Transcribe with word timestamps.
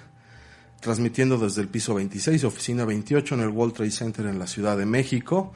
transmitiendo 0.81 1.37
desde 1.37 1.61
el 1.61 1.69
piso 1.69 1.93
26, 1.93 2.43
oficina 2.45 2.87
28 2.87 3.35
en 3.35 3.41
el 3.43 3.49
World 3.49 3.75
Trade 3.75 3.91
Center 3.91 4.25
en 4.25 4.39
la 4.39 4.47
Ciudad 4.47 4.79
de 4.79 4.87
México. 4.87 5.53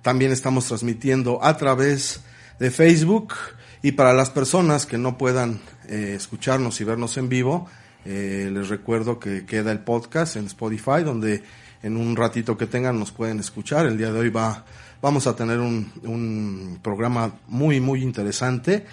También 0.00 0.32
estamos 0.32 0.64
transmitiendo 0.64 1.44
a 1.44 1.54
través 1.58 2.22
de 2.58 2.70
Facebook 2.70 3.34
y 3.82 3.92
para 3.92 4.14
las 4.14 4.30
personas 4.30 4.86
que 4.86 4.96
no 4.96 5.18
puedan 5.18 5.60
eh, 5.86 6.14
escucharnos 6.16 6.80
y 6.80 6.84
vernos 6.84 7.18
en 7.18 7.28
vivo, 7.28 7.68
eh, 8.10 8.48
les 8.50 8.70
recuerdo 8.70 9.20
que 9.20 9.44
queda 9.44 9.70
el 9.70 9.80
podcast 9.80 10.36
en 10.36 10.46
Spotify, 10.46 11.02
donde 11.04 11.42
en 11.82 11.94
un 11.98 12.16
ratito 12.16 12.56
que 12.56 12.66
tengan 12.66 12.98
nos 12.98 13.12
pueden 13.12 13.38
escuchar. 13.38 13.84
El 13.84 13.98
día 13.98 14.10
de 14.10 14.18
hoy 14.18 14.30
va, 14.30 14.64
vamos 15.02 15.26
a 15.26 15.36
tener 15.36 15.58
un, 15.58 15.92
un 16.04 16.78
programa 16.82 17.34
muy, 17.48 17.80
muy 17.80 18.02
interesante. 18.02 18.86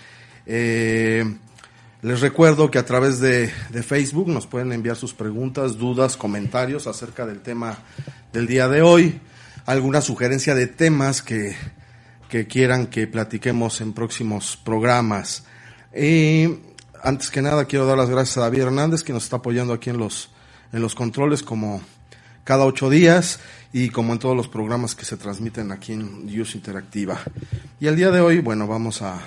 Eh, 0.46 1.24
les 2.02 2.20
recuerdo 2.20 2.70
que 2.70 2.78
a 2.78 2.86
través 2.86 3.22
de, 3.22 3.50
de, 3.70 3.84
Facebook 3.84 4.28
nos 4.28 4.48
pueden 4.48 4.74
enviar 4.74 4.98
sus 4.98 5.14
preguntas, 5.14 5.78
dudas, 5.78 6.18
comentarios 6.18 6.86
acerca 6.86 7.26
del 7.26 7.40
tema 7.40 7.78
del 8.34 8.48
día 8.48 8.68
de 8.68 8.82
hoy, 8.82 9.22
alguna 9.66 10.02
sugerencia 10.02 10.56
de 10.56 10.68
temas 10.68 11.22
que, 11.22 11.56
que 12.28 12.48
quieran 12.48 12.88
que 12.88 13.08
platiquemos 13.08 13.80
en 13.80 13.94
próximos 13.94 14.58
programas. 14.58 15.46
Eh, 15.94 16.75
antes 17.06 17.30
que 17.30 17.42
nada 17.42 17.66
quiero 17.66 17.86
dar 17.86 17.98
las 17.98 18.10
gracias 18.10 18.38
a 18.38 18.42
David 18.42 18.64
Hernández 18.64 19.04
que 19.04 19.14
nos 19.14 19.24
está 19.24 19.38
apoyando 19.38 19.74
aquí 19.74 19.92
en 19.92 19.98
los, 19.98 20.30
en 20.74 20.82
los 20.82 20.96
controles 20.96 21.44
como 21.44 21.82
cada 22.44 22.66
ocho 22.66 22.90
días 22.90 23.40
y 23.72 23.90
como 23.90 24.14
en 24.14 24.20
todos 24.20 24.36
los 24.36 24.48
programas 24.48 24.96
que 24.96 25.06
se 25.06 25.16
transmiten 25.16 25.72
aquí 25.72 25.94
en 25.94 26.28
Use 26.28 26.58
Interactiva. 26.58 27.20
Y 27.80 27.88
el 27.88 27.96
día 27.96 28.10
de 28.10 28.22
hoy, 28.22 28.40
bueno, 28.40 28.68
vamos 28.68 29.04
a, 29.04 29.20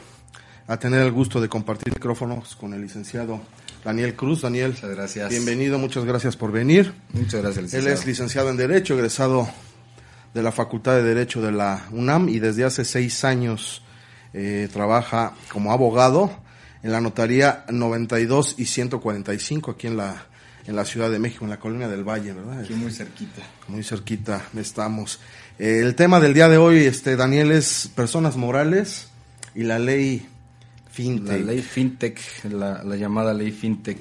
a 0.67 0.77
tener 0.79 1.03
el 1.03 1.13
gusto 1.13 1.41
de 1.41 1.49
compartir 1.49 1.93
micrófonos 1.93 2.57
con 2.57 2.75
el 2.75 2.83
licenciado 2.83 3.41
Daniel 3.85 4.17
Cruz. 4.17 4.43
Daniel, 4.43 4.73
muchas 4.73 4.91
gracias. 4.91 5.31
Bienvenido, 5.31 5.79
muchas 5.79 6.05
gracias 6.05 6.37
por 6.37 6.51
venir. 6.51 6.93
Muchas 7.13 7.43
gracias, 7.43 7.63
licenciado. 7.65 7.87
Él 7.87 7.93
es 7.93 8.07
licenciado 8.07 8.51
en 8.51 8.57
Derecho, 8.57 8.95
egresado 8.95 9.49
de 10.35 10.43
la 10.43 10.51
Facultad 10.51 10.97
de 10.97 11.05
Derecho 11.05 11.41
de 11.41 11.53
la 11.53 11.87
UNAM 11.93 12.29
y 12.29 12.41
desde 12.41 12.65
hace 12.65 12.85
seis 12.85 13.25
años 13.25 13.83
eh, 14.33 14.69
trabaja 14.73 15.35
como 15.53 15.73
abogado 15.73 16.48
en 16.83 16.93
la 16.93 17.01
notaría 17.01 17.65
92 17.71 18.55
y 18.59 18.67
145 18.67 19.71
aquí 19.73 19.87
en 19.87 19.97
la 19.97 20.27
en 20.67 20.77
la 20.77 20.85
Ciudad 20.85 21.11
de 21.11 21.19
México, 21.19 21.45
en 21.47 21.51
la 21.51 21.59
Colonia 21.59 21.89
del 21.89 22.05
Valle, 22.05 22.35
¿verdad? 22.35 22.61
Aquí 22.61 22.75
muy 22.75 22.93
cerquita. 22.93 23.41
Muy 23.69 23.83
cerquita 23.83 24.43
estamos. 24.55 25.19
Eh, 25.59 25.81
el 25.83 25.95
tema 25.95 26.21
del 26.21 26.35
día 26.35 26.47
de 26.51 26.59
hoy, 26.59 26.81
este 26.85 27.17
Daniel, 27.17 27.53
es 27.53 27.91
personas 27.95 28.37
morales 28.37 29.09
y 29.55 29.63
la 29.63 29.79
ley 29.79 30.29
FinTech. 30.93 31.41
La 31.41 31.53
ley 31.53 31.63
FinTech, 31.63 32.21
la, 32.51 32.83
la 32.85 32.97
llamada 32.97 33.33
ley 33.33 33.51
FinTech. 33.51 33.99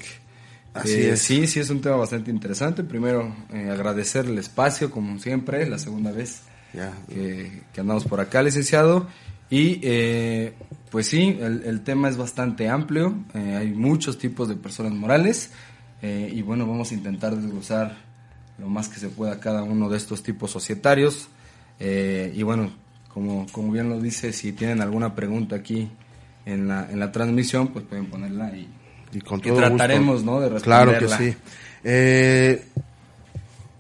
Así 0.74 0.92
eh, 0.92 1.12
es. 1.12 1.22
Sí, 1.22 1.48
sí, 1.48 1.62
es 1.62 1.70
un 1.70 1.80
tema 1.80 1.96
bastante 1.96 2.32
interesante. 2.32 2.84
Primero, 2.84 3.34
eh, 3.54 3.70
agradecer 3.72 4.26
el 4.26 4.38
espacio, 4.38 4.92
como 4.92 5.18
siempre, 5.20 5.68
la 5.70 5.80
segunda 5.80 6.12
vez 6.12 6.42
Ya. 6.74 6.92
que, 7.08 7.62
que 7.74 7.80
andamos 7.80 8.04
por 8.04 8.20
acá, 8.20 8.44
licenciado. 8.44 9.08
Y 9.50 9.80
eh, 9.84 10.54
pues 10.90 11.08
sí, 11.08 11.38
el, 11.42 11.64
el, 11.66 11.82
tema 11.82 12.10
es 12.10 12.18
bastante 12.18 12.70
amplio, 12.70 13.16
eh, 13.34 13.56
hay 13.58 13.72
muchos 13.72 14.18
tipos 14.18 14.48
de 14.48 14.56
personas 14.56 14.94
morales 14.94 15.52
eh, 16.02 16.32
y 16.34 16.42
bueno, 16.42 16.68
vamos 16.68 16.92
a 16.92 16.94
intentar 16.94 17.36
desglosar 17.36 17.98
lo 18.58 18.68
más 18.68 18.88
que 18.88 19.00
se 19.00 19.10
pueda 19.10 19.40
cada 19.40 19.64
uno 19.64 19.90
de 19.90 19.98
estos 19.98 20.24
tipos 20.24 20.52
societarios. 20.52 21.28
Eh, 21.80 22.32
y 22.36 22.44
bueno, 22.44 22.72
como, 23.14 23.46
como 23.52 23.72
bien 23.72 23.90
lo 23.90 24.00
dice, 24.00 24.34
si 24.34 24.54
tienen 24.54 24.82
alguna 24.82 25.16
pregunta 25.16 25.56
aquí 25.56 25.90
en 26.46 26.68
la, 26.68 26.90
en 26.90 27.00
la 27.00 27.12
transmisión, 27.12 27.70
pues 27.70 27.86
pueden 27.86 28.08
ponerla 28.08 28.56
y, 28.56 28.68
y, 29.14 29.22
con 29.22 29.40
y 29.40 29.44
todo 29.44 29.58
trataremos 29.58 30.24
gusto. 30.24 30.32
¿no? 30.32 30.40
de 30.40 30.50
responderla. 30.50 30.98
Claro 31.00 31.18
que 31.18 31.32
sí. 31.32 31.38
Eh, 31.84 32.66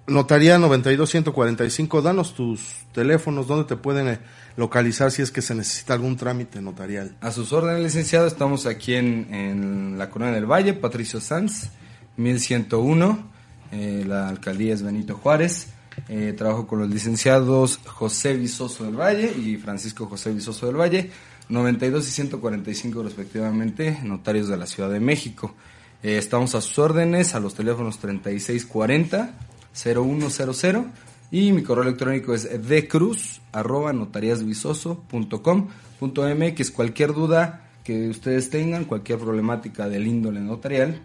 Notaría 0.07 0.57
92-145, 0.57 2.01
danos 2.01 2.33
tus 2.33 2.85
teléfonos, 2.93 3.45
dónde 3.45 3.65
te 3.65 3.75
pueden 3.75 4.07
eh, 4.07 4.19
localizar 4.57 5.11
si 5.11 5.21
es 5.21 5.31
que 5.31 5.41
se 5.41 5.55
necesita 5.55 5.93
algún 5.93 6.17
trámite 6.17 6.61
notarial. 6.61 7.15
A 7.21 7.31
sus 7.31 7.53
órdenes, 7.53 7.81
licenciado, 7.81 8.27
estamos 8.27 8.65
aquí 8.65 8.95
en, 8.95 9.33
en 9.33 9.97
la 9.97 10.09
Corona 10.09 10.33
del 10.33 10.45
Valle, 10.45 10.73
Patricio 10.73 11.21
Sanz, 11.21 11.69
1101, 12.17 13.29
eh, 13.71 14.03
la 14.05 14.27
alcaldía 14.27 14.73
es 14.73 14.81
Benito 14.81 15.15
Juárez. 15.15 15.67
Eh, 16.09 16.33
trabajo 16.37 16.67
con 16.67 16.79
los 16.79 16.89
licenciados 16.89 17.79
José 17.85 18.35
Visoso 18.35 18.83
del 18.83 18.95
Valle 18.95 19.33
y 19.35 19.57
Francisco 19.57 20.05
José 20.05 20.31
Visoso 20.31 20.67
del 20.67 20.75
Valle, 20.75 21.09
92 21.49 22.07
y 22.07 22.11
145 22.11 23.03
respectivamente, 23.03 23.99
notarios 24.03 24.47
de 24.47 24.57
la 24.57 24.67
Ciudad 24.67 24.91
de 24.91 24.99
México. 24.99 25.55
Eh, 26.03 26.17
estamos 26.17 26.53
a 26.53 26.61
sus 26.61 26.77
órdenes 26.77 27.33
a 27.33 27.39
los 27.39 27.55
teléfonos 27.55 27.97
3640 27.97 29.33
0100 29.73 30.91
y 31.31 31.51
mi 31.51 31.63
correo 31.63 31.83
electrónico 31.83 32.33
es 32.33 32.47
decruz 32.67 33.41
arroba 33.51 33.91
notariasvisoso.com.mx. 33.93 36.71
Cualquier 36.71 37.13
duda 37.13 37.69
que 37.83 38.09
ustedes 38.09 38.49
tengan, 38.49 38.85
cualquier 38.85 39.19
problemática 39.19 39.87
del 39.89 40.07
índole 40.07 40.39
notarial, 40.41 40.99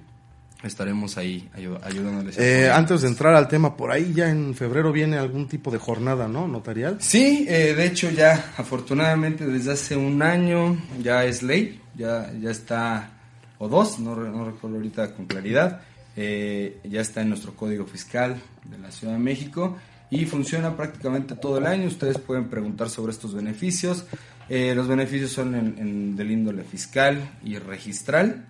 estaremos 0.63 1.19
ahí 1.19 1.51
ayudándoles. 1.55 2.39
Eh, 2.39 2.71
antes 2.71 3.03
de 3.03 3.09
entrar 3.09 3.35
al 3.35 3.49
tema, 3.49 3.77
por 3.77 3.91
ahí 3.91 4.13
ya 4.15 4.31
en 4.31 4.55
febrero 4.55 4.93
viene 4.93 5.19
algún 5.19 5.49
tipo 5.49 5.71
de 5.71 5.79
jornada, 5.79 6.29
¿no? 6.29 6.47
Notarial. 6.47 6.99
Sí, 7.01 7.47
eh, 7.49 7.75
de 7.75 7.87
hecho 7.87 8.11
ya 8.11 8.53
afortunadamente 8.57 9.47
desde 9.47 9.73
hace 9.73 9.97
un 9.97 10.23
año 10.23 10.77
ya 11.03 11.25
es 11.25 11.43
ley, 11.43 11.81
ya, 11.97 12.33
ya 12.41 12.51
está, 12.51 13.11
o 13.59 13.69
dos, 13.69 13.99
no, 13.99 14.15
no 14.17 14.45
recuerdo 14.45 14.77
ahorita 14.77 15.15
con 15.15 15.27
claridad, 15.27 15.81
eh, 16.17 16.81
ya 16.85 17.01
está 17.01 17.23
en 17.23 17.31
nuestro 17.31 17.55
código 17.55 17.87
fiscal 17.87 18.41
de 18.65 18.79
la 18.79 18.91
Ciudad 18.91 19.15
de 19.15 19.19
México 19.19 19.79
y 20.13 20.27
funciona 20.27 20.77
prácticamente 20.77 21.35
todo 21.35 21.57
el 21.57 21.67
año. 21.67 21.87
Ustedes 21.87 22.19
pueden 22.19 22.51
preguntar 22.51 22.91
sobre 22.91 23.13
estos 23.13 23.35
beneficios. 23.35 24.05
Eh, 24.51 24.75
los 24.75 24.87
beneficios 24.87 25.33
son 25.33 25.55
en, 25.55 26.17
del 26.17 26.31
índole 26.31 26.65
fiscal 26.65 27.31
y 27.43 27.57
registral. 27.57 28.45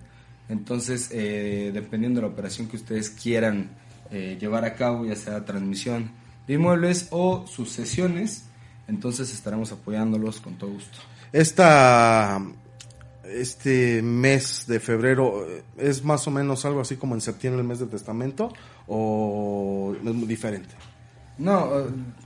Entonces, 0.49 1.11
eh, 1.13 1.71
dependiendo 1.73 2.21
de 2.21 2.27
la 2.27 2.33
operación 2.33 2.67
que 2.67 2.75
ustedes 2.75 3.11
quieran 3.11 3.71
eh, 4.11 4.37
llevar 4.41 4.65
a 4.65 4.75
cabo, 4.75 5.07
ya 5.07 5.15
sea 5.15 5.45
transmisión 5.45 6.11
de 6.49 6.55
inmuebles 6.55 7.07
o 7.13 7.47
sucesiones, 7.47 8.47
entonces 8.89 9.33
estaremos 9.33 9.71
apoyándolos 9.71 10.41
con 10.41 10.55
todo 10.55 10.71
gusto. 10.71 10.99
Esta 11.33 12.43
este 13.25 14.03
mes 14.03 14.65
de 14.67 14.81
febrero 14.81 15.47
es 15.79 16.03
más 16.03 16.27
o 16.27 16.33
menos 16.33 16.65
algo 16.65 16.81
así 16.81 16.97
como 16.97 17.15
en 17.15 17.21
septiembre 17.21 17.63
el 17.63 17.69
mes 17.69 17.79
del 17.79 17.89
testamento 17.89 18.53
o 18.89 19.95
es 19.97 20.03
muy 20.03 20.27
diferente 20.27 20.75
no 21.39 21.71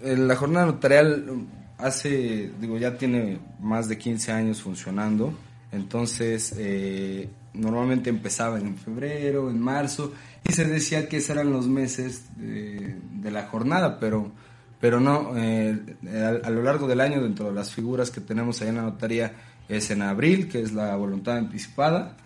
la 0.02 0.36
jornada 0.36 0.66
notarial 0.66 1.46
hace 1.78 2.50
digo 2.60 2.78
ya 2.78 2.96
tiene 2.96 3.38
más 3.60 3.88
de 3.88 3.98
15 3.98 4.32
años 4.32 4.62
funcionando 4.62 5.32
entonces 5.72 6.54
eh, 6.56 7.28
normalmente 7.54 8.10
empezaba 8.10 8.58
en 8.58 8.76
febrero, 8.76 9.50
en 9.50 9.60
marzo, 9.60 10.12
y 10.46 10.52
se 10.52 10.64
decía 10.64 11.08
que 11.08 11.18
esos 11.18 11.30
eran 11.30 11.52
los 11.52 11.66
meses 11.66 12.26
de, 12.36 12.96
la 13.30 13.46
jornada, 13.46 13.98
pero, 13.98 14.30
pero 14.80 15.00
no, 15.00 15.32
eh, 15.36 15.78
a, 16.44 16.50
lo 16.50 16.62
largo 16.62 16.86
del 16.86 17.00
año, 17.00 17.22
dentro 17.22 17.46
de 17.46 17.52
las 17.52 17.72
figuras 17.72 18.10
que 18.10 18.20
tenemos 18.20 18.62
ahí 18.62 18.68
en 18.68 18.76
la 18.76 18.82
notaría, 18.82 19.32
es 19.68 19.90
en 19.90 20.02
abril, 20.02 20.48
que 20.48 20.60
es 20.60 20.72
la 20.72 20.94
voluntad 20.94 21.38
anticipada, 21.38 22.16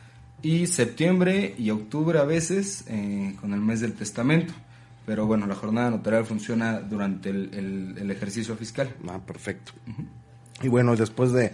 y 0.42 0.66
septiembre 0.66 1.54
y 1.56 1.70
octubre 1.70 2.18
a 2.18 2.24
veces 2.24 2.84
eh, 2.88 3.34
con 3.40 3.54
el 3.54 3.60
mes 3.60 3.80
del 3.80 3.94
testamento. 3.94 4.52
Pero 5.10 5.26
bueno, 5.26 5.44
la 5.48 5.56
jornada 5.56 5.90
notarial 5.90 6.24
funciona 6.24 6.78
durante 6.78 7.30
el, 7.30 8.08
ejercicio 8.12 8.54
fiscal. 8.54 8.94
Ah, 9.08 9.18
perfecto. 9.18 9.72
Y 10.62 10.68
bueno, 10.68 10.94
después 10.94 11.32
de, 11.32 11.50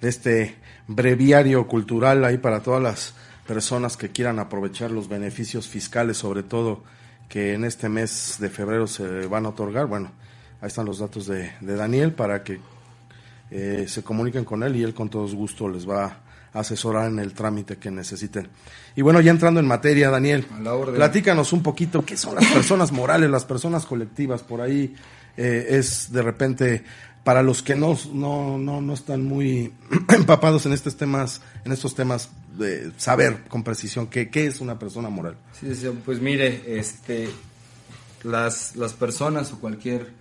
este 0.00 0.56
breviario 0.88 1.68
cultural 1.68 2.24
ahí 2.24 2.38
para 2.38 2.60
todas 2.60 2.82
las 2.82 3.14
personas 3.46 3.96
que 3.96 4.08
quieran 4.08 4.40
aprovechar 4.40 4.90
los 4.90 5.08
beneficios 5.08 5.68
fiscales, 5.68 6.16
sobre 6.16 6.42
todo 6.42 6.82
que 7.28 7.54
en 7.54 7.64
este 7.64 7.88
mes 7.88 8.38
de 8.40 8.50
febrero 8.50 8.88
se 8.88 9.28
van 9.28 9.46
a 9.46 9.50
otorgar, 9.50 9.86
bueno, 9.86 10.10
ahí 10.60 10.66
están 10.66 10.86
los 10.86 10.98
datos 10.98 11.28
de, 11.28 11.52
Daniel 11.60 12.14
para 12.14 12.42
que 12.42 12.58
eh, 13.52 13.84
se 13.86 14.02
comuniquen 14.02 14.44
con 14.44 14.64
él 14.64 14.74
y 14.74 14.82
él 14.82 14.92
con 14.92 15.08
todo 15.08 15.32
gusto 15.36 15.68
les 15.68 15.88
va 15.88 16.04
a 16.04 16.20
asesorar 16.52 17.08
en 17.08 17.18
el 17.18 17.32
trámite 17.34 17.76
que 17.76 17.90
necesiten. 17.90 18.48
Y 18.96 19.02
bueno, 19.02 19.20
ya 19.20 19.30
entrando 19.30 19.60
en 19.60 19.66
materia, 19.66 20.10
Daniel, 20.10 20.46
platícanos 20.94 21.52
un 21.52 21.62
poquito 21.62 22.04
qué 22.04 22.16
son 22.16 22.34
las 22.36 22.46
personas 22.46 22.92
morales, 22.92 23.30
las 23.30 23.44
personas 23.44 23.86
colectivas. 23.86 24.42
Por 24.42 24.60
ahí 24.60 24.94
eh, 25.36 25.66
es 25.70 26.10
de 26.12 26.22
repente 26.22 26.84
para 27.24 27.42
los 27.42 27.62
que 27.62 27.74
no, 27.74 27.96
no, 28.12 28.56
no, 28.56 28.80
no 28.80 28.94
están 28.94 29.24
muy 29.24 29.72
empapados 30.08 30.64
en 30.66 30.72
estos 30.72 30.96
temas, 30.96 31.42
en 31.64 31.72
estos 31.72 31.94
temas 31.94 32.30
de 32.56 32.90
saber 32.96 33.44
con 33.48 33.62
precisión 33.62 34.06
qué, 34.06 34.30
qué 34.30 34.46
es 34.46 34.60
una 34.60 34.78
persona 34.78 35.10
moral. 35.10 35.36
Sí, 35.52 35.68
pues 36.04 36.20
mire, 36.20 36.78
este, 36.78 37.28
las, 38.24 38.76
las 38.76 38.94
personas 38.94 39.52
o 39.52 39.60
cualquier 39.60 40.16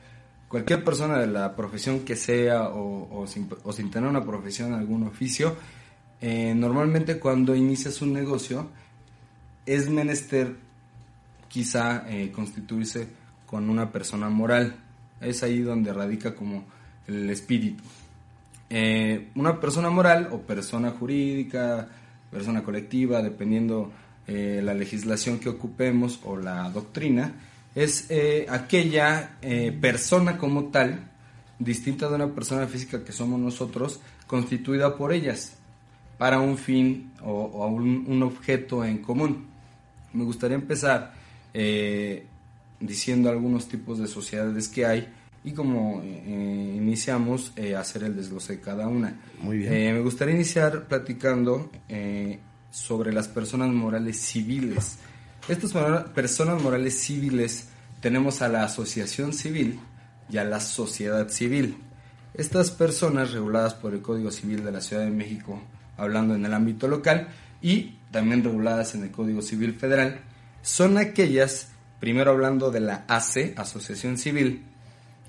cualquier 0.47 0.83
persona 0.83 1.19
de 1.19 1.27
la 1.27 1.55
profesión 1.55 2.01
que 2.01 2.15
sea 2.15 2.69
o, 2.69 3.21
o, 3.21 3.27
sin, 3.27 3.49
o 3.63 3.73
sin 3.73 3.91
tener 3.91 4.09
una 4.09 4.23
profesión, 4.23 4.73
algún 4.73 5.03
oficio, 5.03 5.55
eh, 6.19 6.53
normalmente 6.55 7.19
cuando 7.19 7.55
inicias 7.55 8.01
un 8.01 8.13
negocio 8.13 8.67
es 9.65 9.89
menester 9.89 10.55
quizá 11.47 12.05
eh, 12.09 12.31
constituirse 12.31 13.07
con 13.45 13.69
una 13.69 13.91
persona 13.91 14.29
moral. 14.29 14.75
Es 15.21 15.43
ahí 15.43 15.59
donde 15.59 15.93
radica 15.93 16.35
como 16.35 16.65
el 17.07 17.29
espíritu. 17.29 17.83
Eh, 18.69 19.29
una 19.35 19.59
persona 19.59 19.89
moral 19.89 20.29
o 20.31 20.41
persona 20.41 20.91
jurídica, 20.91 21.87
persona 22.31 22.63
colectiva, 22.63 23.21
dependiendo 23.21 23.91
la 24.27 24.73
legislación 24.73 25.39
que 25.39 25.47
ocupemos 25.47 26.19
o 26.25 26.35
la 26.35 26.69
doctrina, 26.69 27.31
es 27.73 28.09
aquella 28.49 29.37
persona 29.79 30.37
como 30.37 30.65
tal, 30.65 30.99
distinta 31.59 32.09
de 32.09 32.15
una 32.15 32.35
persona 32.35 32.67
física 32.67 33.05
que 33.05 33.13
somos 33.13 33.39
nosotros, 33.39 34.01
constituida 34.27 34.97
por 34.97 35.13
ellas 35.13 35.56
para 36.17 36.39
un 36.39 36.57
fin 36.57 37.11
o, 37.21 37.67
un, 37.67 38.23
objeto 38.23 38.83
en 38.83 38.99
común. 38.99 39.47
Me 40.13 40.23
gustaría 40.23 40.55
empezar 40.55 41.13
eh, 41.53 42.25
diciendo 42.79 43.29
algunos 43.29 43.67
tipos 43.67 43.99
de 43.99 44.07
sociedades 44.07 44.67
que 44.67 44.85
hay 44.85 45.07
y 45.43 45.51
como 45.51 46.01
eh, 46.03 46.73
iniciamos 46.75 47.53
eh, 47.55 47.75
hacer 47.75 48.03
el 48.03 48.15
desglose 48.15 48.53
de 48.53 48.61
cada 48.61 48.87
una. 48.87 49.19
Muy 49.41 49.59
bien. 49.59 49.93
me 49.93 50.01
gustaría 50.01 50.35
iniciar 50.35 50.87
platicando 50.87 51.69
sobre 52.71 53.13
las 53.13 53.27
personas 53.27 53.69
morales 53.69 54.19
civiles. 54.19 54.97
Estas 55.47 55.71
personas 56.13 56.61
morales 56.61 56.99
civiles 56.99 57.69
tenemos 58.01 58.41
a 58.41 58.49
la 58.49 58.63
asociación 58.63 59.33
civil 59.33 59.79
y 60.29 60.37
a 60.37 60.43
la 60.43 60.59
sociedad 60.59 61.29
civil. 61.29 61.77
Estas 62.33 62.71
personas 62.71 63.31
reguladas 63.31 63.73
por 63.73 63.93
el 63.93 64.01
Código 64.01 64.31
Civil 64.31 64.63
de 64.63 64.71
la 64.71 64.81
Ciudad 64.81 65.03
de 65.03 65.11
México 65.11 65.61
hablando 65.97 66.35
en 66.35 66.45
el 66.45 66.53
ámbito 66.53 66.87
local, 66.87 67.27
y 67.61 67.95
también 68.11 68.43
reguladas 68.43 68.95
en 68.95 69.03
el 69.03 69.11
Código 69.11 69.41
Civil 69.41 69.73
Federal, 69.73 70.21
son 70.61 70.97
aquellas, 70.97 71.69
primero 71.99 72.31
hablando 72.31 72.71
de 72.71 72.79
la 72.79 73.05
AC, 73.07 73.53
Asociación 73.57 74.17
Civil, 74.17 74.63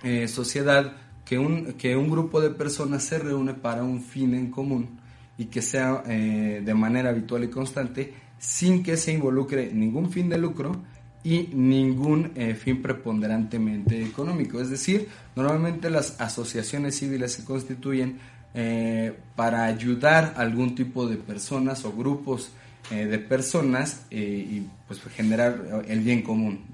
eh, 0.02 0.28
sociedad, 0.28 0.92
que 1.24 1.38
un, 1.38 1.74
que 1.74 1.96
un 1.96 2.10
grupo 2.10 2.40
de 2.40 2.50
personas 2.50 3.04
se 3.04 3.18
reúne 3.18 3.54
para 3.54 3.82
un 3.82 4.02
fin 4.02 4.34
en 4.34 4.50
común 4.50 4.98
y 5.36 5.46
que 5.46 5.60
sea 5.60 6.02
eh, 6.06 6.62
de 6.64 6.74
manera 6.74 7.10
habitual 7.10 7.44
y 7.44 7.48
constante 7.48 8.14
sin 8.38 8.82
que 8.82 8.96
se 8.96 9.12
involucre 9.12 9.72
ningún 9.72 10.10
fin 10.10 10.28
de 10.28 10.38
lucro 10.38 10.82
y 11.24 11.50
ningún 11.52 12.32
eh, 12.34 12.54
fin 12.54 12.80
preponderantemente 12.80 14.02
económico. 14.02 14.60
Es 14.60 14.70
decir, 14.70 15.08
normalmente 15.36 15.90
las 15.90 16.20
asociaciones 16.20 16.96
civiles 16.96 17.32
se 17.32 17.44
constituyen 17.44 18.18
eh, 18.54 19.16
para 19.36 19.64
ayudar 19.66 20.34
a 20.36 20.40
algún 20.40 20.74
tipo 20.74 21.06
de 21.06 21.16
personas 21.16 21.84
o 21.84 21.92
grupos 21.92 22.50
eh, 22.90 23.04
de 23.04 23.18
personas 23.18 24.06
eh, 24.10 24.16
y 24.50 24.66
pues 24.86 25.00
generar 25.14 25.84
el 25.86 26.00
bien 26.00 26.22
común, 26.22 26.64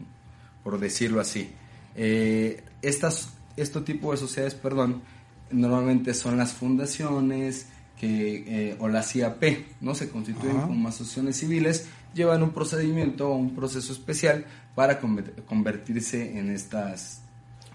por 0.63 0.79
decirlo 0.79 1.21
así. 1.21 1.51
estas, 1.95 3.31
este 3.57 3.81
tipo 3.81 4.13
de 4.13 4.19
sociedades, 4.19 4.55
perdón, 4.55 5.03
normalmente 5.51 6.15
son 6.15 6.39
las 6.39 6.53
fundaciones 6.53 7.67
que, 7.99 8.77
o 8.79 8.89
las 8.89 9.15
IAP, 9.17 9.43
¿no? 9.81 9.95
Se 9.95 10.09
constituyen 10.11 10.61
como 10.61 10.89
asociaciones 10.89 11.37
civiles, 11.39 11.87
llevan 12.15 12.43
un 12.43 12.51
procedimiento 12.51 13.31
o 13.31 13.37
un 13.37 13.55
proceso 13.55 13.93
especial 13.93 14.47
para 14.75 15.01
convertirse 15.01 16.39
en 16.39 16.51
estas, 16.51 17.21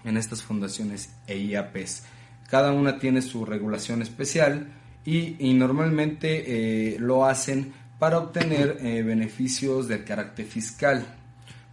en 0.04 0.16
estas 0.16 0.42
fundaciones 0.42 1.10
e 1.26 1.38
IAPs. 1.38 2.02
Cada 2.50 2.72
una 2.72 2.98
tiene 2.98 3.22
su 3.22 3.46
regulación 3.46 4.02
especial 4.02 4.66
y, 5.04 5.54
normalmente 5.54 6.94
eh, 6.94 6.98
lo 6.98 7.24
hacen 7.24 7.72
para 7.98 8.18
obtener 8.18 8.78
eh, 8.80 9.02
beneficios 9.02 9.86
de 9.86 10.02
carácter 10.02 10.46
fiscal. 10.46 11.06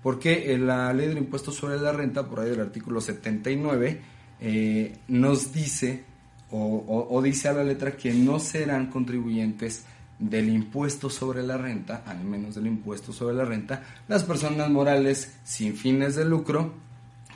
Porque 0.04 0.54
en 0.54 0.68
la 0.68 0.94
ley 0.94 1.08
del 1.08 1.18
impuesto 1.18 1.52
sobre 1.52 1.78
la 1.80 1.92
renta, 1.92 2.28
por 2.28 2.40
ahí 2.40 2.52
del 2.52 2.62
artículo 2.62 3.02
79, 3.02 4.02
eh, 4.40 4.98
nos 5.08 5.52
dice 5.52 6.04
o, 6.52 7.22
dice 7.22 7.50
a 7.50 7.54
la 7.54 7.64
letra 7.64 7.98
que 7.98 8.14
no 8.14 8.40
serán 8.40 8.90
contribuyentes 8.90 9.84
del 10.18 10.48
impuesto 10.48 11.10
sobre 11.10 11.44
la 11.44 11.58
renta, 11.58 12.04
al 12.06 12.24
menos 12.24 12.56
del 12.56 12.68
impuesto 12.68 13.12
sobre 13.12 13.36
la 13.36 13.44
renta, 13.44 13.84
las 14.08 14.24
personas 14.24 14.70
morales 14.70 15.34
sin 15.44 15.76
fines 15.76 16.16
de 16.16 16.24
lucro 16.24 16.74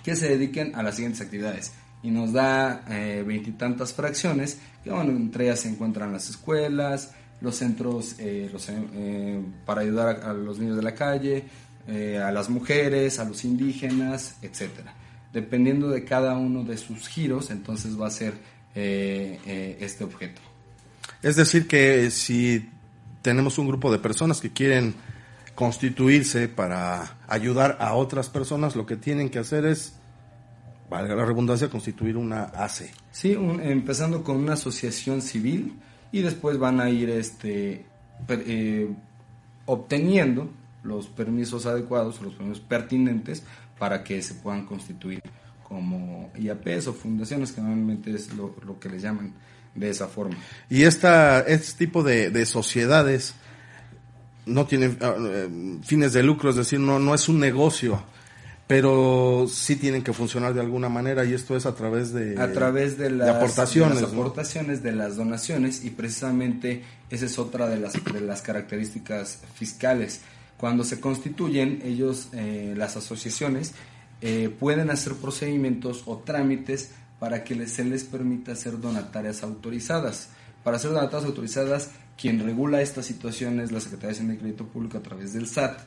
que 0.03 0.15
se 0.15 0.29
dediquen 0.29 0.75
a 0.75 0.83
las 0.83 0.95
siguientes 0.95 1.21
actividades 1.21 1.73
y 2.03 2.11
nos 2.11 2.33
da 2.33 2.83
eh, 2.89 3.23
veintitantas 3.25 3.93
fracciones, 3.93 4.59
que 4.83 4.89
bueno, 4.89 5.11
entre 5.11 5.45
ellas 5.45 5.61
se 5.61 5.69
encuentran 5.69 6.11
las 6.11 6.29
escuelas, 6.29 7.11
los 7.41 7.55
centros 7.55 8.15
eh, 8.19 8.51
eh, 8.67 9.41
para 9.65 9.81
ayudar 9.81 10.21
a, 10.23 10.33
los 10.33 10.59
niños 10.59 10.77
de 10.77 10.83
la 10.83 10.95
calle, 10.95 11.45
a 12.23 12.31
las 12.31 12.49
mujeres, 12.49 13.19
a 13.19 13.25
los 13.25 13.43
indígenas, 13.43 14.35
etcétera. 14.41 14.93
Dependiendo 15.33 15.89
de 15.89 16.05
cada 16.05 16.37
uno 16.37 16.63
de 16.63 16.77
sus 16.77 17.09
giros, 17.09 17.49
entonces 17.49 17.99
va 17.99 18.07
a 18.07 18.11
ser 18.11 18.33
este 18.73 20.03
objeto. 20.05 20.39
Es 21.21 21.35
decir, 21.35 21.67
que 21.67 22.09
si 22.11 22.69
tenemos 23.21 23.57
un 23.57 23.67
grupo 23.67 23.91
de 23.91 23.99
personas 23.99 24.39
que 24.39 24.51
quieren 24.51 24.93
constituirse 25.55 26.47
para 26.47 27.17
ayudar 27.27 27.77
a 27.81 27.93
otras 27.93 28.29
personas, 28.29 28.75
lo 28.75 28.85
que 28.85 28.95
tienen 28.95 29.29
que 29.29 29.39
hacer 29.39 29.65
es 29.65 29.95
valga 30.91 31.15
la 31.15 31.23
redundancia, 31.23 31.69
constituir 31.69 32.17
una 32.17 32.43
ACE. 32.43 32.91
Sí, 33.11 33.31
empezando 33.63 34.23
con 34.23 34.35
una 34.35 34.53
asociación 34.53 35.21
civil 35.21 35.79
y 36.11 36.21
después 36.21 36.57
van 36.57 36.81
a 36.81 36.89
ir 36.89 37.09
este, 37.09 37.85
eh, 38.27 38.89
obteniendo 39.65 40.51
los 40.83 41.07
permisos 41.07 41.65
adecuados, 41.65 42.21
los 42.21 42.33
permisos 42.33 42.61
pertinentes 42.61 43.41
para 43.79 44.03
que 44.03 44.21
se 44.21 44.33
puedan 44.33 44.65
constituir 44.65 45.23
como 45.63 46.29
IAPs 46.37 46.87
o 46.87 46.93
fundaciones, 46.93 47.53
que 47.53 47.61
normalmente 47.61 48.13
es 48.13 48.33
lo, 48.33 48.53
que 48.77 48.89
les 48.89 49.01
llaman 49.01 49.33
de 49.73 49.89
esa 49.89 50.09
forma. 50.09 50.35
Y 50.69 50.83
esta, 50.83 51.39
este 51.39 51.85
tipo 51.85 52.03
de, 52.03 52.45
sociedades 52.45 53.33
no 54.45 54.65
tienen 54.65 54.97
ah, 54.99 55.15
eh, 55.17 55.77
fines 55.83 56.11
de 56.11 56.21
lucro, 56.21 56.49
es 56.49 56.57
decir, 56.57 56.81
no, 56.81 56.99
no 56.99 57.15
es 57.15 57.29
un 57.29 57.39
negocio 57.39 58.03
pero 58.71 59.47
sí 59.49 59.75
tienen 59.75 60.01
que 60.01 60.13
funcionar 60.13 60.53
de 60.53 60.61
alguna 60.61 60.87
manera 60.87 61.25
y 61.25 61.33
esto 61.33 61.57
es 61.57 61.65
a 61.65 61.75
través 61.75 62.13
de, 62.13 62.39
a 62.41 62.53
través 62.53 62.97
de 62.97 63.09
las, 63.09 63.27
aportaciones, 63.27 63.95
de 63.97 64.01
las 64.03 64.13
aportaciones, 64.13 64.81
de 64.81 64.91
las 64.93 65.17
donaciones 65.17 65.83
y 65.83 65.89
precisamente 65.89 66.81
esa 67.09 67.25
es 67.25 67.37
otra 67.37 67.67
de 67.67 67.75
las, 67.75 68.01
de 68.01 68.21
las 68.21 68.41
características 68.41 69.39
fiscales. 69.55 70.21
Cuando 70.55 70.85
se 70.85 71.01
constituyen 71.01 71.81
ellos, 71.83 72.29
eh, 72.31 72.73
las 72.77 72.95
asociaciones, 72.95 73.73
eh, 74.21 74.49
pueden 74.57 74.89
hacer 74.89 75.15
procedimientos 75.15 76.03
o 76.05 76.19
trámites 76.19 76.91
para 77.19 77.43
que 77.43 77.67
se 77.67 77.83
les 77.83 78.05
permita 78.05 78.55
ser 78.55 78.79
donatarias 78.79 79.43
autorizadas. 79.43 80.29
Para 80.63 80.79
ser 80.79 80.91
donatarias 80.91 81.25
autorizadas 81.25 81.89
quien 82.17 82.39
regula 82.41 82.81
esta 82.81 83.03
situación 83.03 83.59
es 83.59 83.73
la 83.73 83.81
Secretaría 83.81 84.11
de 84.11 84.13
Hacienda 84.13 84.33
y 84.35 84.37
Crédito 84.37 84.65
Público 84.65 84.97
a 84.97 85.01
través 85.01 85.33
del 85.33 85.47
SAT. 85.47 85.77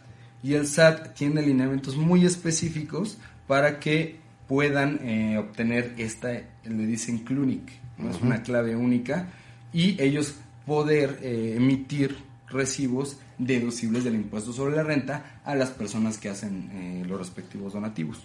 Y 0.44 0.52
el 0.52 0.66
SAT 0.66 1.14
tiene 1.14 1.40
lineamientos 1.40 1.96
muy 1.96 2.26
específicos 2.26 3.16
para 3.46 3.80
que 3.80 4.20
puedan 4.46 5.00
eh, 5.02 5.38
obtener 5.38 5.94
esta, 5.96 6.32
le 6.64 6.86
dicen 6.86 7.20
CLUNIC, 7.20 7.62
¿no? 7.96 8.10
es 8.10 8.20
una 8.20 8.42
clave 8.42 8.76
única, 8.76 9.30
y 9.72 10.00
ellos 10.02 10.34
poder 10.66 11.18
eh, 11.22 11.54
emitir 11.56 12.18
recibos 12.50 13.16
deducibles 13.38 14.04
del 14.04 14.16
impuesto 14.16 14.52
sobre 14.52 14.76
la 14.76 14.82
renta 14.82 15.40
a 15.46 15.54
las 15.54 15.70
personas 15.70 16.18
que 16.18 16.28
hacen 16.28 16.70
eh, 16.74 17.04
los 17.08 17.18
respectivos 17.18 17.72
donativos. 17.72 18.18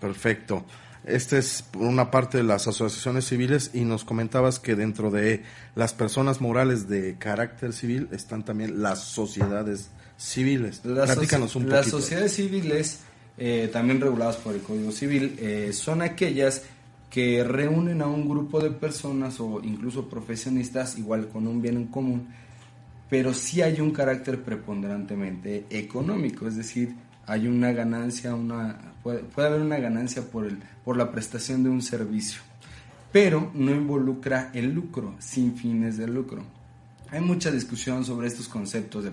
Perfecto. 0.00 0.64
Esta 1.04 1.38
es 1.38 1.62
por 1.62 1.82
una 1.82 2.10
parte 2.10 2.38
de 2.38 2.44
las 2.44 2.66
asociaciones 2.66 3.26
civiles 3.26 3.70
y 3.72 3.82
nos 3.82 4.04
comentabas 4.04 4.58
que 4.58 4.74
dentro 4.74 5.10
de 5.10 5.42
las 5.74 5.94
personas 5.94 6.40
morales 6.40 6.88
de 6.88 7.16
carácter 7.18 7.72
civil 7.72 8.08
están 8.12 8.44
también 8.44 8.82
las 8.82 9.04
sociedades 9.04 9.90
civiles. 10.16 10.84
Las, 10.84 11.16
un 11.56 11.68
las 11.68 11.86
sociedades 11.86 12.34
civiles, 12.34 13.00
eh, 13.38 13.70
también 13.72 14.00
reguladas 14.00 14.36
por 14.36 14.54
el 14.54 14.60
Código 14.60 14.90
Civil, 14.90 15.36
eh, 15.38 15.70
son 15.72 16.02
aquellas 16.02 16.62
que 17.10 17.42
reúnen 17.42 18.02
a 18.02 18.06
un 18.06 18.28
grupo 18.28 18.60
de 18.60 18.70
personas 18.70 19.40
o 19.40 19.60
incluso 19.62 20.08
profesionistas 20.08 20.98
igual 20.98 21.28
con 21.28 21.46
un 21.46 21.62
bien 21.62 21.76
en 21.76 21.86
común, 21.86 22.28
pero 23.08 23.32
sí 23.32 23.62
hay 23.62 23.80
un 23.80 23.92
carácter 23.92 24.42
preponderantemente 24.42 25.64
económico, 25.70 26.46
es 26.46 26.56
decir, 26.56 26.94
hay 27.26 27.46
una 27.46 27.72
ganancia, 27.72 28.34
una, 28.34 28.87
puede, 29.02 29.24
haber 29.36 29.60
una 29.60 29.78
ganancia 29.78 30.22
por, 30.22 30.46
el, 30.46 30.58
por 30.84 30.96
la 30.96 31.10
prestación 31.10 31.62
de 31.62 31.70
un 31.70 31.82
servicio, 31.82 32.40
pero 33.12 33.50
no 33.54 33.70
involucra 33.70 34.50
el 34.54 34.72
lucro, 34.72 35.14
sin 35.18 35.56
fines 35.56 35.96
de 35.96 36.06
lucro. 36.06 36.42
Hay 37.10 37.20
mucha 37.20 37.50
discusión 37.50 38.04
sobre 38.04 38.26
estos 38.26 38.48
conceptos 38.48 39.04
de 39.04 39.12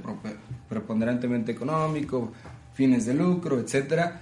preponderantemente 0.68 1.54
económico, 1.54 2.34
fines 2.74 3.06
de 3.06 3.14
lucro, 3.14 3.60
etcétera, 3.60 4.22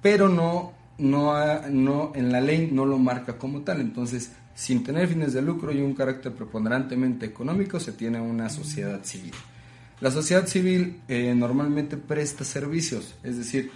pero 0.00 0.28
no, 0.28 0.72
no, 0.98 1.34
no, 1.68 2.12
en 2.14 2.32
la 2.32 2.40
ley 2.40 2.70
no 2.72 2.86
lo 2.86 2.98
marca 2.98 3.36
como 3.36 3.60
tal. 3.60 3.82
Entonces, 3.82 4.32
sin 4.54 4.82
tener 4.82 5.08
fines 5.08 5.34
de 5.34 5.42
lucro 5.42 5.72
y 5.72 5.80
un 5.80 5.94
carácter 5.94 6.32
preponderantemente 6.32 7.26
económico, 7.26 7.78
se 7.78 7.92
tiene 7.92 8.20
una 8.20 8.48
sociedad 8.48 9.04
civil. 9.04 9.32
La 10.00 10.10
sociedad 10.10 10.46
civil 10.46 11.00
eh, 11.08 11.34
normalmente 11.34 11.98
presta 11.98 12.42
servicios, 12.42 13.14
es 13.22 13.36
decir, 13.36 13.70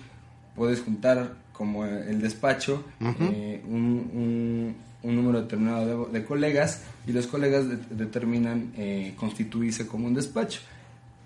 puedes 0.55 0.81
juntar 0.81 1.35
como 1.53 1.85
el 1.85 2.21
despacho 2.21 2.85
eh, 3.01 3.63
un, 3.67 4.75
número 5.03 5.43
determinado 5.43 6.07
de, 6.07 6.25
colegas 6.25 6.83
y 7.07 7.13
los 7.13 7.27
colegas 7.27 7.65
determinan 7.91 8.73
eh, 8.77 9.15
constituirse 9.17 9.87
como 9.87 10.07
un 10.07 10.15
despacho. 10.15 10.61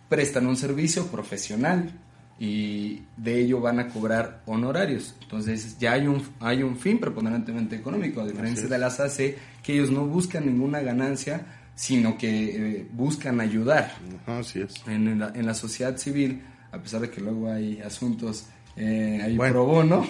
Prestan 0.09 0.47
un 0.47 0.57
servicio 0.57 1.07
profesional 1.07 1.93
y 2.39 3.03
de 3.17 3.41
ello 3.41 3.61
van 3.61 3.81
a 3.81 3.89
cobrar 3.89 4.43
honorarios. 4.47 5.15
Entonces 5.23 5.79
ya 5.79 5.93
hay 5.93 6.07
un, 6.07 6.23
hay 6.41 6.63
un 6.63 6.77
fin 6.77 6.99
preponderantemente 6.99 7.77
económico, 7.77 8.21
a 8.21 8.27
diferencia 8.27 8.69
de 8.69 8.79
las 8.79 9.01
AC, 9.01 9.37
que 9.63 9.75
ellos 9.75 9.91
no 9.91 10.07
buscan 10.07 10.47
ninguna 10.47 10.81
ganancia, 10.81 11.47
sino 11.75 12.19
que 12.19 12.79
eh, 12.79 12.89
buscan 12.93 13.41
ayudar. 13.41 13.95
Así 14.27 14.61
es. 14.61 14.75
En, 14.87 15.19
la, 15.19 15.33
en, 15.35 15.47
la, 15.47 15.55
sociedad 15.55 15.97
civil, 15.97 16.43
a 16.73 16.79
pesar 16.79 17.01
de 17.01 17.11
que 17.11 17.21
luego 17.21 17.51
hay 17.51 17.81
asuntos 17.81 18.47
eh, 18.79 19.21
ahí 19.25 19.37
pro 19.37 19.65
bono, 19.65 20.07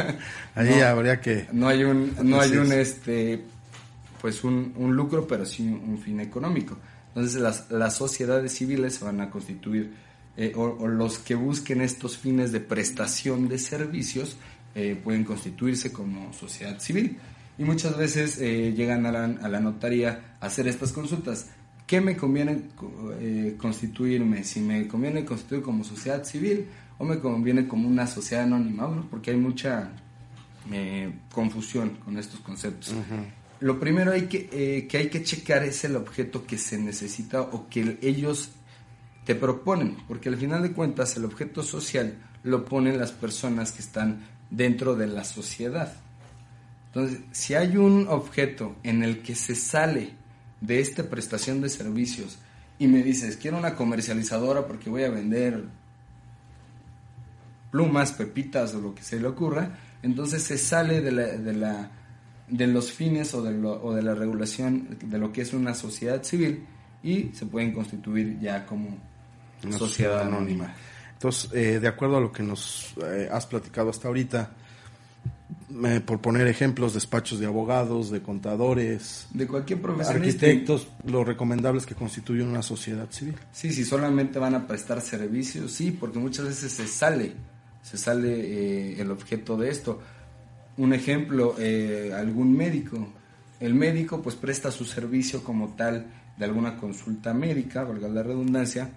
ahí 0.54 0.80
habría 0.80 1.20
que... 1.20 1.46
No 1.52 1.68
hay 1.68 1.84
un, 1.84 2.14
no 2.22 2.40
hay 2.40 2.56
un, 2.56 2.72
este, 2.72 3.44
pues 4.20 4.42
un, 4.42 4.72
un, 4.76 4.96
lucro, 4.96 5.26
pero 5.26 5.46
sí 5.46 5.62
un 5.62 5.98
fin 5.98 6.20
económico. 6.20 6.76
Entonces 7.08 7.40
las, 7.40 7.70
las 7.70 7.96
sociedades 7.96 8.52
civiles 8.52 8.96
se 8.96 9.04
van 9.04 9.20
a 9.20 9.30
constituir, 9.30 9.92
eh, 10.36 10.52
o, 10.56 10.86
los 10.86 11.18
que 11.18 11.34
busquen 11.34 11.80
estos 11.80 12.18
fines 12.18 12.50
de 12.50 12.60
prestación 12.60 13.48
de 13.48 13.58
servicios, 13.58 14.36
eh, 14.74 15.00
pueden 15.02 15.24
constituirse 15.24 15.92
como 15.92 16.32
sociedad 16.32 16.78
civil 16.80 17.18
y 17.56 17.64
muchas 17.64 17.96
veces 17.96 18.38
eh, 18.40 18.72
llegan 18.76 19.06
a 19.06 19.12
la, 19.12 19.24
a 19.24 19.48
la, 19.48 19.60
notaría 19.60 20.36
a 20.40 20.46
hacer 20.46 20.68
estas 20.68 20.92
consultas. 20.92 21.46
¿Qué 21.88 22.02
me 22.02 22.18
conviene 22.18 22.64
eh, 23.18 23.56
constituirme? 23.56 24.44
Si 24.44 24.60
me 24.60 24.86
conviene 24.86 25.24
constituir 25.24 25.62
como 25.62 25.82
sociedad 25.84 26.22
civil 26.22 26.66
o 26.98 27.04
me 27.04 27.18
conviene 27.18 27.66
como 27.66 27.88
una 27.88 28.06
sociedad 28.06 28.44
anónima, 28.44 29.06
porque 29.10 29.30
hay 29.30 29.38
mucha 29.38 29.92
eh, 30.70 31.10
confusión 31.32 31.96
con 32.04 32.18
estos 32.18 32.40
conceptos. 32.40 32.94
Lo 33.60 33.80
primero 33.80 34.12
hay 34.12 34.26
que, 34.26 34.86
que 34.86 34.98
hay 34.98 35.08
que 35.08 35.22
checar 35.22 35.62
es 35.62 35.82
el 35.84 35.96
objeto 35.96 36.46
que 36.46 36.58
se 36.58 36.76
necesita 36.76 37.40
o 37.40 37.70
que 37.70 37.98
ellos 38.02 38.50
te 39.24 39.34
proponen, 39.34 39.96
porque 40.06 40.28
al 40.28 40.36
final 40.36 40.62
de 40.62 40.72
cuentas 40.72 41.16
el 41.16 41.24
objeto 41.24 41.62
social 41.62 42.18
lo 42.42 42.66
ponen 42.66 42.98
las 42.98 43.12
personas 43.12 43.72
que 43.72 43.80
están 43.80 44.26
dentro 44.50 44.94
de 44.94 45.06
la 45.06 45.24
sociedad. 45.24 45.96
Entonces, 46.88 47.20
si 47.32 47.54
hay 47.54 47.78
un 47.78 48.08
objeto 48.08 48.76
en 48.82 49.02
el 49.02 49.22
que 49.22 49.34
se 49.34 49.54
sale 49.54 50.17
de 50.60 50.80
esta 50.80 51.04
prestación 51.04 51.60
de 51.60 51.68
servicios 51.68 52.38
y 52.78 52.86
me 52.86 53.02
dices, 53.02 53.36
quiero 53.36 53.58
una 53.58 53.74
comercializadora 53.74 54.66
porque 54.66 54.90
voy 54.90 55.04
a 55.04 55.10
vender 55.10 55.64
plumas, 57.70 58.12
pepitas 58.12 58.74
o 58.74 58.80
lo 58.80 58.94
que 58.94 59.02
se 59.02 59.20
le 59.20 59.26
ocurra, 59.26 59.78
entonces 60.02 60.42
se 60.42 60.58
sale 60.58 61.00
de, 61.00 61.12
la, 61.12 61.26
de, 61.26 61.52
la, 61.52 61.90
de 62.48 62.66
los 62.66 62.92
fines 62.92 63.34
o 63.34 63.42
de, 63.42 63.52
lo, 63.52 63.82
o 63.82 63.94
de 63.94 64.02
la 64.02 64.14
regulación 64.14 64.96
de 65.02 65.18
lo 65.18 65.32
que 65.32 65.42
es 65.42 65.52
una 65.52 65.74
sociedad 65.74 66.22
civil 66.22 66.66
y 67.02 67.30
se 67.34 67.46
pueden 67.46 67.72
constituir 67.72 68.38
ya 68.40 68.64
como 68.64 68.96
una 69.64 69.78
sociedad, 69.78 70.22
anónima. 70.22 70.74
Entonces, 71.12 71.50
eh, 71.52 71.80
de 71.80 71.88
acuerdo 71.88 72.18
a 72.18 72.20
lo 72.20 72.30
que 72.30 72.42
nos 72.42 72.94
eh, 73.02 73.28
has 73.30 73.46
platicado 73.46 73.90
hasta 73.90 74.06
ahorita, 74.06 74.52
por 76.04 76.20
poner 76.20 76.46
ejemplos, 76.46 76.94
despachos 76.94 77.38
de 77.38 77.46
abogados, 77.46 78.10
de 78.10 78.22
contadores, 78.22 79.26
de 79.32 79.46
cualquier 79.46 79.80
profesión, 79.80 80.16
arquitectos, 80.16 80.88
lo 81.04 81.24
recomendable 81.24 81.80
es 81.80 81.86
que 81.86 81.94
constituyan 81.94 82.48
una 82.48 82.62
sociedad 82.62 83.06
civil. 83.10 83.36
Sí, 83.52 83.72
si 83.72 83.84
solamente 83.84 84.38
van 84.38 84.54
a 84.54 84.66
prestar 84.66 85.00
servicios, 85.00 85.72
sí, 85.72 85.90
porque 85.90 86.18
muchas 86.18 86.46
veces 86.46 86.72
se 86.72 86.86
sale, 86.86 87.32
se 87.82 87.98
sale 87.98 88.28
eh, 88.30 89.00
el 89.00 89.10
objeto 89.10 89.56
de 89.56 89.70
esto. 89.70 90.00
Un 90.78 90.92
ejemplo, 90.92 91.54
eh, 91.58 92.12
algún 92.16 92.56
médico, 92.56 93.08
el 93.60 93.74
médico 93.74 94.22
pues 94.22 94.36
presta 94.36 94.70
su 94.70 94.84
servicio 94.84 95.42
como 95.42 95.74
tal 95.74 96.06
de 96.36 96.44
alguna 96.44 96.76
consulta 96.76 97.34
médica, 97.34 97.84
valga 97.84 98.08
la 98.08 98.22
redundancia, 98.22 98.90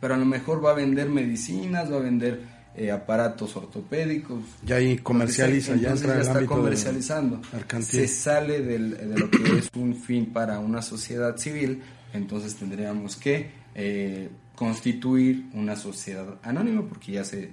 pero 0.00 0.14
a 0.14 0.16
lo 0.16 0.24
mejor 0.24 0.64
va 0.64 0.70
a 0.70 0.74
vender 0.74 1.08
medicinas, 1.08 1.90
va 1.90 1.96
a 1.96 2.00
vender 2.00 2.53
eh, 2.76 2.90
aparatos 2.90 3.56
ortopédicos. 3.56 4.42
Ya 4.64 4.76
ahí 4.76 4.98
comercializa, 4.98 5.76
ya 5.76 5.90
entra 5.92 6.20
está 6.20 6.44
comercializando. 6.44 7.40
Se 7.80 8.08
sale 8.08 8.62
del, 8.62 8.90
de 8.90 9.18
lo 9.18 9.30
que 9.30 9.58
es 9.58 9.70
un 9.76 9.94
fin 9.94 10.26
para 10.32 10.58
una 10.58 10.82
sociedad 10.82 11.36
civil, 11.36 11.82
entonces 12.12 12.56
tendríamos 12.56 13.16
que 13.16 13.50
eh, 13.74 14.28
constituir 14.56 15.46
una 15.52 15.76
sociedad 15.76 16.38
anónima, 16.42 16.82
porque 16.82 17.12
ya 17.12 17.24
se, 17.24 17.50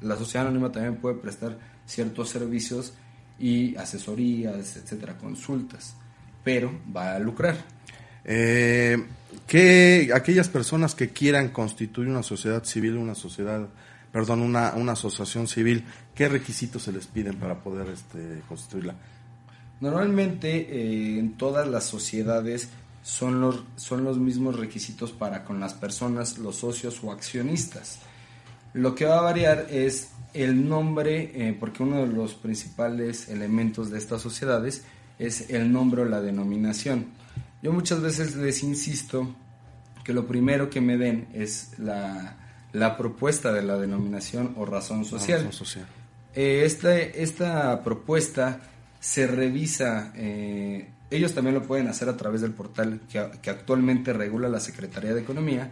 la 0.00 0.16
sociedad 0.16 0.46
anónima 0.46 0.72
también 0.72 0.96
puede 0.96 1.16
prestar 1.16 1.58
ciertos 1.86 2.28
servicios 2.30 2.92
y 3.38 3.76
asesorías, 3.76 4.76
etcétera, 4.76 5.16
consultas, 5.16 5.94
pero 6.42 6.72
va 6.94 7.14
a 7.14 7.18
lucrar. 7.18 7.56
Eh, 8.24 8.96
que 9.46 10.10
aquellas 10.12 10.48
personas 10.48 10.96
que 10.96 11.10
quieran 11.10 11.50
constituir 11.50 12.08
una 12.08 12.24
sociedad 12.24 12.64
civil, 12.64 12.96
una 12.96 13.14
sociedad 13.14 13.68
perdón, 14.16 14.40
una, 14.40 14.72
una 14.76 14.92
asociación 14.92 15.46
civil, 15.46 15.84
¿qué 16.14 16.26
requisitos 16.26 16.84
se 16.84 16.90
les 16.90 17.06
piden 17.06 17.36
para 17.36 17.62
poder 17.62 17.90
este, 17.90 18.40
constituirla? 18.48 18.94
Normalmente 19.78 20.56
eh, 20.56 21.18
en 21.18 21.34
todas 21.36 21.68
las 21.68 21.84
sociedades 21.84 22.70
son 23.02 23.42
los, 23.42 23.64
son 23.76 24.04
los 24.04 24.16
mismos 24.16 24.56
requisitos 24.56 25.12
para 25.12 25.44
con 25.44 25.60
las 25.60 25.74
personas, 25.74 26.38
los 26.38 26.56
socios 26.56 27.04
o 27.04 27.12
accionistas. 27.12 27.98
Lo 28.72 28.94
que 28.94 29.04
va 29.04 29.18
a 29.18 29.20
variar 29.20 29.66
es 29.68 30.08
el 30.32 30.66
nombre, 30.66 31.32
eh, 31.34 31.54
porque 31.60 31.82
uno 31.82 31.98
de 31.98 32.06
los 32.06 32.32
principales 32.36 33.28
elementos 33.28 33.90
de 33.90 33.98
estas 33.98 34.22
sociedades 34.22 34.84
es 35.18 35.50
el 35.50 35.70
nombre 35.70 36.00
o 36.00 36.04
la 36.06 36.22
denominación. 36.22 37.08
Yo 37.62 37.70
muchas 37.70 38.00
veces 38.00 38.34
les 38.34 38.62
insisto 38.62 39.36
que 40.04 40.14
lo 40.14 40.26
primero 40.26 40.70
que 40.70 40.80
me 40.80 40.96
den 40.96 41.28
es 41.34 41.72
la, 41.76 42.45
la 42.76 42.96
propuesta 42.96 43.52
de 43.52 43.62
la 43.62 43.78
denominación 43.78 44.54
o 44.56 44.66
razón 44.66 45.04
social. 45.04 45.50
Eh, 46.34 46.64
esta, 46.66 47.82
propuesta 47.82 48.60
se 49.00 49.26
revisa, 49.26 50.12
eh, 50.14 50.90
ellos 51.10 51.32
también 51.34 51.54
lo 51.54 51.62
pueden 51.62 51.88
hacer 51.88 52.10
a 52.10 52.16
través 52.16 52.42
del 52.42 52.52
portal 52.52 53.00
que, 53.10 53.18
actualmente 53.50 54.12
regula 54.12 54.50
la 54.50 54.60
Secretaría 54.60 55.14
de 55.14 55.22
Economía, 55.22 55.70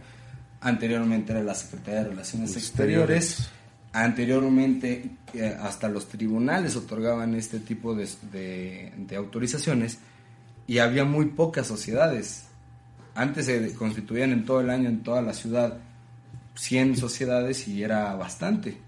anteriormente 0.63 1.33
era 1.33 1.43
la 1.43 1.55
Secretaría 1.55 2.05
de 2.05 2.09
Relaciones 2.09 2.57
Exteriores, 2.57 3.51
anteriormente 3.93 5.11
eh, 5.35 5.57
hasta 5.61 5.89
los 5.89 6.09
tribunales 6.09 6.75
otorgaban 6.75 7.35
este 7.35 7.61
tipo 7.61 7.95
de, 7.95 8.09
de 8.97 9.17
autorizaciones 9.17 9.99
y 10.67 10.79
había 10.79 11.05
muy 11.05 11.27
pocas 11.27 11.67
sociedades. 11.67 12.45
Antes 13.15 13.45
se 13.45 13.75
constituían 13.75 14.33
en 14.33 14.47
todo 14.47 14.63
el 14.63 14.71
año, 14.71 14.89
en 14.89 15.03
toda 15.03 15.21
la 15.21 15.35
ciudad, 15.35 15.79
100 16.55 16.97
sociedades 16.97 17.67
y 17.69 17.83
era 17.83 18.15
bastante, 18.15 18.79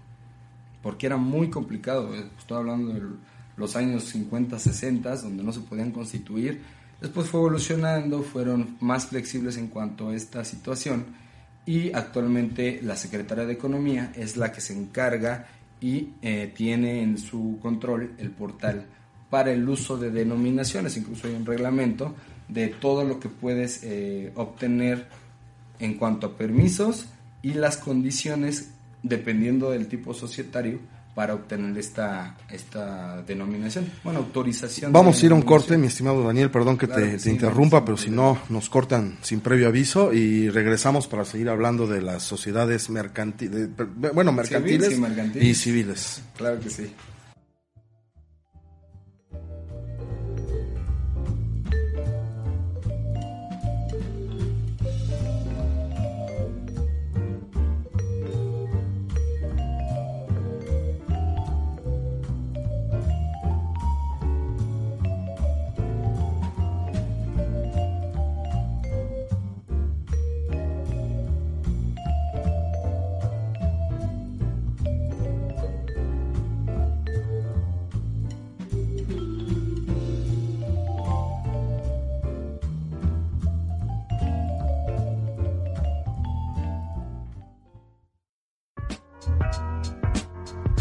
porque 0.81 1.05
era 1.05 1.17
muy 1.17 1.49
complicado. 1.49 2.13
Estoy 2.15 2.57
hablando 2.57 2.93
de 2.93 3.01
los 3.57 3.75
años 3.75 4.03
50, 4.05 4.57
60, 4.57 5.15
donde 5.17 5.43
no 5.43 5.51
se 5.51 5.61
podían 5.61 5.91
constituir. 5.91 6.61
Después 7.01 7.27
fue 7.27 7.41
evolucionando, 7.41 8.23
fueron 8.23 8.77
más 8.79 9.07
flexibles 9.07 9.57
en 9.57 9.67
cuanto 9.67 10.09
a 10.09 10.15
esta 10.15 10.43
situación 10.43 11.05
y 11.67 11.93
actualmente 11.93 12.79
la 12.81 12.95
Secretaría 12.95 13.45
de 13.45 13.53
Economía 13.53 14.11
es 14.15 14.37
la 14.37 14.51
que 14.51 14.61
se 14.61 14.73
encarga 14.73 15.47
y 15.81 16.13
eh, 16.21 16.51
tiene 16.55 17.03
en 17.03 17.17
su 17.17 17.59
control 17.61 18.13
el 18.17 18.31
portal 18.31 18.85
para 19.29 19.51
el 19.51 19.67
uso 19.67 19.97
de 19.97 20.09
denominaciones, 20.09 20.95
incluso 20.95 21.27
hay 21.27 21.35
un 21.35 21.45
reglamento 21.45 22.15
de 22.47 22.69
todo 22.69 23.03
lo 23.03 23.19
que 23.19 23.27
puedes 23.27 23.83
eh, 23.83 24.31
obtener 24.35 25.09
en 25.79 25.95
cuanto 25.95 26.27
a 26.27 26.37
permisos 26.37 27.07
y 27.41 27.53
las 27.53 27.77
condiciones 27.77 28.71
dependiendo 29.03 29.71
del 29.71 29.87
tipo 29.87 30.13
societario 30.13 30.79
para 31.17 31.33
obtener 31.33 31.75
esta, 31.79 32.37
esta 32.51 33.23
denominación, 33.23 33.91
bueno, 34.03 34.19
autorización. 34.19 34.93
Vamos 34.93 35.19
a 35.19 35.25
ir 35.25 35.31
a 35.31 35.35
un 35.35 35.41
corte, 35.41 35.75
mi 35.75 35.87
estimado 35.87 36.23
Daniel, 36.23 36.51
perdón 36.51 36.77
que 36.77 36.85
te, 36.85 37.17
interrumpa, 37.27 37.83
pero 37.83 37.97
si 37.97 38.11
no, 38.11 38.39
nos 38.49 38.69
cortan 38.69 39.17
sin 39.23 39.39
previo 39.39 39.67
aviso 39.67 40.13
y 40.13 40.47
regresamos 40.49 41.07
para 41.07 41.25
seguir 41.25 41.49
hablando 41.49 41.87
de 41.87 42.03
las 42.03 42.21
sociedades 42.21 42.91
mercantiles, 42.91 43.69
bueno, 44.13 44.31
mercantiles 44.31 44.95
y 45.33 45.55
civiles. 45.55 46.21
Claro 46.35 46.59
que 46.59 46.69
sí. 46.69 46.93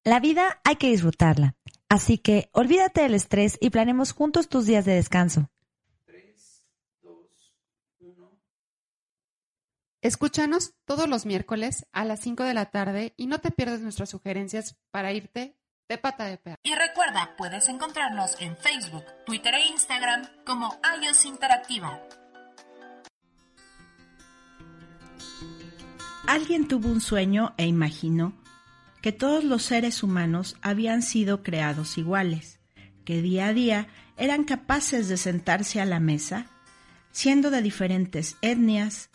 la 0.04 0.20
vida 0.20 0.60
hay 0.64 0.76
que 0.76 0.88
disfrutarla. 0.88 1.54
Así 1.88 2.18
que 2.18 2.48
olvídate 2.52 3.02
del 3.02 3.14
estrés 3.14 3.58
y 3.60 3.70
planemos 3.70 4.12
juntos 4.12 4.48
tus 4.48 4.66
días 4.66 4.84
de 4.84 4.94
descanso. 4.94 5.50
3, 6.06 6.66
2, 7.02 7.14
1. 8.00 8.40
Escúchanos 10.00 10.74
todos 10.84 11.08
los 11.08 11.26
miércoles 11.26 11.86
a 11.92 12.04
las 12.04 12.20
5 12.20 12.44
de 12.44 12.54
la 12.54 12.66
tarde 12.66 13.14
y 13.16 13.26
no 13.26 13.40
te 13.40 13.50
pierdas 13.50 13.80
nuestras 13.80 14.10
sugerencias 14.10 14.76
para 14.90 15.12
irte 15.12 15.56
de 15.88 15.98
pata 15.98 16.24
de 16.24 16.38
perro. 16.38 16.56
Y 16.62 16.74
recuerda, 16.74 17.34
puedes 17.36 17.68
encontrarnos 17.68 18.40
en 18.40 18.56
Facebook, 18.56 19.04
Twitter 19.26 19.54
e 19.54 19.68
Instagram 19.68 20.26
como 20.46 20.80
iOS 21.02 21.26
Interactiva. 21.26 22.00
Alguien 26.26 26.68
tuvo 26.68 26.88
un 26.88 27.00
sueño 27.00 27.52
e 27.58 27.66
imaginó 27.66 28.41
que 29.02 29.12
todos 29.12 29.44
los 29.44 29.64
seres 29.64 30.02
humanos 30.02 30.56
habían 30.62 31.02
sido 31.02 31.42
creados 31.42 31.98
iguales, 31.98 32.60
que 33.04 33.20
día 33.20 33.48
a 33.48 33.52
día 33.52 33.88
eran 34.16 34.44
capaces 34.44 35.08
de 35.08 35.16
sentarse 35.16 35.80
a 35.80 35.84
la 35.84 35.98
mesa, 35.98 36.46
siendo 37.10 37.50
de 37.50 37.62
diferentes 37.62 38.36
etnias, 38.40 39.10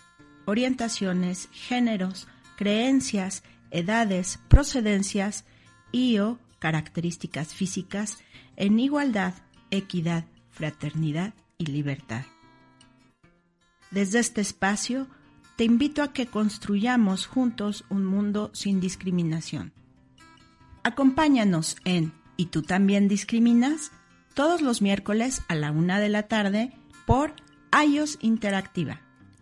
orientaciones, 0.46 1.48
géneros, 1.54 2.28
creencias, 2.58 3.44
edades, 3.72 4.40
procedencias 4.50 5.46
y 5.92 6.20
o 6.20 6.38
características 6.60 7.54
físicas 7.54 8.18
en 8.58 8.80
igualdad, 8.80 9.36
equidad, 9.72 10.26
fraternidad 10.52 11.34
y 11.58 11.68
libertad. 11.68 12.26
Desde 13.92 14.20
este 14.20 14.42
espacio, 14.42 15.08
te 15.56 15.64
invito 15.64 16.04
a 16.04 16.12
que 16.12 16.28
construyamos 16.28 17.26
juntos 17.26 17.86
un 17.90 18.06
mundo 18.06 18.52
sin 18.54 18.82
discriminación. 18.82 19.77
Acompáñanos 20.88 21.76
en 21.84 22.14
¿Y 22.38 22.46
tú 22.46 22.62
también 22.62 23.10
discriminas? 23.10 23.92
todos 24.34 24.62
los 24.62 24.82
miércoles 24.82 25.42
a 25.50 25.56
la 25.56 25.72
una 25.72 26.00
de 26.00 26.08
la 26.08 26.24
tarde 26.30 26.72
por 27.06 27.34
iOS 27.78 28.20
Interactiva, 28.22 29.02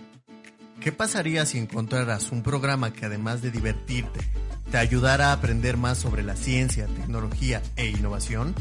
¿Qué 0.83 0.91
pasaría 0.91 1.45
si 1.45 1.59
encontraras 1.59 2.31
un 2.31 2.43
programa 2.43 2.91
que 2.91 3.05
además 3.05 3.41
de 3.41 3.51
divertirte, 3.51 4.19
te 4.73 4.79
ayudara 4.79 5.27
a 5.27 5.33
aprender 5.33 5.77
más 5.77 5.99
sobre 5.99 6.23
la 6.23 6.35
ciencia, 6.35 6.87
tecnología 6.87 7.61
e 7.75 7.89
innovación? 7.89 8.55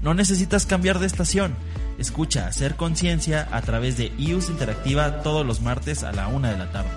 No 0.00 0.14
necesitas 0.14 0.66
cambiar 0.66 1.00
de 1.00 1.06
estación. 1.06 1.56
Escucha 1.98 2.46
Hacer 2.46 2.76
Conciencia 2.76 3.48
a 3.50 3.60
través 3.62 3.96
de 3.96 4.12
IUS 4.18 4.50
Interactiva 4.50 5.20
todos 5.22 5.44
los 5.44 5.60
martes 5.60 6.04
a 6.04 6.12
la 6.12 6.28
una 6.28 6.52
de 6.52 6.58
la 6.58 6.70
tarde. 6.70 6.90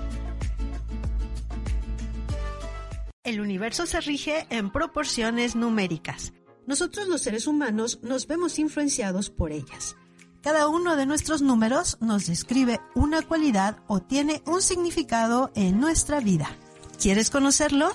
El 3.23 3.41
universo 3.41 3.87
se 3.87 3.99
rige 4.01 4.45
en 4.51 4.69
proporciones 4.69 5.55
numéricas. 5.55 6.31
Nosotros 6.67 7.07
los 7.07 7.23
seres 7.23 7.47
humanos 7.47 7.97
nos 8.03 8.27
vemos 8.27 8.59
influenciados 8.59 9.31
por 9.31 9.53
ellas. 9.53 9.95
Cada 10.43 10.67
uno 10.67 10.95
de 10.95 11.07
nuestros 11.07 11.41
números 11.41 11.97
nos 11.99 12.27
describe 12.27 12.79
una 12.93 13.23
cualidad 13.23 13.79
o 13.87 14.01
tiene 14.03 14.43
un 14.45 14.61
significado 14.61 15.51
en 15.55 15.79
nuestra 15.79 16.19
vida. 16.19 16.55
¿Quieres 17.01 17.31
conocerlo? 17.31 17.91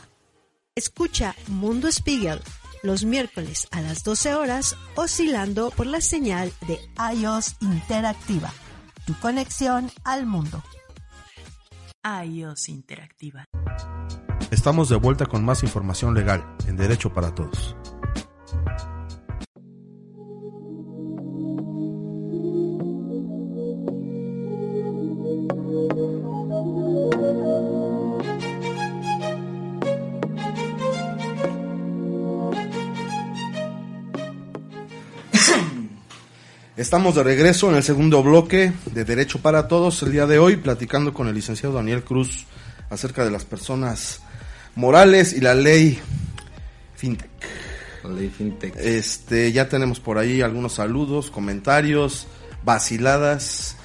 Escucha 0.76 1.35
Mundo 1.48 1.90
Spiegel 1.90 2.40
los 2.85 3.04
miércoles 3.04 3.66
a 3.72 3.80
las 3.80 4.04
12 4.04 4.35
horas 4.35 4.76
oscilando 4.94 5.70
por 5.70 5.87
la 5.87 6.00
señal 6.00 6.52
de 6.66 6.78
iOS 7.14 7.56
Interactiva, 7.61 8.52
tu 9.04 9.14
conexión 9.18 9.90
al 10.04 10.26
mundo. 10.26 10.62
iOS 12.04 12.68
Interactiva. 12.68 13.44
Estamos 14.52 14.88
de 14.88 14.96
vuelta 14.96 15.26
con 15.26 15.44
más 15.44 15.64
información 15.64 16.14
legal 16.14 16.56
en 16.66 16.76
Derecho 16.76 17.12
para 17.12 17.35
Todos. 17.35 17.76
Estamos 36.90 37.14
de 37.14 37.22
regreso 37.22 37.70
en 37.70 37.76
el 37.76 37.85
segundo 37.85 38.20
bloque 38.20 38.72
de 38.87 39.05
Derecho 39.05 39.38
para 39.38 39.68
Todos 39.68 40.03
el 40.03 40.11
día 40.11 40.26
de 40.26 40.40
hoy, 40.40 40.57
platicando 40.57 41.14
con 41.14 41.29
el 41.29 41.37
licenciado 41.37 41.76
Daniel 41.76 42.03
Cruz 42.03 42.46
acerca 42.90 43.24
de 43.24 43.31
las 43.31 43.44
personas 43.44 44.22
morales 44.74 45.33
y 45.33 45.40
la 45.40 45.55
ley 45.55 46.00
FinTech. 46.96 47.31
La 48.03 48.11
ley 48.11 48.29
FinTech. 48.29 48.74
Este, 48.76 49.53
ya 49.53 49.68
tenemos 49.68 50.00
por 50.00 50.18
ahí 50.18 50.42
algunos 50.42 50.72
saludos, 50.72 51.31
comentarios, 51.31 52.26
vaciladas. 52.64 53.76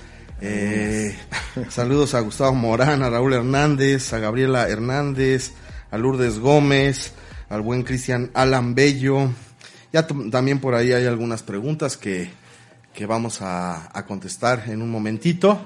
Eh, 0.41 1.15
saludos 1.70 2.15
a 2.15 2.22
Gustavo 2.22 2.56
Morán, 2.56 3.04
a 3.04 3.12
Raúl 3.12 3.34
Hernández, 3.34 4.13
a 4.13 4.18
Gabriela 4.18 4.68
Hernández, 4.68 5.52
a 5.91 6.00
Lourdes 6.00 6.39
Gómez, 6.39 7.13
al 7.50 7.62
buen 7.62 7.84
Cristian 7.84 8.32
Alan 8.34 8.74
Bello. 8.74 9.30
Ya 9.94 10.08
también 10.08 10.60
por 10.60 10.74
ahí 10.74 10.91
hay 10.91 11.06
algunas 11.06 11.44
preguntas 11.44 11.98
que, 11.98 12.32
que 12.95 13.05
vamos 13.05 13.41
a, 13.41 13.89
a, 13.97 14.05
contestar 14.05 14.63
en 14.67 14.81
un 14.81 14.89
momentito. 14.89 15.60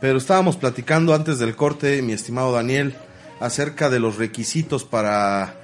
Pero 0.00 0.18
estábamos 0.18 0.56
platicando 0.56 1.14
antes 1.14 1.38
del 1.38 1.56
corte, 1.56 2.02
mi 2.02 2.12
estimado 2.12 2.52
Daniel, 2.52 2.94
acerca 3.40 3.88
de 3.88 3.98
los 3.98 4.16
requisitos 4.16 4.84
para, 4.84 5.54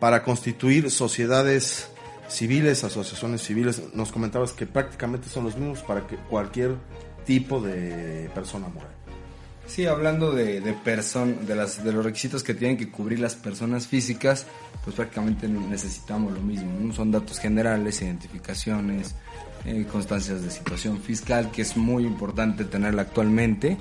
para 0.00 0.22
constituir 0.24 0.90
sociedades 0.90 1.90
civiles, 2.28 2.84
asociaciones 2.84 3.42
civiles. 3.42 3.82
Nos 3.94 4.12
comentabas 4.12 4.52
que 4.52 4.66
prácticamente 4.66 5.28
son 5.28 5.44
los 5.44 5.56
mismos 5.56 5.80
para 5.80 6.06
que 6.06 6.16
cualquier 6.16 6.74
tipo 7.24 7.60
de 7.60 8.30
persona 8.34 8.68
moral. 8.68 8.95
Sí, 9.66 9.84
hablando 9.84 10.30
de, 10.30 10.60
de, 10.60 10.74
de, 10.74 11.54
las, 11.54 11.84
de 11.84 11.92
los 11.92 12.04
requisitos 12.04 12.42
que 12.42 12.54
tienen 12.54 12.76
que 12.76 12.88
cubrir 12.88 13.18
las 13.18 13.34
personas 13.34 13.86
físicas, 13.86 14.46
pues 14.84 14.94
prácticamente 14.94 15.48
necesitamos 15.48 16.32
lo 16.32 16.40
mismo. 16.40 16.70
¿no? 16.80 16.92
Son 16.94 17.10
datos 17.10 17.38
generales, 17.40 18.00
identificaciones, 18.00 19.16
eh, 19.64 19.84
constancias 19.90 20.42
de 20.42 20.50
situación 20.50 21.00
fiscal, 21.00 21.50
que 21.50 21.62
es 21.62 21.76
muy 21.76 22.04
importante 22.04 22.64
tenerla 22.64 23.02
actualmente, 23.02 23.76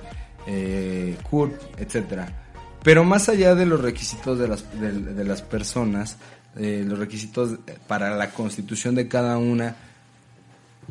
eh, 0.47 1.15
CURP, 1.29 1.53
etcétera. 1.77 2.43
Pero 2.83 3.03
más 3.03 3.29
allá 3.29 3.53
de 3.53 3.67
los 3.67 3.81
requisitos 3.81 4.39
de 4.39 4.47
las, 4.47 4.65
de, 4.79 5.23
las 5.23 5.43
personas, 5.43 6.17
eh, 6.57 6.83
los 6.85 6.97
requisitos 6.97 7.59
para 7.87 8.15
la 8.15 8.31
constitución 8.31 8.95
de 8.95 9.07
cada 9.07 9.37
una, 9.37 9.75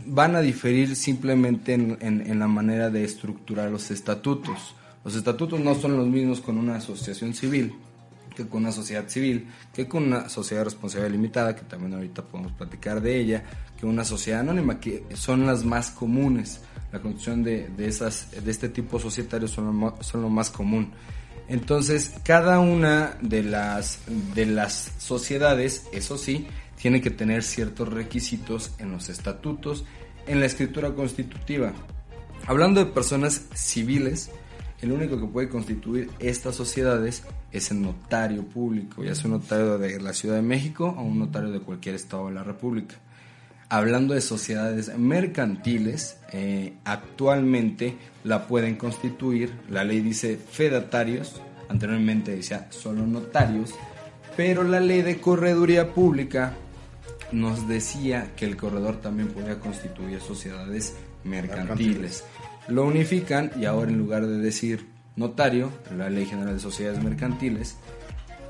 van 0.06 0.36
a 0.36 0.40
diferir 0.40 0.94
simplemente 0.96 1.74
en, 1.74 1.98
en, 2.00 2.20
en 2.20 2.38
la 2.38 2.46
manera 2.46 2.90
de 2.90 3.04
estructurar 3.04 3.70
los 3.70 3.90
estatutos. 3.90 4.76
Los 5.04 5.14
estatutos 5.16 5.60
no 5.60 5.74
son 5.74 5.96
los 5.96 6.06
mismos 6.06 6.40
con 6.40 6.58
una 6.58 6.76
asociación 6.76 7.34
civil 7.34 7.74
que 8.34 8.46
con 8.46 8.62
una 8.62 8.72
sociedad 8.72 9.08
civil, 9.08 9.48
que 9.72 9.86
con 9.86 10.04
una 10.04 10.28
sociedad 10.28 10.64
responsabilidad 10.64 11.12
limitada, 11.12 11.56
que 11.56 11.62
también 11.62 11.94
ahorita 11.94 12.22
podemos 12.22 12.52
platicar 12.52 13.00
de 13.00 13.20
ella, 13.20 13.44
que 13.78 13.86
una 13.86 14.04
sociedad 14.04 14.40
anónima, 14.40 14.80
que 14.80 15.04
son 15.14 15.46
las 15.46 15.64
más 15.64 15.90
comunes. 15.90 16.60
La 16.92 17.00
constitución 17.00 17.42
de, 17.42 17.68
de, 17.68 17.86
esas, 17.86 18.28
de 18.44 18.50
este 18.50 18.68
tipo 18.68 18.98
societario 18.98 19.48
son 19.48 19.78
lo, 19.80 20.02
son 20.02 20.22
lo 20.22 20.28
más 20.28 20.50
común. 20.50 20.92
Entonces, 21.48 22.14
cada 22.24 22.58
una 22.58 23.18
de 23.20 23.42
las, 23.42 24.00
de 24.34 24.46
las 24.46 24.92
sociedades, 24.98 25.86
eso 25.92 26.16
sí, 26.16 26.46
tiene 26.80 27.00
que 27.00 27.10
tener 27.10 27.42
ciertos 27.42 27.88
requisitos 27.88 28.72
en 28.78 28.92
los 28.92 29.08
estatutos, 29.08 29.84
en 30.26 30.40
la 30.40 30.46
escritura 30.46 30.94
constitutiva. 30.94 31.72
Hablando 32.46 32.84
de 32.84 32.90
personas 32.90 33.42
civiles, 33.54 34.30
el 34.80 34.92
único 34.92 35.18
que 35.18 35.26
puede 35.26 35.48
constituir 35.48 36.10
estas 36.18 36.54
sociedades 36.54 37.22
es 37.52 37.70
el 37.70 37.80
notario 37.80 38.44
público, 38.44 39.02
ya 39.04 39.14
sea 39.14 39.26
un 39.26 39.38
notario 39.38 39.78
de 39.78 40.00
la 40.00 40.12
Ciudad 40.12 40.36
de 40.36 40.42
México 40.42 40.94
o 40.96 41.02
un 41.02 41.18
notario 41.18 41.50
de 41.50 41.60
cualquier 41.60 41.94
estado 41.94 42.28
de 42.28 42.34
la 42.34 42.42
República. 42.44 42.96
Hablando 43.68 44.14
de 44.14 44.20
sociedades 44.20 44.96
mercantiles, 44.98 46.18
eh, 46.32 46.74
actualmente 46.84 47.96
la 48.22 48.46
pueden 48.46 48.76
constituir, 48.76 49.52
la 49.70 49.84
ley 49.84 50.00
dice 50.00 50.36
fedatarios, 50.36 51.40
anteriormente 51.68 52.36
decía 52.36 52.66
solo 52.70 53.06
notarios, 53.06 53.74
pero 54.36 54.64
la 54.64 54.80
ley 54.80 55.02
de 55.02 55.20
correduría 55.20 55.94
pública 55.94 56.54
nos 57.32 57.66
decía 57.68 58.32
que 58.36 58.44
el 58.44 58.56
corredor 58.56 59.00
también 59.00 59.28
podía 59.28 59.58
constituir 59.58 60.20
sociedades 60.20 60.94
mercantiles. 61.24 62.24
Lo 62.68 62.84
unifican 62.84 63.50
y 63.58 63.66
ahora 63.66 63.90
en 63.90 63.98
lugar 63.98 64.26
de 64.26 64.38
decir 64.38 64.86
notario, 65.16 65.70
la 65.96 66.08
Ley 66.08 66.26
General 66.26 66.54
de 66.54 66.60
Sociedades 66.60 67.02
Mercantiles 67.02 67.76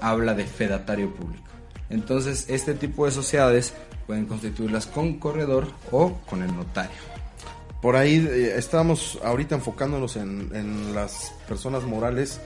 habla 0.00 0.34
de 0.34 0.44
fedatario 0.44 1.12
público. 1.14 1.44
Entonces, 1.90 2.46
este 2.48 2.74
tipo 2.74 3.06
de 3.06 3.12
sociedades 3.12 3.74
pueden 4.06 4.26
constituirlas 4.26 4.86
con 4.86 5.18
corredor 5.18 5.68
o 5.90 6.14
con 6.26 6.42
el 6.42 6.54
notario. 6.54 6.96
Por 7.82 7.96
ahí 7.96 8.16
eh, 8.16 8.54
estamos 8.56 9.18
ahorita 9.22 9.56
enfocándonos 9.56 10.16
en, 10.16 10.50
en, 10.54 10.94
las 10.94 11.34
personas 11.46 11.84
morales 11.84 12.40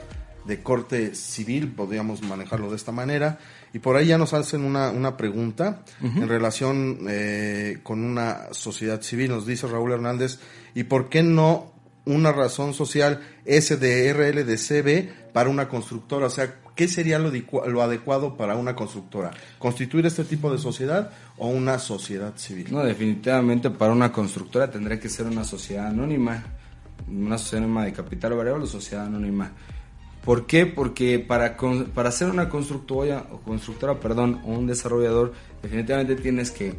de 0.49 0.61
corte 0.63 1.13
civil, 1.13 1.71
podríamos 1.71 2.23
manejarlo 2.23 2.69
de 2.71 2.75
esta 2.75 2.91
manera. 2.91 3.37
Y 3.71 3.79
por 3.79 3.95
ahí 3.95 4.07
ya 4.07 4.17
nos 4.17 4.33
hacen 4.33 4.63
una, 4.63 4.89
una 4.89 5.15
pregunta 5.15 5.83
uh 6.01 6.05
-huh. 6.05 6.23
en 6.23 6.27
relación 6.27 6.99
eh, 7.07 7.79
con 7.83 8.03
una 8.03 8.51
sociedad 8.51 9.01
civil. 9.01 9.29
Nos 9.29 9.45
dice 9.45 9.67
Raúl 9.67 9.91
Hernández, 9.91 10.39
¿y 10.73 10.83
por 10.83 11.07
qué 11.07 11.21
no 11.21 11.71
una 12.05 12.31
razón 12.31 12.73
social 12.73 13.21
SDRL 13.45 14.43
de 14.43 14.57
CB 14.57 15.31
para 15.31 15.51
una 15.51 15.69
constructora? 15.69 16.25
O 16.25 16.29
sea, 16.31 16.55
¿qué 16.75 16.87
sería 16.87 17.19
lo, 17.19 17.31
lo, 17.67 17.81
adecuado 17.83 18.35
para 18.35 18.55
una 18.55 18.75
constructora? 18.75 19.29
¿Constituir 19.59 20.07
este 20.07 20.23
tipo 20.23 20.51
de 20.51 20.57
sociedad 20.57 21.11
o 21.37 21.47
una 21.47 21.77
sociedad 21.77 22.35
civil? 22.37 22.69
No, 22.71 22.83
definitivamente 22.83 23.69
para 23.69 23.93
una 23.93 24.11
constructora 24.11 24.71
tendría 24.71 24.99
que 24.99 25.09
ser 25.09 25.27
una 25.27 25.43
sociedad 25.43 25.85
anónima, 25.85 26.43
una 27.07 27.37
sociedad 27.37 27.65
anónima 27.65 27.85
de 27.85 27.93
capital 27.93 28.33
variable 28.33 28.63
o 28.63 28.67
sociedad 28.67 29.05
anónima. 29.05 29.51
¿Por 30.29 30.45
qué? 30.45 30.67
Porque 30.67 31.17
para, 31.17 31.57
para 31.57 32.11
ser 32.11 32.29
una 32.29 32.49
constructora, 32.49 33.25
o 33.31 33.39
constructora 33.39 33.93
o 33.93 34.51
un 34.51 34.67
desarrollador, 34.67 35.33
definitivamente 35.63 36.15
tienes 36.17 36.51
que 36.51 36.75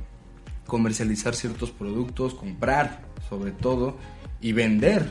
comercializar 0.68 1.34
ciertos 1.34 1.72
productos, 1.72 2.34
comprar 2.34 3.02
sobre 3.28 3.50
todo, 3.50 3.96
y 4.40 4.52
vender, 4.52 5.10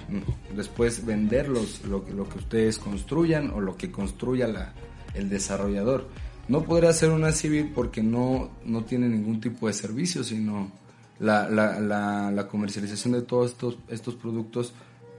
después 0.55 1.05
vender 1.05 1.49
los, 1.49 1.83
lo, 1.83 2.05
lo, 2.15 2.29
que 2.29 2.37
ustedes 2.37 2.77
construyan 2.77 3.49
o 3.49 3.59
lo 3.59 3.75
que 3.75 3.91
construya 3.91 4.73
el 5.15 5.27
desarrollador. 5.27 6.07
No 6.47 6.63
podría 6.63 6.93
ser 6.93 7.09
una 7.09 7.33
civil 7.33 7.73
porque 7.75 8.01
no, 8.01 8.51
no 8.63 8.85
tiene 8.85 9.09
ningún 9.09 9.41
tipo 9.41 9.67
de 9.67 9.73
servicio, 9.73 10.23
sino 10.23 10.71
la, 11.19 11.49
la, 11.49 11.77
la, 11.81 12.31
la 12.31 12.47
comercialización 12.47 13.15
de 13.15 13.21
todos 13.21 13.51
estos, 13.51 13.77
estos 13.89 14.15
productos, 14.15 14.73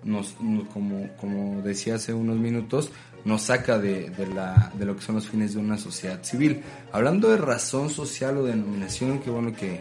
nos, 0.04 0.40
nos, 0.40 0.68
como, 0.68 1.08
como 1.20 1.62
decía 1.62 1.96
hace 1.96 2.14
unos 2.14 2.36
minutos, 2.36 2.90
nos 3.24 3.42
saca 3.42 3.78
de, 3.78 4.10
de, 4.10 4.26
la, 4.26 4.72
de 4.78 4.84
lo 4.84 4.96
que 4.96 5.02
son 5.02 5.16
los 5.16 5.28
fines 5.28 5.54
de 5.54 5.60
una 5.60 5.78
sociedad 5.78 6.22
civil. 6.22 6.62
Hablando 6.92 7.30
de 7.30 7.36
razón 7.36 7.90
social 7.90 8.38
o 8.38 8.44
denominación, 8.44 9.20
que 9.20 9.30
bueno 9.30 9.54
que, 9.54 9.80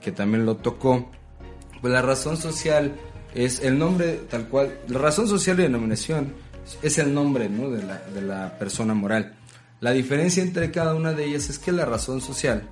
que 0.00 0.12
también 0.12 0.46
lo 0.46 0.56
tocó, 0.56 1.10
pues 1.80 1.92
la 1.92 2.02
razón 2.02 2.36
social 2.36 2.94
es 3.34 3.60
el 3.60 3.78
nombre 3.78 4.20
tal 4.28 4.48
cual, 4.48 4.78
la 4.88 4.98
razón 4.98 5.26
social 5.26 5.58
y 5.60 5.62
denominación 5.62 6.32
es 6.82 6.98
el 6.98 7.12
nombre 7.12 7.48
¿no? 7.48 7.70
de, 7.70 7.82
la, 7.82 7.98
de 7.98 8.22
la 8.22 8.58
persona 8.58 8.94
moral. 8.94 9.34
La 9.80 9.90
diferencia 9.90 10.42
entre 10.42 10.70
cada 10.70 10.94
una 10.94 11.12
de 11.12 11.24
ellas 11.24 11.50
es 11.50 11.58
que 11.58 11.72
la 11.72 11.84
razón 11.84 12.20
social 12.20 12.68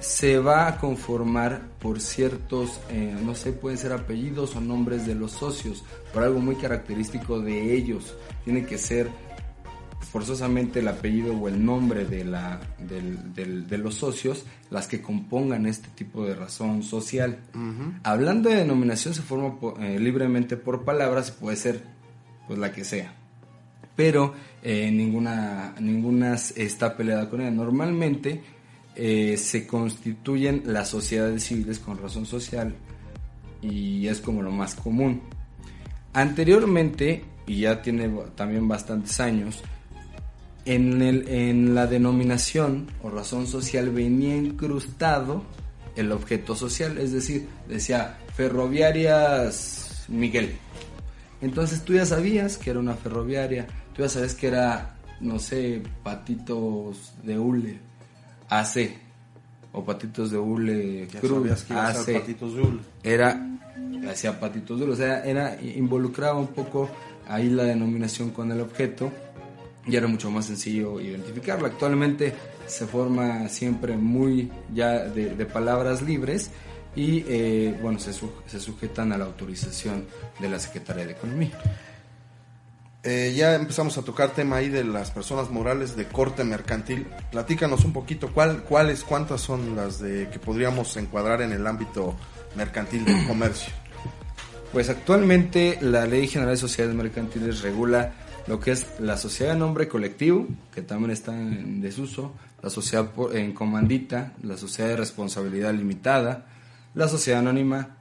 se 0.00 0.38
va 0.38 0.68
a 0.68 0.78
conformar 0.78 1.62
por 1.80 2.00
ciertos, 2.00 2.80
eh, 2.90 3.16
no 3.22 3.34
sé, 3.34 3.52
pueden 3.52 3.78
ser 3.78 3.92
apellidos 3.92 4.54
o 4.54 4.60
nombres 4.60 5.06
de 5.06 5.14
los 5.14 5.32
socios, 5.32 5.84
por 6.12 6.22
algo 6.22 6.38
muy 6.38 6.56
característico 6.56 7.40
de 7.40 7.74
ellos. 7.74 8.14
Tiene 8.44 8.64
que 8.66 8.78
ser 8.78 9.10
forzosamente 10.16 10.78
el 10.78 10.88
apellido 10.88 11.36
o 11.36 11.46
el 11.46 11.62
nombre 11.62 12.06
de, 12.06 12.24
la, 12.24 12.58
del, 12.78 13.34
del, 13.34 13.68
de 13.68 13.76
los 13.76 13.96
socios 13.96 14.46
las 14.70 14.88
que 14.88 15.02
compongan 15.02 15.66
este 15.66 15.88
tipo 15.90 16.24
de 16.24 16.34
razón 16.34 16.82
social. 16.82 17.40
Uh 17.54 17.58
-huh. 17.58 18.00
Hablando 18.02 18.48
de 18.48 18.56
denominación 18.56 19.12
se 19.12 19.20
forma 19.20 19.58
eh, 19.78 19.98
libremente 20.00 20.56
por 20.56 20.84
palabras, 20.84 21.32
puede 21.32 21.58
ser 21.58 21.84
pues 22.46 22.58
la 22.58 22.72
que 22.72 22.82
sea. 22.82 23.12
Pero 23.94 24.32
eh, 24.62 24.90
ninguna, 24.90 25.74
ninguna 25.80 26.32
está 26.34 26.96
peleada 26.96 27.28
con 27.28 27.42
ella. 27.42 27.50
Normalmente 27.50 28.40
eh, 28.94 29.36
se 29.36 29.66
constituyen 29.66 30.62
las 30.64 30.88
sociedades 30.88 31.44
civiles 31.44 31.78
con 31.78 31.98
razón 31.98 32.24
social 32.24 32.74
y 33.60 34.06
es 34.08 34.22
como 34.22 34.40
lo 34.40 34.50
más 34.50 34.76
común. 34.76 35.20
Anteriormente, 36.14 37.22
y 37.46 37.60
ya 37.60 37.82
tiene 37.82 38.08
también 38.34 38.66
bastantes 38.66 39.20
años, 39.20 39.62
en, 40.66 41.00
el, 41.00 41.28
en 41.28 41.74
la 41.74 41.86
denominación 41.86 42.88
o 43.02 43.10
razón 43.10 43.46
social 43.46 43.90
venía 43.90 44.36
incrustado 44.36 45.44
el 45.94 46.12
objeto 46.12 46.54
social, 46.54 46.98
es 46.98 47.12
decir, 47.12 47.48
decía 47.68 48.18
ferroviarias 48.34 50.04
Miguel. 50.08 50.56
Entonces 51.40 51.82
tú 51.82 51.94
ya 51.94 52.04
sabías 52.04 52.58
que 52.58 52.70
era 52.70 52.80
una 52.80 52.94
ferroviaria, 52.94 53.66
tú 53.94 54.02
ya 54.02 54.08
sabes 54.08 54.34
que 54.34 54.48
era, 54.48 54.96
no 55.20 55.38
sé, 55.38 55.82
patitos 56.02 57.14
de 57.22 57.38
hule, 57.38 57.78
AC. 58.48 58.90
o 59.72 59.84
Patitos 59.84 60.30
de 60.30 60.38
Hule 60.38 61.08
Ya 61.08 61.20
sabías 61.20 61.62
que 61.62 61.72
iba 61.72 61.86
a 61.86 61.92
ser 61.92 62.00
hace, 62.00 62.20
Patitos 62.20 62.54
de 62.54 62.60
Hule. 62.62 62.80
era 63.02 63.58
hacía 64.10 64.38
Patitos 64.38 64.78
de 64.78 64.84
Hule, 64.84 64.92
o 64.92 64.96
sea, 64.96 65.24
era 65.24 65.60
involucraba 65.62 66.38
un 66.38 66.48
poco 66.48 66.90
ahí 67.28 67.48
la 67.50 67.64
denominación 67.64 68.30
con 68.30 68.50
el 68.52 68.60
objeto 68.60 69.12
y 69.86 69.96
era 69.96 70.06
mucho 70.06 70.30
más 70.30 70.46
sencillo 70.46 71.00
identificarlo. 71.00 71.66
Actualmente 71.66 72.34
se 72.66 72.86
forma 72.86 73.48
siempre 73.48 73.96
muy 73.96 74.50
ya 74.74 75.04
de, 75.04 75.34
de 75.36 75.46
palabras 75.46 76.02
libres 76.02 76.50
y 76.96 77.24
eh, 77.28 77.78
bueno, 77.82 77.98
se, 77.98 78.12
su- 78.12 78.32
se 78.46 78.58
sujetan 78.58 79.12
a 79.12 79.18
la 79.18 79.26
autorización 79.26 80.06
de 80.40 80.48
la 80.50 80.58
Secretaría 80.58 81.06
de 81.06 81.12
Economía. 81.12 81.52
Eh, 83.02 83.32
ya 83.36 83.54
empezamos 83.54 83.96
a 83.98 84.02
tocar 84.02 84.30
tema 84.30 84.56
ahí 84.56 84.68
de 84.68 84.82
las 84.82 85.12
personas 85.12 85.48
morales 85.50 85.94
de 85.94 86.06
corte 86.06 86.42
mercantil. 86.42 87.06
Platícanos 87.30 87.84
un 87.84 87.92
poquito 87.92 88.32
cuál, 88.32 88.64
cuáles, 88.64 89.04
cuántas 89.04 89.40
son 89.42 89.76
las 89.76 90.00
de 90.00 90.28
que 90.30 90.40
podríamos 90.40 90.96
encuadrar 90.96 91.40
en 91.42 91.52
el 91.52 91.64
ámbito 91.68 92.16
mercantil 92.56 93.04
del 93.04 93.24
comercio. 93.28 93.72
Pues 94.72 94.88
actualmente 94.90 95.78
la 95.80 96.04
Ley 96.06 96.26
General 96.26 96.54
de 96.54 96.60
Sociedades 96.60 96.96
Mercantiles 96.96 97.62
regula 97.62 98.12
lo 98.46 98.60
que 98.60 98.72
es 98.72 98.86
la 99.00 99.16
sociedad 99.16 99.54
en 99.54 99.60
nombre 99.60 99.88
colectivo, 99.88 100.46
que 100.74 100.82
también 100.82 101.10
está 101.10 101.38
en 101.38 101.80
desuso, 101.80 102.32
la 102.62 102.70
sociedad 102.70 103.10
en 103.32 103.52
comandita, 103.52 104.34
la 104.42 104.56
sociedad 104.56 104.90
de 104.90 104.96
responsabilidad 104.96 105.74
limitada, 105.74 106.46
la 106.94 107.08
sociedad 107.08 107.40
anónima, 107.40 107.96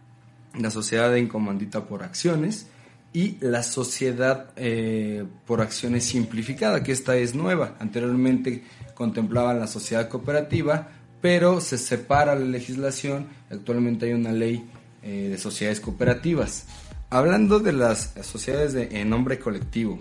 la 0.59 0.71
sociedad 0.71 1.15
en 1.17 1.27
comandita 1.27 1.85
por 1.85 2.03
acciones 2.03 2.67
y 3.11 3.37
la 3.39 3.63
sociedad 3.63 4.47
eh, 4.55 5.25
por 5.45 5.61
acciones 5.61 6.05
simplificada, 6.05 6.83
que 6.83 6.91
esta 6.91 7.15
es 7.15 7.33
nueva. 7.35 7.75
Anteriormente 7.79 8.63
contemplaba 8.93 9.53
la 9.53 9.67
sociedad 9.67 10.09
cooperativa, 10.09 10.89
pero 11.21 11.61
se 11.61 11.77
separa 11.77 12.35
la 12.35 12.45
legislación. 12.45 13.27
Actualmente 13.49 14.05
hay 14.05 14.13
una 14.13 14.31
ley 14.31 14.65
eh, 15.01 15.29
de 15.29 15.37
sociedades 15.37 15.79
cooperativas. 15.79 16.65
Hablando 17.09 17.59
de 17.59 17.73
las 17.73 18.13
sociedades 18.21 18.73
de, 18.73 18.99
en 18.99 19.09
nombre 19.09 19.39
colectivo, 19.39 19.99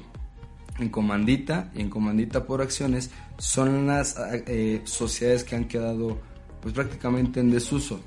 en 0.78 0.88
comandita 0.88 1.70
y 1.74 1.80
en 1.80 1.90
comandita 1.90 2.44
por 2.44 2.62
acciones, 2.62 3.10
son 3.38 3.86
las 3.86 4.16
eh, 4.46 4.80
sociedades 4.84 5.44
que 5.44 5.56
han 5.56 5.66
quedado 5.66 6.18
pues 6.60 6.74
prácticamente 6.74 7.40
en 7.40 7.50
desuso. 7.50 8.00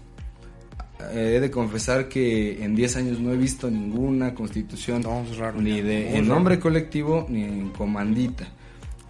Eh, 1.12 1.36
he 1.36 1.40
de 1.40 1.52
confesar 1.52 2.10
que 2.10 2.64
en 2.64 2.76
10 2.76 2.98
años 2.98 3.20
no 3.20 3.32
he 3.32 3.38
visto 3.38 3.70
ninguna 3.70 4.34
constitución 4.34 5.04
No, 5.04 5.22
es 5.22 5.38
raro 5.38 5.62
ni 5.62 5.82
de 5.82 6.10
en 6.10 6.24
raro. 6.24 6.36
nombre 6.36 6.60
colectivo 6.60 7.26
ni 7.30 7.44
en 7.44 7.70
comandita. 7.70 8.48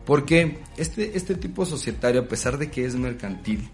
Porque 0.05 0.59
este, 0.77 1.17
este 1.17 1.35
tipo 1.35 1.65
societario, 1.65 2.21
a 2.21 2.25
pesar 2.27 2.57
de 2.57 2.69
que 2.69 2.85
es 2.85 2.95
mercantil, 2.95 3.69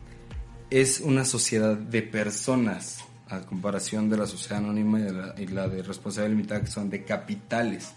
es 0.69 0.99
una 0.99 1.25
sociedad 1.25 1.75
de 1.77 2.01
personas, 2.01 3.03
a 3.29 3.41
comparación 3.41 4.09
de 4.09 4.17
la 4.17 4.25
sociedad 4.25 4.57
anónima 4.57 4.99
y, 4.99 5.03
de 5.03 5.13
la, 5.13 5.35
y 5.37 5.47
la 5.47 5.67
de 5.67 5.83
responsabilidad 5.83 6.35
limitada, 6.35 6.61
que 6.61 6.67
son 6.71 6.89
de 6.89 7.03
capitales. 7.03 7.93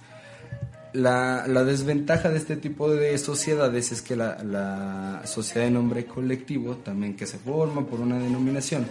La, 0.93 1.47
desventaja 1.65 2.31
de 2.31 2.39
este 2.39 2.57
tipo 2.57 2.91
de 2.91 3.17
sociedades 3.19 3.93
es 3.93 4.03
que 4.03 4.17
la, 4.17 4.43
la 4.43 5.23
sociedad 5.27 5.67
de 5.67 5.71
nombre 5.71 6.07
colectivo, 6.07 6.77
también 6.77 7.17
que 7.17 7.27
se 7.27 7.39
forma 7.39 7.87
por 7.87 8.01
una 8.01 8.19
denominación, 8.19 8.87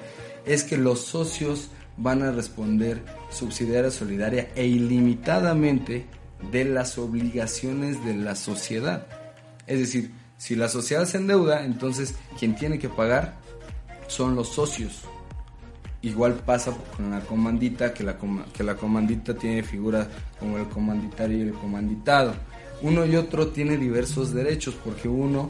es 0.46 0.64
que 0.64 0.78
los 0.78 1.02
socios 1.02 1.70
van 1.98 2.22
a 2.22 2.32
responder 2.32 3.02
subsidiaria, 3.30 3.90
solidaria 3.90 4.50
e 4.56 4.66
ilimitadamente 4.66 6.06
de 6.52 6.66
las 6.66 6.98
obligaciones 6.98 8.04
de 8.06 8.14
la 8.16 8.36
sociedad. 8.36 9.08
Es 9.66 9.80
decir, 9.80 10.12
si 10.38 10.56
la 10.56 10.70
sociedad 10.70 11.06
se 11.06 11.18
endeuda, 11.18 11.66
entonces 11.66 12.16
quien 12.38 12.56
tiene 12.56 12.78
que 12.78 12.90
pagar 12.90 13.36
son 14.08 14.36
los 14.36 14.50
socios. 14.50 15.04
Igual 16.06 16.36
pasa 16.36 16.72
con 16.96 17.10
la 17.10 17.20
comandita, 17.22 17.94
que 17.94 18.04
la, 18.04 18.18
coma- 18.18 18.46
que 18.54 18.64
la 18.64 18.76
comandita 18.76 19.34
tiene 19.34 19.64
figuras 19.64 20.08
como 20.40 20.58
el 20.58 20.68
comanditario 20.70 21.38
y 21.38 21.42
el 21.42 21.54
comanditado. 21.54 22.34
Uno 22.84 23.06
y 23.06 23.16
otro 23.16 23.48
tiene 23.48 23.76
diversos 23.78 24.32
derechos 24.34 24.76
porque 24.84 25.08
uno 25.08 25.50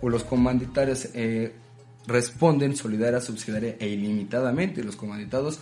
o 0.00 0.08
los 0.08 0.24
comanditarios 0.24 1.08
eh, 1.12 1.52
responden 2.06 2.74
solidaria, 2.74 3.20
subsidiaria 3.20 3.76
e 3.78 3.88
ilimitadamente. 3.88 4.82
Los 4.82 4.96
comanditados 4.96 5.58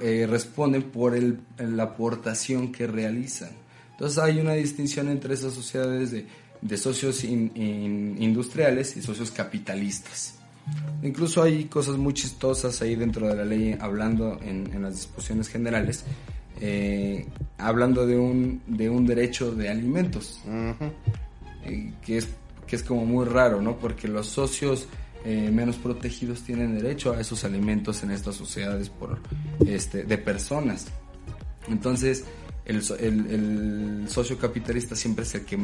eh, 0.00 0.26
responden 0.28 0.84
por 0.84 1.14
el- 1.14 1.40
la 1.58 1.82
aportación 1.84 2.72
que 2.72 2.86
realizan. 2.86 3.50
Entonces 3.92 4.18
hay 4.18 4.38
una 4.40 4.54
distinción 4.54 5.08
entre 5.08 5.34
esas 5.34 5.52
sociedades 5.52 6.10
de, 6.10 6.26
de 6.62 6.76
socios 6.78 7.22
in- 7.24 7.52
in- 7.54 8.16
industriales 8.22 8.96
y 8.96 9.02
socios 9.02 9.30
capitalistas. 9.30 10.36
Incluso 11.02 11.42
hay 11.42 11.64
cosas 11.64 11.96
muy 11.96 12.14
chistosas 12.14 12.80
ahí 12.82 12.94
dentro 12.94 13.26
de 13.28 13.34
la 13.34 13.44
ley, 13.44 13.76
hablando 13.80 14.38
en, 14.40 14.72
en 14.72 14.82
las 14.82 14.94
disposiciones 14.94 15.48
generales, 15.48 16.04
eh, 16.60 17.26
hablando 17.58 18.06
de 18.06 18.16
un, 18.16 18.62
de 18.66 18.88
un 18.88 19.04
derecho 19.04 19.52
de 19.52 19.68
alimentos, 19.68 20.40
eh, 21.64 21.92
que, 22.04 22.18
es, 22.18 22.28
que 22.66 22.76
es 22.76 22.84
como 22.84 23.04
muy 23.04 23.24
raro, 23.24 23.60
¿no? 23.60 23.76
Porque 23.78 24.06
los 24.06 24.28
socios 24.28 24.86
eh, 25.24 25.50
menos 25.52 25.76
protegidos 25.76 26.42
tienen 26.42 26.76
derecho 26.76 27.12
a 27.12 27.20
esos 27.20 27.44
alimentos 27.44 28.04
en 28.04 28.12
estas 28.12 28.36
sociedades 28.36 28.88
por, 28.88 29.20
este, 29.66 30.04
de 30.04 30.18
personas. 30.18 30.86
Entonces, 31.68 32.24
el, 32.64 32.80
el, 33.00 33.26
el 33.26 34.04
socio 34.08 34.38
capitalista 34.38 34.94
siempre 34.94 35.24
es 35.24 35.34
el 35.34 35.44
que 35.44 35.58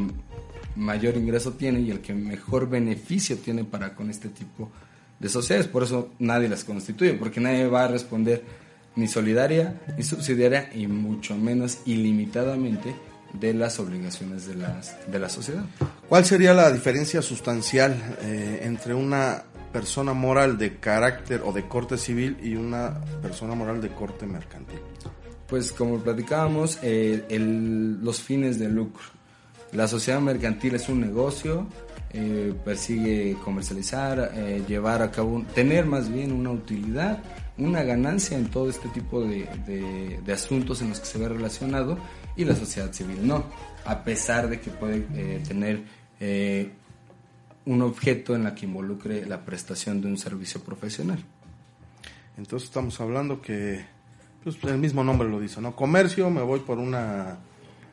mayor 0.79 1.17
ingreso 1.17 1.53
tiene 1.53 1.81
y 1.81 1.91
el 1.91 2.01
que 2.01 2.15
mejor 2.15 2.69
beneficio 2.71 3.37
tiene 3.39 3.65
para 3.65 3.95
con 3.95 4.09
este 4.11 4.29
tipo 4.29 4.71
de 5.19 5.29
sociedades. 5.29 5.69
Por 5.69 5.83
eso 5.83 6.11
nadie 6.19 6.49
las 6.49 6.65
constituye, 6.65 7.15
porque 7.15 7.41
nadie 7.41 7.67
va 7.67 7.85
a 7.85 7.89
responder 7.89 8.43
ni 8.97 9.07
solidaria, 9.09 9.81
ni 9.97 10.03
subsidiaria, 10.03 10.71
y 10.75 10.87
mucho 10.87 11.37
menos 11.37 11.79
ilimitadamente 11.87 12.95
de 13.33 13.53
las 13.55 13.79
obligaciones 13.79 14.47
de, 14.47 14.55
las, 14.55 14.97
de 15.11 15.19
la 15.19 15.29
sociedad. 15.29 15.63
¿Cuál 16.09 16.25
sería 16.25 16.55
la 16.55 16.73
diferencia 16.73 17.21
sustancial 17.23 18.17
eh, 18.23 18.61
entre 18.65 18.95
una 18.95 19.43
persona 19.73 20.15
moral 20.15 20.57
de 20.57 20.77
carácter 20.79 21.43
o 21.45 21.53
de 21.53 21.69
corte 21.69 21.99
civil 21.99 22.39
y 22.43 22.55
una 22.55 23.01
persona 23.21 23.55
moral 23.55 23.81
de 23.83 23.91
corte 23.91 24.27
mercantil? 24.27 24.79
Pues 25.47 25.73
como 25.73 25.99
platicábamos, 25.99 26.79
eh, 26.83 27.25
el- 27.29 28.03
los 28.03 28.21
fines 28.21 28.59
de 28.59 28.69
lucro. 28.69 29.05
La 29.73 29.87
sociedad 29.87 30.21
mercantil 30.21 30.75
es 30.75 30.89
un 30.89 31.01
negocio, 31.01 31.67
eh, 32.11 32.55
persigue 32.65 33.37
comercializar, 33.45 34.33
eh, 34.35 34.63
llevar 34.67 35.03
a 35.03 35.11
cabo, 35.11 35.43
tener 35.55 35.85
más 35.85 36.11
bien 36.11 36.33
una 36.33 36.51
utilidad, 36.51 37.23
una 37.59 37.83
ganancia 37.83 38.39
en 38.39 38.47
todo 38.49 38.71
este 38.71 38.89
tipo 38.89 39.21
de, 39.23 39.47
de- 40.25 40.33
asuntos 40.33 40.81
en 40.81 40.91
los 40.91 41.01
que 41.01 41.07
se 41.07 41.19
ve 41.19 41.29
relacionado 41.29 41.99
y 42.37 42.45
la 42.45 42.55
sociedad 42.55 42.93
civil 42.93 43.27
no, 43.27 43.45
a 43.85 44.05
pesar 44.05 44.49
de 44.49 44.61
que 44.61 44.71
puede 44.71 45.07
eh, 45.15 45.43
tener 45.47 45.83
un 47.67 47.83
objeto 47.83 48.35
en 48.35 48.45
la 48.45 48.55
que 48.55 48.67
involucre 48.67 49.27
la 49.27 49.45
prestación 49.45 50.01
de 50.01 50.09
un 50.09 50.17
servicio 50.19 50.63
profesional. 50.63 51.19
Entonces 52.37 52.69
estamos 52.69 53.01
hablando 53.01 53.43
que 53.43 53.85
pues, 54.43 54.57
el 54.65 54.79
mismo 54.79 55.05
nombre 55.05 55.29
lo 55.29 55.39
dice, 55.41 55.61
¿no? 55.61 55.77
Comercio, 55.77 56.31
me 56.31 56.41
voy 56.43 56.61
por 56.61 56.79
una, 56.79 57.39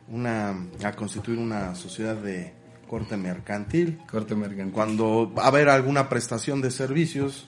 una 0.09 0.55
a 0.83 0.91
constituir 0.93 1.39
una 1.39 1.75
sociedad 1.75 2.15
de 2.15 2.53
corte 2.87 3.17
mercantil. 3.17 3.99
Corte 4.09 4.35
mercantil. 4.35 4.73
Cuando 4.73 5.31
va 5.33 5.43
a 5.43 5.47
haber 5.47 5.69
alguna 5.69 6.09
prestación 6.09 6.61
de 6.61 6.71
servicios, 6.71 7.47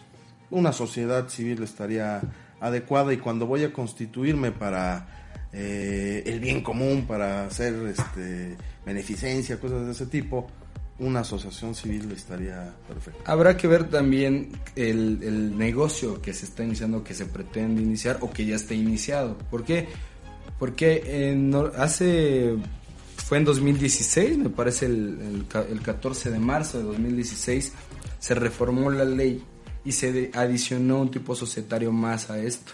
una 0.50 0.72
sociedad 0.72 1.28
civil 1.30 1.63
estaría 1.63 2.22
adecuada 2.60 3.13
y 3.13 3.17
cuando 3.17 3.46
voy 3.46 3.63
a 3.63 3.72
constituirme 3.72 4.52
para 4.52 5.08
eh, 5.54 6.24
el 6.26 6.39
bien 6.39 6.62
común, 6.62 7.06
para 7.08 7.46
hacer 7.46 7.76
este, 7.88 8.58
beneficencia, 8.86 9.60
cosas 9.60 9.86
de 9.86 9.91
ese 9.91 10.08
tipo, 10.08 10.48
una 11.00 11.20
asociación 11.20 11.76
civil 11.76 12.12
estaría 12.12 12.74
perfecta. 12.88 13.32
Habrá 13.32 13.56
que 13.56 13.67
ver 13.67 13.84
también 13.89 14.52
el, 14.76 15.20
el 15.22 15.58
negocio 15.58 16.22
que 16.22 16.34
se 16.34 16.46
está 16.46 16.63
iniciando, 16.63 17.04
que 17.04 17.13
se 17.13 17.26
pretende 17.26 17.82
iniciar 17.82 18.17
o 18.22 18.32
que 18.32 18.46
ya 18.46 18.56
está 18.56 18.74
iniciado. 18.74 19.38
¿Por 19.52 19.63
qué? 19.63 19.84
Porque 19.84 20.16
en 20.60 21.50
no- 21.50 21.72
hace, 21.78 22.56
fue 23.17 23.38
en 23.38 23.46
2016, 23.46 24.38
me 24.38 24.50
parece 24.50 24.86
el, 24.88 25.20
el 25.22 25.48
ca- 25.48 25.65
el 25.70 25.82
14 25.82 26.32
de 26.32 26.39
marzo 26.39 26.78
de 26.80 26.84
2016, 26.86 27.74
se 28.20 28.34
reformó 28.36 28.89
la 28.91 29.06
ley 29.06 29.43
y 29.86 29.91
se 29.91 30.32
adicionó 30.34 31.00
un 31.02 31.12
tipo 31.12 31.36
societario 31.36 31.91
más 31.91 32.30
a 32.30 32.39
esto. 32.39 32.72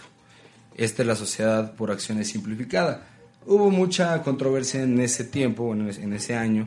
Esta 0.76 1.02
es 1.02 1.08
la 1.08 1.14
sociedad 1.14 1.74
por 1.74 1.90
acciones 1.90 2.28
simplificada. 2.28 3.06
Hubo 3.46 3.70
mucha 3.70 4.22
controversia 4.22 4.82
en 4.82 4.98
ese 5.00 5.24
tiempo, 5.24 5.72
en 5.74 6.12
ese 6.14 6.34
año, 6.34 6.66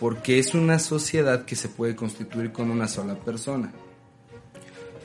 porque 0.00 0.38
es 0.38 0.54
una 0.54 0.78
sociedad 0.78 1.44
que 1.44 1.54
se 1.54 1.68
puede 1.68 1.94
constituir 1.94 2.50
con 2.50 2.70
una 2.70 2.88
sola 2.88 3.14
persona. 3.14 3.70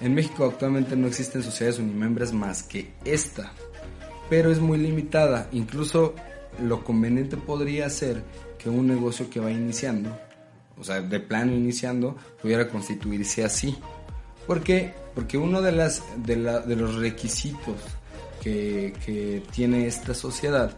En 0.02 0.14
México 0.16 0.46
actualmente 0.46 0.96
no 0.96 1.08
existen 1.08 1.44
sociedades 1.44 1.80
unimembres 1.80 2.32
más 2.32 2.64
que 2.64 2.94
esta, 3.04 3.52
pero 4.30 4.52
es 4.52 4.60
muy 4.60 4.78
limitada. 4.78 5.50
Incluso 5.52 6.14
lo 6.62 6.84
conveniente 6.84 7.38
podría 7.38 7.90
ser 7.90 8.24
que 8.58 8.70
un 8.70 8.88
negocio 8.88 9.30
que 9.30 9.40
va 9.40 9.52
iniciando, 9.52 10.18
o 10.78 10.84
sea, 10.84 11.02
de 11.02 11.20
plano 11.20 11.54
iniciando, 11.54 12.18
pudiera 12.42 12.68
constituirse 12.70 13.44
así. 13.44 13.78
¿Por 14.46 14.62
qué? 14.62 14.94
Porque 15.14 15.38
uno 15.38 15.62
de, 15.62 15.72
las, 15.72 16.04
de, 16.18 16.38
la, 16.38 16.60
de 16.60 16.76
los 16.76 16.96
requisitos 16.96 17.76
que, 18.42 18.94
que 19.06 19.44
tiene 19.52 19.88
esta 19.88 20.14
sociedad 20.14 20.78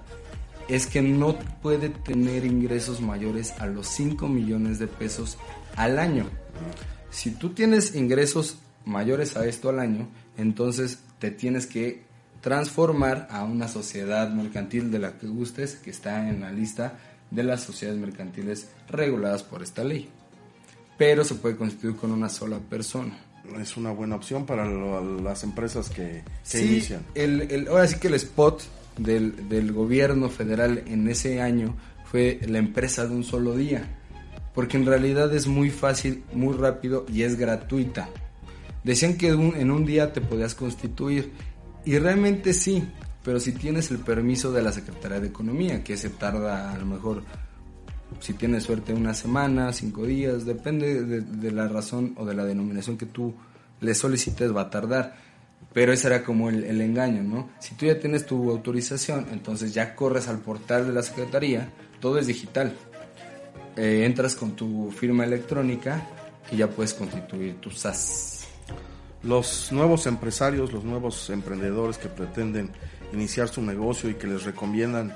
es 0.67 0.85
que 0.85 1.01
no 1.01 1.37
puede 1.61 1.89
tener 1.89 2.45
ingresos 2.45 3.01
mayores 3.01 3.53
a 3.59 3.65
los 3.65 3.87
5 3.87 4.27
millones 4.27 4.79
de 4.79 4.87
pesos 4.87 5.37
al 5.75 5.97
año. 5.97 6.25
Si 7.09 7.31
tú 7.31 7.49
tienes 7.49 7.95
ingresos 7.95 8.59
mayores 8.85 9.35
a 9.35 9.45
esto 9.47 9.69
al 9.69 9.79
año, 9.79 10.07
entonces 10.37 10.99
te 11.17 11.31
tienes 11.31 11.65
que 11.65 12.03
transformar 12.41 13.27
a 13.31 13.43
una 13.43 13.67
sociedad 13.67 14.29
mercantil 14.31 14.91
de 14.91 14.99
la 14.99 15.17
que 15.17 15.27
gustes, 15.27 15.75
que 15.75 15.89
está 15.89 16.29
en 16.29 16.41
la 16.41 16.51
lista 16.51 16.97
de 17.31 17.43
las 17.43 17.61
sociedades 17.61 17.99
mercantiles 17.99 18.67
reguladas 18.89 19.43
por 19.43 19.61
esta 19.61 19.83
ley. 19.83 20.09
Pero 20.97 21.23
se 21.23 21.35
puede 21.35 21.55
constituir 21.55 21.95
con 21.95 22.11
una 22.11 22.29
sola 22.29 22.59
persona. 22.59 23.17
Es 23.59 23.77
una 23.77 23.91
buena 23.91 24.15
opción 24.15 24.45
para 24.45 24.65
lo- 24.65 25.21
las 25.21 25.43
empresas 25.43 25.89
que, 25.89 26.23
que 26.23 26.23
Sí, 26.43 26.65
inician. 26.65 27.01
el, 27.15 27.41
el- 27.51 27.67
ahora 27.67 27.87
sí 27.87 27.95
que 27.99 28.07
el 28.07 28.15
spot 28.15 28.61
del, 28.97 29.47
del 29.49 29.71
gobierno 29.71 30.29
federal 30.29 30.83
en 30.87 31.07
ese 31.07 31.41
año 31.41 31.75
fue 32.05 32.39
la 32.47 32.57
empresa 32.57 33.07
de 33.07 33.15
un 33.15 33.23
solo 33.23 33.55
día. 33.55 33.87
Porque 34.53 34.77
en 34.77 34.85
realidad 34.85 35.33
es 35.33 35.47
muy 35.47 35.69
fácil, 35.69 36.23
muy 36.33 36.55
rápido 36.55 37.05
y 37.11 37.21
es 37.23 37.37
gratuita. 37.37 38.09
Decían 38.83 39.15
que 39.17 39.33
un- 39.33 39.55
en 39.55 39.71
un 39.71 39.85
día 39.85 40.11
te 40.13 40.21
podías 40.21 40.53
constituir. 40.55 41.31
Y 41.85 41.97
realmente 41.97 42.53
sí, 42.53 42.83
pero 43.23 43.39
si 43.39 43.53
tienes 43.53 43.91
el 43.91 43.99
permiso 43.99 44.51
de 44.51 44.61
la 44.61 44.71
Secretaría 44.71 45.19
de 45.19 45.27
Economía, 45.27 45.83
que 45.83 45.97
se 45.97 46.09
tarda 46.09 46.73
a 46.73 46.77
lo 46.77 46.85
mejor, 46.85 47.23
si 48.19 48.33
tienes 48.33 48.63
suerte, 48.63 48.93
una 48.93 49.13
semana, 49.13 49.71
cinco 49.73 50.05
días, 50.05 50.45
depende 50.45 51.03
de, 51.03 51.21
de 51.21 51.51
la 51.51 51.67
razón 51.67 52.13
o 52.17 52.25
de 52.25 52.33
la 52.33 52.45
denominación 52.45 52.97
que 52.97 53.05
tú 53.05 53.33
le 53.81 53.95
solicites, 53.95 54.55
va 54.55 54.61
a 54.61 54.69
tardar. 54.69 55.29
Pero 55.73 55.93
ese 55.93 56.07
era 56.07 56.23
como 56.23 56.49
el, 56.49 56.81
engaño, 56.81 57.21
¿no? 57.21 57.49
Si 57.59 57.75
tú 57.75 57.85
ya 57.85 57.99
tienes 57.99 58.25
tu 58.25 58.49
autorización, 58.49 59.27
entonces 59.31 59.73
ya 59.73 59.95
corres 59.95 60.27
al 60.27 60.39
portal 60.39 60.87
de 60.87 60.93
la 60.93 61.03
Secretaría, 61.03 61.69
todo 61.99 62.17
es 62.17 62.27
digital. 62.27 62.73
Eh, 63.75 64.03
entras 64.05 64.35
con 64.35 64.55
tu 64.55 64.91
firma 64.91 65.25
electrónica 65.25 66.07
y 66.51 66.57
ya 66.57 66.69
puedes 66.69 66.93
constituir 66.93 67.61
tu 67.61 67.69
SAS. 67.69 68.28
Los 69.23 69.71
nuevos 69.71 70.05
empresarios, 70.07 70.71
los 70.71 70.83
nuevos 70.83 71.29
emprendedores 71.29 71.97
que 71.97 72.07
pretenden 72.07 72.71
iniciar 73.13 73.49
su 73.49 73.61
negocio 73.61 74.09
y 74.09 74.13
que 74.15 74.27
les 74.27 74.43
recomiendan 74.43 75.13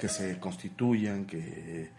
que 0.00 0.08
se 0.08 0.38
constituyan, 0.38 1.24
que 1.24 1.90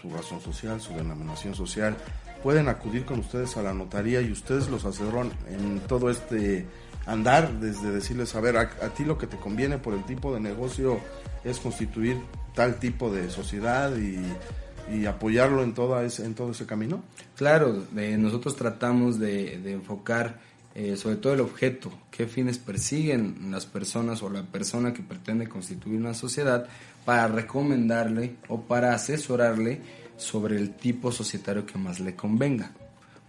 su 0.00 0.08
razón 0.10 0.40
social, 0.40 0.80
su 0.80 0.94
denominación 0.94 1.54
social, 1.54 1.96
pueden 2.42 2.68
acudir 2.68 3.04
con 3.04 3.18
ustedes 3.20 3.56
a 3.56 3.62
la 3.62 3.74
notaría 3.74 4.20
y 4.22 4.30
ustedes 4.32 4.68
los 4.68 4.84
asesoran 4.84 5.30
en 5.50 5.80
todo 5.80 6.10
este 6.10 6.66
andar, 7.06 7.60
desde 7.60 7.90
decirles, 7.90 8.34
a 8.34 8.40
ver, 8.40 8.56
a, 8.56 8.68
ti 8.94 9.04
lo 9.04 9.18
que 9.18 9.26
te 9.26 9.36
conviene 9.36 9.78
por 9.78 9.94
el 9.94 10.04
tipo 10.04 10.32
de 10.34 10.40
negocio 10.40 10.98
es 11.44 11.58
constituir 11.58 12.16
tal 12.54 12.76
tipo 12.80 13.12
de 13.12 13.30
sociedad 13.30 13.94
y, 13.96 14.18
y 14.94 15.06
apoyarlo 15.06 15.62
en, 15.62 15.74
toda 15.74 16.04
ese, 16.04 16.24
en 16.24 16.34
todo 16.34 16.50
ese 16.52 16.66
camino. 16.66 17.02
Claro, 17.36 17.84
de- 17.92 18.16
nosotros 18.16 18.56
tratamos 18.56 19.18
de 19.18 19.54
enfocar 19.70 20.38
eh, 20.78 20.94
sobre 20.98 21.16
todo 21.16 21.32
el 21.32 21.40
objeto, 21.40 21.90
qué 22.10 22.26
fines 22.26 22.58
persiguen 22.58 23.50
las 23.50 23.64
personas 23.64 24.22
o 24.22 24.28
la 24.28 24.42
persona 24.42 24.92
que 24.92 25.02
pretende 25.02 25.48
constituir 25.48 25.98
una 25.98 26.12
sociedad 26.12 26.68
para 27.06 27.28
recomendarle 27.28 28.36
o 28.48 28.60
para 28.60 28.92
asesorarle 28.92 29.80
sobre 30.18 30.58
el 30.58 30.74
tipo 30.74 31.10
societario 31.10 31.64
que 31.64 31.78
más 31.78 31.98
le 31.98 32.14
convenga. 32.14 32.72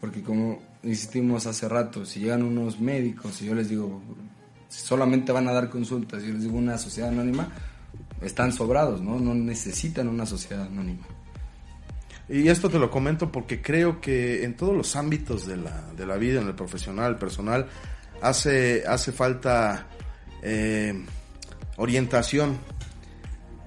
Porque 0.02 0.22
como 0.22 0.60
insistimos 0.84 1.46
hace 1.46 1.70
rato, 1.70 2.06
si 2.06 2.20
llegan 2.20 2.44
unos 2.44 2.82
médicos 2.82 3.42
y 3.42 3.46
yo 3.46 3.56
les 3.56 3.70
digo, 3.70 4.02
solamente 4.68 5.32
van 5.32 5.48
a 5.48 5.54
dar 5.54 5.70
consultas, 5.70 6.24
y 6.24 6.28
yo 6.28 6.34
les 6.34 6.44
digo 6.44 6.58
una 6.58 6.78
sociedad 6.78 7.12
anónima, 7.12 7.48
están 8.22 8.52
sobrados, 8.52 9.00
¿no? 9.00 9.20
No 9.20 9.34
necesitan 9.34 10.10
una 10.10 10.26
sociedad 10.26 10.66
anónima. 10.66 11.08
Y 12.30 12.50
esto 12.50 12.70
te 12.70 12.78
lo 12.78 12.92
comento 12.92 13.32
porque 13.32 13.62
creo 13.62 14.02
que 14.02 14.44
en 14.44 14.56
todos 14.58 14.76
los 14.76 14.96
ámbitos 14.96 15.48
de 15.48 15.58
la, 15.58 15.82
de 15.96 16.06
la 16.06 16.18
vida, 16.18 16.42
en 16.42 16.48
el 16.48 16.56
profesional, 16.56 17.14
el 17.14 17.18
personal, 17.18 17.68
hace, 18.22 18.84
hace 18.86 19.12
falta 19.12 19.88
eh, 20.42 20.94
orientación. 21.78 22.58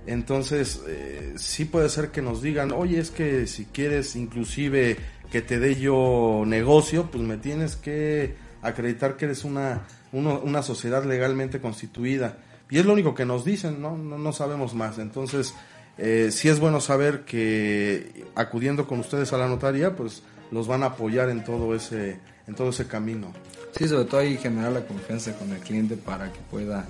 Entonces, 0.06 0.82
eh, 0.86 1.34
sí 1.36 1.64
puede 1.64 1.88
ser 1.88 2.10
que 2.10 2.20
nos 2.20 2.42
digan, 2.42 2.72
oye, 2.72 2.98
es 2.98 3.10
que 3.10 3.46
si 3.46 3.64
quieres 3.66 4.14
inclusive 4.16 4.96
que 5.30 5.40
te 5.40 5.58
dé 5.58 5.76
yo 5.76 6.44
negocio, 6.46 7.10
pues 7.10 7.22
me 7.22 7.38
tienes 7.38 7.76
que 7.76 8.34
acreditar 8.60 9.16
que 9.16 9.26
eres 9.26 9.44
una, 9.44 9.86
una 10.12 10.62
sociedad 10.62 11.04
legalmente 11.04 11.60
constituida. 11.60 12.38
Y 12.68 12.78
es 12.78 12.86
lo 12.86 12.92
único 12.92 13.14
que 13.14 13.24
nos 13.24 13.44
dicen, 13.44 13.80
¿no? 13.80 13.96
No, 13.96 14.18
no 14.18 14.32
sabemos 14.32 14.74
más. 14.74 14.98
Entonces, 14.98 15.54
eh, 16.02 16.30
sí 16.32 16.48
es 16.48 16.58
bueno 16.58 16.80
saber 16.80 17.26
que 17.26 18.24
acudiendo 18.34 18.86
con 18.86 19.00
ustedes 19.00 19.34
a 19.34 19.38
la 19.38 19.48
notaría, 19.48 19.94
pues 19.94 20.22
los 20.50 20.66
van 20.66 20.82
a 20.82 20.86
apoyar 20.86 21.28
en 21.28 21.44
todo 21.44 21.74
ese, 21.74 22.18
en 22.46 22.54
todo 22.54 22.70
ese 22.70 22.86
camino. 22.86 23.32
Sí, 23.76 23.86
sobre 23.86 24.06
todo 24.06 24.20
ahí 24.20 24.38
generar 24.38 24.72
la 24.72 24.86
confianza 24.86 25.36
con 25.36 25.52
el 25.52 25.58
cliente 25.58 25.98
para 25.98 26.32
que 26.32 26.40
pueda, 26.50 26.86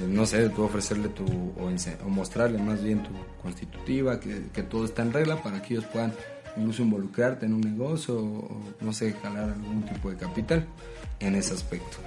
eh, 0.00 0.06
no 0.08 0.24
sé, 0.24 0.48
tú 0.48 0.62
ofrecerle 0.62 1.08
tu, 1.10 1.24
o, 1.24 2.08
mostrarle 2.08 2.56
más 2.58 2.82
bien 2.82 3.02
tu 3.02 3.10
constitutiva, 3.42 4.18
que, 4.18 4.44
que 4.54 4.62
todo 4.62 4.86
está 4.86 5.02
en 5.02 5.12
regla 5.12 5.42
para 5.42 5.60
que 5.60 5.74
ellos 5.74 5.84
puedan 5.92 6.14
incluso 6.56 6.82
involucrarte 6.82 7.44
en 7.44 7.52
un 7.52 7.60
negocio 7.60 8.16
o, 8.16 8.62
no 8.80 8.92
sé, 8.94 9.12
jalar 9.22 9.50
algún 9.50 9.84
tipo 9.84 10.10
de 10.10 10.16
capital 10.16 10.66
en 11.20 11.34
ese 11.34 11.52
aspecto. 11.52 11.98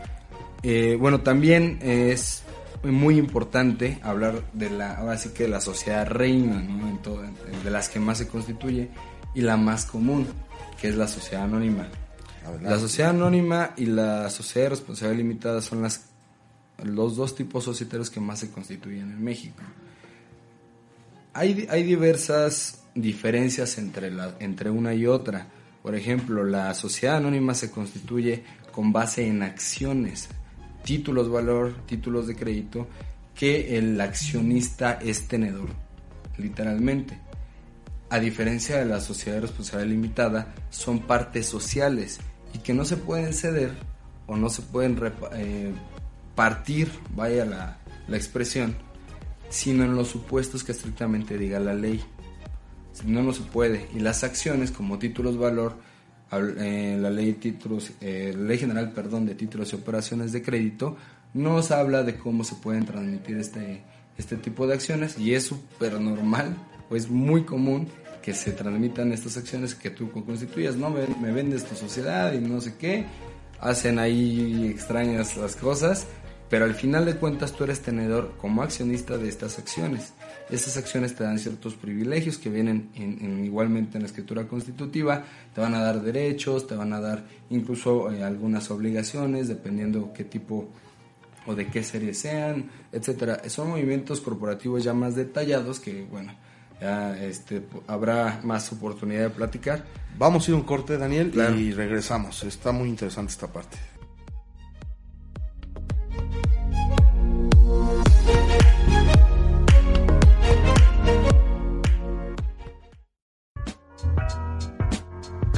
Eh, 0.64 0.98
bueno, 1.00 1.22
también 1.22 1.78
es 1.84 2.44
muy 2.84 3.18
importante 3.18 4.00
hablar 4.04 4.42
de 4.54 4.70
la, 4.70 4.96
ahora 4.96 5.18
sí 5.18 5.30
que 5.30 5.44
de 5.44 5.50
la 5.50 5.62
sociedad 5.62 6.08
reina, 6.08 6.62
¿no? 6.62 6.88
En 6.88 6.98
todo- 7.02 7.22
de 7.64 7.70
las 7.70 7.90
que 7.90 8.00
más 8.00 8.18
se 8.20 8.28
constituye 8.28 8.90
y 9.36 9.42
la 9.42 9.58
más 9.58 9.86
común, 9.86 10.28
que 10.80 10.88
es 10.90 10.96
la 10.96 11.08
sociedad 11.08 11.44
anónima. 11.44 11.88
La 12.64 12.80
sociedad 12.80 13.12
anónima 13.12 13.74
y 13.78 13.86
la 13.86 14.30
sociedad 14.30 14.66
de 14.66 14.70
responsabilidad 14.72 15.18
limitada 15.18 15.62
son 15.62 15.82
las, 15.84 16.06
los 16.84 17.16
dos 17.16 17.36
tipos 17.36 17.64
societarios 17.64 18.10
que 18.10 18.20
más 18.20 18.40
se 18.40 18.50
constituyen 18.50 19.12
en 19.12 19.24
México. 19.24 19.62
Hay, 21.34 21.68
hay 21.70 21.84
diversas 21.84 22.84
diferencias 22.96 23.78
entre, 23.78 24.10
la, 24.12 24.36
entre 24.40 24.70
una 24.70 24.94
y 24.94 25.06
otra. 25.06 25.48
Por 25.84 25.96
ejemplo, 25.96 26.44
la 26.44 26.74
sociedad 26.74 27.18
anónima 27.18 27.54
se 27.54 27.70
constituye 27.72 28.44
con 28.72 28.92
base 28.92 29.28
en 29.28 29.44
acciones, 29.44 30.30
títulos 30.90 31.30
valor, 31.30 31.76
títulos 31.86 32.26
de 32.26 32.36
crédito, 32.36 32.88
que 33.36 33.78
el 33.78 34.02
accionista 34.02 34.94
es 34.94 35.28
tenedor, 35.28 35.70
literalmente. 36.40 37.16
A 38.10 38.20
diferencia 38.20 38.78
de 38.78 38.86
la 38.86 39.00
sociedad 39.00 39.36
de 39.36 39.42
responsabilidad 39.42 39.92
limitada, 39.92 40.56
son 40.72 41.02
partes 41.02 41.46
sociales 41.46 42.20
y 42.56 42.58
que 42.58 42.74
no 42.74 42.86
se 42.86 42.98
pueden 42.98 43.36
ceder 43.36 43.74
o 44.26 44.36
no 44.36 44.50
se 44.50 44.64
pueden 44.64 45.00
eh, 45.34 45.72
partir, 46.34 46.90
vaya 47.16 47.46
la, 47.46 47.78
la 48.08 48.18
expresión, 48.18 48.76
sino 49.48 49.84
en 49.84 49.96
los 49.96 50.08
supuestos 50.08 50.64
que 50.64 50.72
estrictamente 50.72 51.38
diga 51.38 51.60
la 51.60 51.76
ley. 51.76 52.04
No, 53.06 53.22
no 53.22 53.32
se 53.32 53.44
puede. 53.44 53.88
Y 53.94 54.00
las 54.00 54.24
acciones 54.24 54.72
como 54.72 54.98
títulos 54.98 55.38
valor, 55.38 55.76
eh, 56.32 56.98
la 57.00 57.10
ley 57.10 57.34
títulos, 57.34 57.92
eh, 58.02 58.34
ley 58.38 58.58
general, 58.58 58.92
perdón, 58.92 59.26
de 59.26 59.36
títulos 59.36 59.74
y 59.74 59.76
operaciones 59.76 60.32
de 60.32 60.42
crédito, 60.42 60.96
nos 61.34 61.72
habla 61.72 62.04
de 62.04 62.16
cómo 62.16 62.44
se 62.44 62.56
pueden 62.56 62.86
transmitir 62.86 63.38
este, 63.38 63.84
este 64.18 64.36
tipo 64.38 64.68
de 64.68 64.74
acciones 64.76 65.18
y 65.18 65.34
es 65.34 65.46
súper 65.46 66.00
normal 66.00 66.56
o 66.90 66.96
es 66.96 67.10
muy 67.10 67.44
común 67.44 67.88
que 68.22 68.34
se 68.34 68.52
transmitan 68.52 69.12
estas 69.12 69.38
acciones 69.38 69.76
que 69.76 69.90
tú 69.90 70.12
constituyas, 70.12 70.76
no 70.76 70.90
me, 70.90 71.08
me 71.22 71.32
vendes 71.32 71.66
tu 71.66 71.76
sociedad 71.76 72.34
y 72.34 72.40
no 72.40 72.62
sé 72.62 72.76
qué, 72.78 73.06
hacen 73.60 74.00
ahí 74.00 74.68
extrañas 74.68 75.38
las 75.38 75.56
cosas, 75.56 76.06
pero 76.50 76.66
al 76.66 76.76
final 76.76 77.06
de 77.06 77.16
cuentas 77.16 77.54
tú 77.54 77.64
eres 77.64 77.82
tenedor 77.82 78.36
como 78.38 78.62
accionista 78.62 79.18
de 79.18 79.30
estas 79.30 79.58
acciones. 79.60 80.14
Estas 80.50 80.78
acciones 80.78 81.16
te 81.16 81.24
dan 81.24 81.38
ciertos 81.38 81.76
privilegios 81.76 82.38
que 82.38 82.50
vienen 82.50 82.90
en- 82.96 83.18
en- 83.22 83.46
igualmente 83.46 83.98
en 83.98 84.04
la 84.04 84.08
escritura 84.08 84.48
constitutiva, 84.48 85.24
te 85.54 85.62
van 85.62 85.76
a 85.76 85.80
dar 85.82 86.02
derechos, 86.02 86.66
te 86.68 86.76
van 86.76 86.92
a 86.94 87.00
dar 87.00 87.24
incluso 87.52 88.12
eh, 88.12 88.24
algunas 88.24 88.72
obligaciones, 88.72 89.48
dependiendo 89.48 90.12
qué 90.14 90.24
tipo 90.24 90.68
o 91.46 91.56
de 91.56 91.68
qué 91.68 91.84
serie 91.84 92.14
sean, 92.14 92.70
etcétera. 92.92 93.42
Son 93.50 93.70
movimientos 93.70 94.22
corporativos 94.22 94.84
ya 94.84 94.94
más 94.94 95.16
detallados 95.16 95.80
que, 95.80 96.04
bueno, 96.04 96.34
ya 96.82 97.18
este, 97.24 97.62
habrá 97.88 98.40
más 98.44 98.72
oportunidad 98.72 99.22
de 99.24 99.30
platicar. 99.30 99.84
Vamos 100.18 100.48
a 100.48 100.52
ir 100.52 100.56
a 100.56 100.58
un 100.60 100.64
corte, 100.66 100.98
Daniel, 100.98 101.30
Claro. 101.32 101.56
y 101.60 101.72
regresamos. 101.72 102.44
Está 102.44 102.72
muy 102.72 102.90
interesante 102.90 103.32
esta 103.32 103.48
parte. 103.48 103.78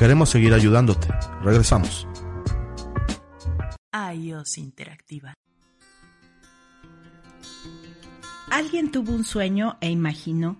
Queremos 0.02 0.32
seguir 0.32 0.52
ayudándote. 0.56 1.10
Regresamos. 1.44 2.08
iOS 4.16 4.58
Interactiva. 4.58 5.36
Alguien 8.50 8.90
tuvo 8.92 9.14
un 9.14 9.24
sueño 9.24 9.78
e 9.80 9.92
imaginó 9.92 10.58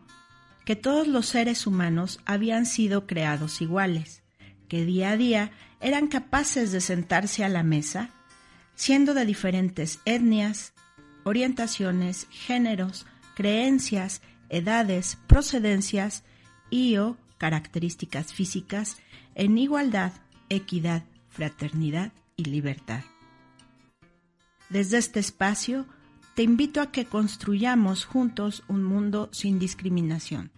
que 0.64 0.76
todos 0.76 1.08
los 1.08 1.26
seres 1.26 1.66
humanos 1.66 2.20
habían 2.24 2.68
sido 2.68 3.08
creados 3.08 3.62
iguales, 3.62 4.22
que 4.68 4.86
día 4.86 5.10
a 5.10 5.18
día 5.18 5.52
eran 5.80 6.08
capaces 6.08 6.72
de 6.72 6.80
sentarse 6.80 7.44
a 7.44 7.50
la 7.50 7.64
mesa, 7.64 8.12
siendo 8.76 9.16
de 9.16 9.26
diferentes 9.26 10.02
etnias, 10.06 10.74
orientaciones, 11.24 12.28
géneros, 12.30 13.08
creencias, 13.34 14.22
edades, 14.50 15.18
procedencias 15.26 16.24
y 16.70 16.98
o 16.98 17.18
características 17.40 18.34
físicas 18.34 18.98
en 19.42 19.58
igualdad, 19.58 20.14
equidad, 20.50 21.04
fraternidad 21.30 22.14
y 22.36 22.46
libertad. 22.46 23.02
Desde 24.70 25.00
este 25.00 25.20
espacio, 25.20 25.88
te 26.36 26.44
invito 26.44 26.80
a 26.80 26.92
que 26.92 27.06
construyamos 27.06 28.06
juntos 28.06 28.64
un 28.68 28.84
mundo 28.84 29.30
sin 29.32 29.58
discriminación. 29.58 30.52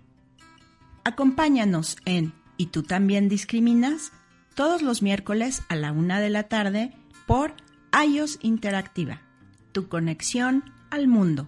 Acompáñanos 1.06 1.96
en 2.04 2.34
¿Y 2.58 2.68
tú 2.68 2.84
también 2.84 3.30
discriminas? 3.30 4.12
todos 4.54 4.82
los 4.82 5.02
miércoles 5.02 5.64
a 5.70 5.78
la 5.78 5.94
una 5.94 6.20
de 6.20 6.30
la 6.30 6.44
tarde 6.44 6.92
por 7.26 7.54
iOS 8.06 8.38
Interactiva, 8.42 9.22
tu 9.72 9.88
conexión 9.88 10.66
al 10.92 11.08
mundo. 11.08 11.48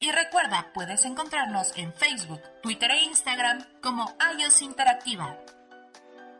Y 0.00 0.12
recuerda, 0.12 0.70
puedes 0.74 1.04
encontrarnos 1.04 1.72
en 1.76 1.92
Facebook, 1.92 2.40
Twitter 2.62 2.90
e 2.92 3.02
Instagram 3.04 3.64
como 3.82 4.14
iOS 4.38 4.62
Interactiva. 4.62 5.36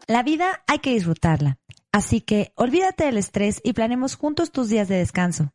La 0.06 0.22
vida 0.22 0.62
hay 0.68 0.78
que 0.78 0.90
disfrutarla. 0.90 1.58
Así 1.90 2.20
que 2.20 2.52
olvídate 2.54 3.04
del 3.04 3.18
estrés 3.18 3.60
y 3.64 3.72
planemos 3.72 4.14
juntos 4.14 4.52
tus 4.52 4.68
días 4.68 4.86
de 4.86 4.98
descanso. 4.98 5.52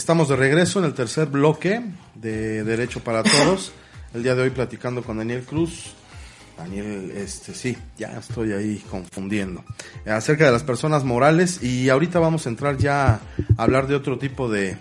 Estamos 0.10 0.28
de 0.28 0.38
regreso 0.38 0.80
en 0.80 0.86
el 0.86 0.96
tercer 0.96 1.28
bloque 1.28 1.84
de 2.16 2.64
Derecho 2.64 3.00
para 3.04 3.22
Todos. 3.22 3.72
El 4.12 4.24
día 4.24 4.34
de 4.34 4.42
hoy 4.42 4.50
platicando 4.50 5.04
con 5.04 5.20
Daniel 5.20 5.44
Cruz. 5.44 5.94
Daniel, 6.58 7.12
este 7.12 7.54
sí, 7.54 7.78
ya 7.96 8.18
estoy 8.18 8.54
ahí 8.54 8.84
confundiendo. 8.90 9.64
Acerca 10.08 10.48
de 10.48 10.52
las 10.52 10.64
personas 10.64 11.04
morales 11.04 11.62
y 11.62 11.90
ahorita 11.90 12.18
vamos 12.18 12.48
a 12.48 12.50
entrar 12.50 12.78
ya 12.78 13.14
a 13.14 13.20
hablar 13.56 13.86
de 13.86 13.94
otro 13.94 14.18
tipo 14.18 14.50
de, 14.50 14.80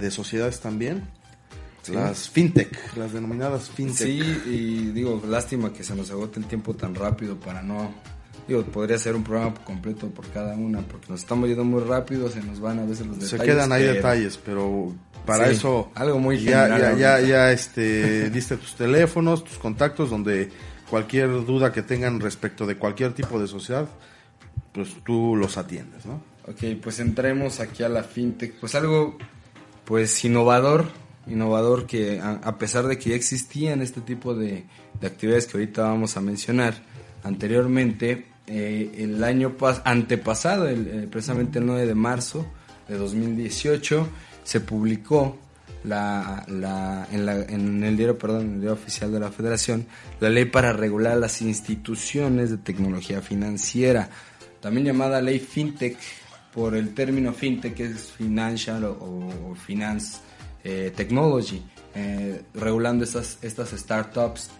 de 0.00 0.10
sociedades 0.10 0.58
también. 0.58 1.04
Las 1.92 2.28
fintech, 2.28 2.96
las 2.96 3.12
denominadas 3.12 3.70
fintech. 3.70 4.08
Sí, 4.08 4.42
y 4.44 4.90
digo, 4.90 5.22
lástima 5.24 5.72
que 5.72 5.84
se 5.84 5.94
nos 5.94 6.10
agote 6.10 6.40
el 6.40 6.46
tiempo 6.46 6.74
tan 6.74 6.96
rápido 6.96 7.38
para 7.38 7.62
no 7.62 7.94
Digo, 8.46 8.62
podría 8.64 8.98
ser 8.98 9.14
un 9.14 9.24
programa 9.24 9.54
completo 9.64 10.08
por 10.08 10.26
cada 10.28 10.54
una, 10.54 10.80
porque 10.80 11.06
nos 11.10 11.20
estamos 11.20 11.48
yendo 11.48 11.64
muy 11.64 11.82
rápido, 11.82 12.30
se 12.30 12.42
nos 12.42 12.60
van 12.60 12.78
a 12.78 12.84
veces 12.84 13.06
los 13.06 13.16
detalles. 13.18 13.30
Se 13.30 13.38
quedan 13.38 13.72
ahí 13.72 13.84
detalles, 13.84 14.38
pero 14.38 14.94
para 15.26 15.46
Sí, 15.46 15.54
eso 15.54 15.90
algo 15.94 16.18
muy 16.18 16.38
ya, 16.38 16.62
general 16.62 16.96
ya, 16.98 17.20
ya, 17.20 17.26
ya, 17.26 17.52
este, 17.52 18.30
diste 18.30 18.56
tus 18.56 18.74
teléfonos, 18.74 19.44
tus 19.44 19.58
contactos, 19.58 20.08
donde 20.08 20.50
cualquier 20.88 21.44
duda 21.44 21.72
que 21.72 21.82
tengan 21.82 22.20
respecto 22.20 22.66
de 22.66 22.76
cualquier 22.76 23.12
tipo 23.12 23.38
de 23.38 23.46
sociedad, 23.46 23.88
pues 24.72 24.96
tú 25.04 25.36
los 25.36 25.58
atiendes, 25.58 26.06
¿no? 26.06 26.22
Ok, 26.46 26.80
pues 26.82 26.98
entremos 27.00 27.60
aquí 27.60 27.82
a 27.82 27.90
la 27.90 28.02
fintech. 28.02 28.54
Pues 28.54 28.74
algo, 28.74 29.18
pues 29.84 30.24
innovador, 30.24 30.86
innovador 31.26 31.86
que 31.86 32.20
a, 32.20 32.40
a 32.42 32.56
pesar 32.56 32.86
de 32.86 32.98
que 32.98 33.10
ya 33.10 33.16
existían 33.16 33.82
este 33.82 34.00
tipo 34.00 34.34
de, 34.34 34.64
de 35.00 35.06
actividades 35.06 35.46
que 35.46 35.58
ahorita 35.58 35.82
vamos 35.82 36.16
a 36.16 36.22
mencionar 36.22 36.82
anteriormente, 37.28 38.26
eh, 38.46 38.94
el 38.98 39.22
año 39.22 39.56
pas- 39.58 39.82
antepasado, 39.84 40.66
el, 40.68 40.86
eh, 40.88 41.08
precisamente 41.10 41.58
el 41.58 41.66
9 41.66 41.86
de 41.86 41.94
marzo 41.94 42.46
de 42.88 42.96
2018, 42.96 44.08
se 44.42 44.60
publicó 44.60 45.38
la, 45.84 46.44
en, 47.12 47.84
el 47.84 47.96
diario, 47.96 48.18
perdón, 48.18 48.54
el 48.54 48.60
diario 48.60 48.72
oficial 48.72 49.12
de 49.12 49.20
la 49.20 49.30
Federación, 49.30 49.86
la 50.20 50.28
ley 50.30 50.46
para 50.46 50.72
regular 50.72 51.16
las 51.18 51.40
instituciones 51.42 52.50
de 52.50 52.56
tecnología 52.56 53.20
financiera, 53.20 54.08
también 54.60 54.86
llamada 54.86 55.20
ley 55.20 55.38
FinTech 55.38 55.96
por 56.52 56.74
el 56.74 56.94
término 56.94 57.32
fintech, 57.32 57.74
que 57.74 57.84
es 57.84 58.10
financial 58.12 58.84
o, 58.84 58.90
o 59.50 59.54
finance 59.54 60.18
eh, 60.64 60.92
technology, 60.96 61.62
regulando 62.54 63.04
estas, 63.04 63.38
estas 63.42 63.70
startups 63.70 64.50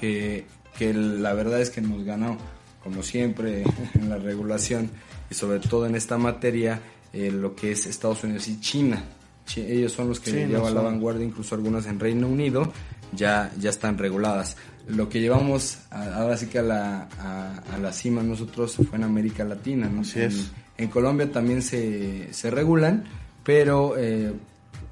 que, 0.00 0.46
que 0.78 0.94
la 0.94 1.34
verdad 1.34 1.60
es 1.60 1.70
que 1.70 1.80
nos 1.80 2.04
ganó, 2.04 2.36
como 2.82 3.02
siempre, 3.02 3.64
en 3.94 4.08
la 4.08 4.16
regulación 4.18 4.90
y 5.30 5.34
sobre 5.34 5.58
todo 5.60 5.86
en 5.86 5.94
esta 5.96 6.16
materia, 6.18 6.80
eh, 7.12 7.30
lo 7.32 7.54
que 7.56 7.72
es 7.72 7.86
Estados 7.86 8.22
Unidos 8.24 8.46
y 8.48 8.60
China. 8.60 9.02
Chi- 9.46 9.62
ellos 9.62 9.92
son 9.92 10.08
los 10.08 10.20
que 10.20 10.30
Sí, 10.30 10.44
no 10.52 10.68
la 10.70 10.80
vanguardia, 10.82 11.24
incluso 11.24 11.54
algunas 11.54 11.86
en 11.86 11.98
Reino 11.98 12.28
Unido 12.28 12.72
ya, 13.12 13.50
ya 13.58 13.70
están 13.70 13.96
reguladas. 13.98 14.56
Lo 14.86 15.08
que 15.08 15.20
llevamos 15.20 15.78
a- 15.90 16.14
ahora 16.20 16.36
sí 16.36 16.46
que 16.46 16.58
a 16.58 16.62
la, 16.62 17.08
a, 17.18 17.58
a 17.74 17.78
la 17.78 17.92
cima 17.92 18.22
nosotros 18.22 18.76
fue 18.76 18.96
en 18.98 19.04
América 19.04 19.44
Latina. 19.44 19.88
¿no? 19.88 20.02
Así 20.02 20.20
en, 20.20 20.26
es. 20.26 20.50
en 20.76 20.88
Colombia 20.88 21.30
también 21.32 21.62
se, 21.62 22.32
se 22.32 22.50
regulan, 22.50 23.04
pero 23.42 23.94
eh, 23.98 24.32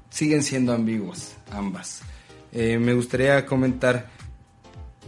siguen 0.09 0.41
siendo 0.43 0.73
ambiguas 0.73 1.35
ambas. 1.51 2.01
Eh, 2.51 2.79
me 2.79 2.93
gustaría 2.93 3.45
comentar 3.45 4.07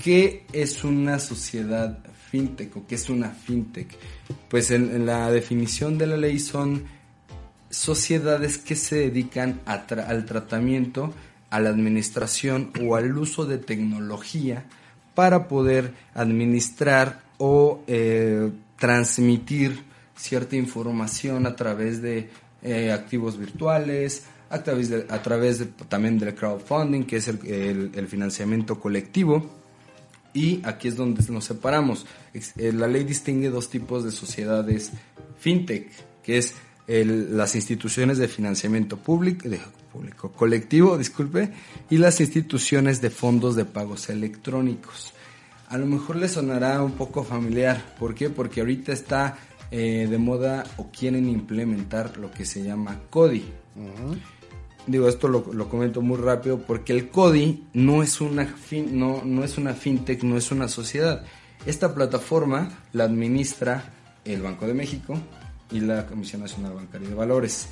qué 0.02 0.45
es 0.54 0.84
una 0.84 1.20
sociedad 1.20 2.00
fintech 2.30 2.76
o 2.78 2.88
qué 2.88 2.95
es 2.95 3.10
una 3.10 3.30
fintech. 3.30 3.88
Pues 4.50 4.72
en, 4.72 5.06
la 5.06 5.32
definición 5.32 5.97
de 5.97 6.08
la 6.08 6.18
ley 6.18 6.39
son 6.39 6.86
sociedades 7.70 8.58
que 8.58 8.76
se 8.76 8.95
dedican 8.95 9.62
al 9.66 10.26
tratamiento, 10.26 11.14
a 11.50 11.60
la 11.60 11.70
administración 11.70 12.72
o 12.82 12.95
al 12.95 13.16
uso 13.18 13.45
de 13.45 13.58
tecnología 13.58 14.66
para 15.16 15.47
poder 15.47 15.93
administrar 16.14 17.22
o 17.38 17.84
eh, 17.88 18.52
transmitir 18.78 19.84
cierta 20.16 20.56
información 20.56 21.45
a 21.45 21.56
través 21.56 22.02
de 22.02 22.30
eh, 22.62 22.91
activos 22.91 23.38
virtuales, 23.38 24.24
a 24.50 24.64
través, 24.64 25.64
también 25.88 26.18
del 26.18 26.34
crowdfunding, 26.34 27.04
que 27.04 27.18
es 27.18 27.28
el 27.28 28.08
financiamiento 28.08 28.80
colectivo. 28.80 29.59
Y 30.34 30.62
aquí 30.64 30.88
es 30.88 30.96
donde 30.96 31.24
nos 31.32 31.46
separamos. 31.46 32.06
Eh, 32.34 32.72
La 32.74 32.88
ley 32.88 33.04
distingue 33.04 33.50
dos 33.50 33.70
tipos 33.70 34.04
de 34.04 34.12
sociedades 34.12 34.92
fintech, 35.40 35.90
que 36.24 36.38
es 36.38 36.54
las 36.88 37.54
instituciones 37.56 38.18
de 38.18 38.28
financiamiento 38.28 38.98
público, 38.98 39.48
de- 39.48 39.60
público, 39.94 40.32
colectivo, 40.32 40.98
disculpe, 40.98 41.52
y 41.90 41.98
las 41.98 42.20
instituciones 42.20 43.00
de 43.02 43.10
fondos 43.12 43.56
de 43.56 43.66
pagos 43.66 44.10
electrónicos. 44.10 45.14
A 45.68 45.78
lo 45.78 45.86
mejor 45.86 46.16
les 46.16 46.32
sonará 46.32 46.82
un 46.84 46.94
poco 46.94 47.24
familiar. 47.24 47.96
¿Por 48.00 48.16
qué? 48.16 48.30
Porque 48.32 48.62
ahorita 48.62 48.92
está 48.92 49.38
eh, 49.72 50.08
de 50.10 50.18
moda 50.18 50.64
o 50.78 50.90
quieren 50.92 51.30
implementar 51.30 52.18
lo 52.18 52.32
que 52.32 52.44
se 52.46 52.64
llama 52.64 53.00
CODI. 53.12 53.46
Digo, 54.90 55.08
esto 55.08 55.28
lo, 55.28 55.54
lo 55.54 55.70
comento 55.70 56.02
muy 56.02 56.18
rápido 56.18 56.58
porque 56.60 56.94
el 56.94 57.10
CODI 57.10 57.64
no 57.74 58.02
es, 58.02 58.22
una 58.22 58.46
fin- 58.46 58.98
no, 58.98 59.22
no 59.24 59.44
es 59.44 59.58
una 59.58 59.74
fintech, 59.74 60.24
no 60.24 60.36
es 60.36 60.52
una 60.52 60.68
sociedad. 60.68 61.24
Esta 61.66 61.94
plataforma 61.94 62.70
la 62.94 63.04
administra 63.04 63.94
el 64.26 64.42
Banco 64.42 64.66
de 64.66 64.74
México 64.74 65.18
y 65.72 65.82
la 65.82 66.06
Comisión 66.08 66.42
Nacional 66.42 66.74
Bancaria 66.74 67.08
de 67.10 67.16
Valores. 67.16 67.68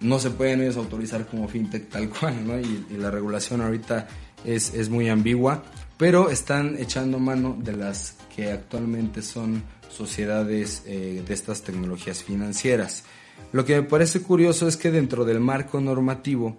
No 0.00 0.18
se 0.18 0.30
pueden 0.30 0.62
ellos 0.62 0.76
autorizar 0.76 1.26
como 1.26 1.48
fintech 1.48 1.88
tal 1.90 2.08
cual, 2.08 2.46
¿no? 2.46 2.58
Y, 2.58 2.86
y 2.90 2.96
la 2.96 3.10
regulación 3.10 3.60
ahorita 3.60 4.06
es, 4.44 4.72
es 4.72 4.88
muy 4.88 5.08
ambigua, 5.08 5.62
pero 5.98 6.30
están 6.30 6.76
echando 6.78 7.18
mano 7.18 7.56
de 7.58 7.76
las 7.76 8.14
que 8.34 8.52
actualmente 8.52 9.20
son 9.20 9.62
sociedades 9.88 10.82
eh, 10.86 11.22
de 11.26 11.34
estas 11.34 11.62
tecnologías 11.62 12.22
financieras. 12.22 13.04
Lo 13.52 13.64
que 13.64 13.76
me 13.76 13.82
parece 13.82 14.20
curioso 14.20 14.68
es 14.68 14.76
que 14.76 14.90
dentro 14.90 15.24
del 15.24 15.40
marco 15.40 15.80
normativo, 15.80 16.56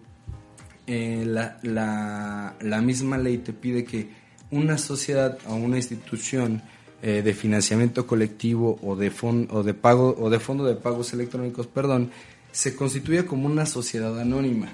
eh, 0.88 1.24
la, 1.26 1.60
la- 1.62 2.82
misma 2.82 3.18
ley 3.18 3.38
te 3.38 3.54
pide 3.54 3.84
que 3.84 4.10
una 4.52 4.78
sociedad 4.78 5.38
o 5.48 5.56
una 5.56 5.78
institución 5.78 6.64
eh, 7.04 7.22
de 7.22 7.34
financiamiento 7.34 8.08
colectivo 8.08 8.80
o 8.82 8.96
de, 8.96 9.12
o 9.50 9.64
de 9.64 9.74
pago 9.74 10.16
o 10.20 10.30
de 10.30 10.40
fondo 10.40 10.66
de 10.66 10.76
pagos 10.76 11.14
electrónicos, 11.14 11.68
perdón, 11.68 12.10
se 12.52 12.76
constituya 12.76 13.26
como 13.28 13.46
una 13.46 13.66
sociedad 13.68 14.20
anónima. 14.20 14.70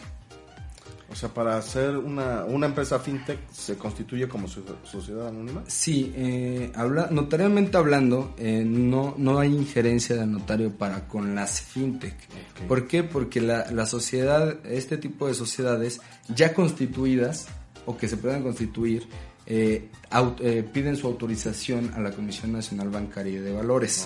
O 1.15 1.17
sea, 1.17 1.29
para 1.29 1.61
ser 1.61 1.95
una, 1.95 2.43
una 2.43 2.65
empresa 2.65 2.99
fintech 2.99 3.39
se 3.49 3.77
constituye 3.77 4.27
como 4.27 4.49
so- 4.49 4.65
sociedad 4.83 5.29
anónima. 5.29 5.63
Sí, 5.65 6.11
eh, 6.13 6.73
habla, 6.75 7.07
notarialmente 7.09 7.77
hablando, 7.77 8.33
eh, 8.37 8.65
no, 8.67 9.15
no 9.17 9.39
hay 9.39 9.55
injerencia 9.55 10.17
del 10.17 10.29
notario 10.33 10.73
para 10.73 11.07
con 11.07 11.33
las 11.33 11.61
fintech. 11.61 12.15
¿Por 12.67 12.85
qué? 12.89 13.03
Porque 13.03 13.39
la, 13.39 13.71
la 13.71 13.85
sociedad, 13.85 14.57
este 14.65 14.97
tipo 14.97 15.25
de 15.25 15.35
sociedades 15.35 16.01
ya 16.27 16.53
constituidas 16.53 17.47
o 17.85 17.95
que 17.95 18.09
se 18.09 18.17
puedan 18.17 18.43
constituir, 18.43 19.07
eh, 19.45 19.89
eh, 20.41 20.69
piden 20.73 20.97
su 20.97 21.07
autorización 21.07 21.93
a 21.95 22.01
la 22.01 22.11
Comisión 22.11 22.51
Nacional 22.51 22.89
Bancaria 22.89 23.41
de 23.41 23.53
Valores. 23.53 24.05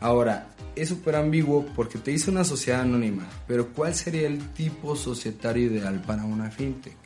Ahora, 0.00 0.48
es 0.76 0.88
súper 0.88 1.16
ambiguo 1.16 1.66
porque 1.74 1.98
te 1.98 2.12
dice 2.12 2.30
una 2.30 2.44
sociedad 2.44 2.82
anónima, 2.82 3.26
pero 3.46 3.68
¿cuál 3.72 3.94
sería 3.94 4.26
el 4.28 4.52
tipo 4.52 4.94
societario 4.94 5.66
ideal 5.66 6.00
para 6.02 6.24
una 6.24 6.50
fintech? 6.50 6.96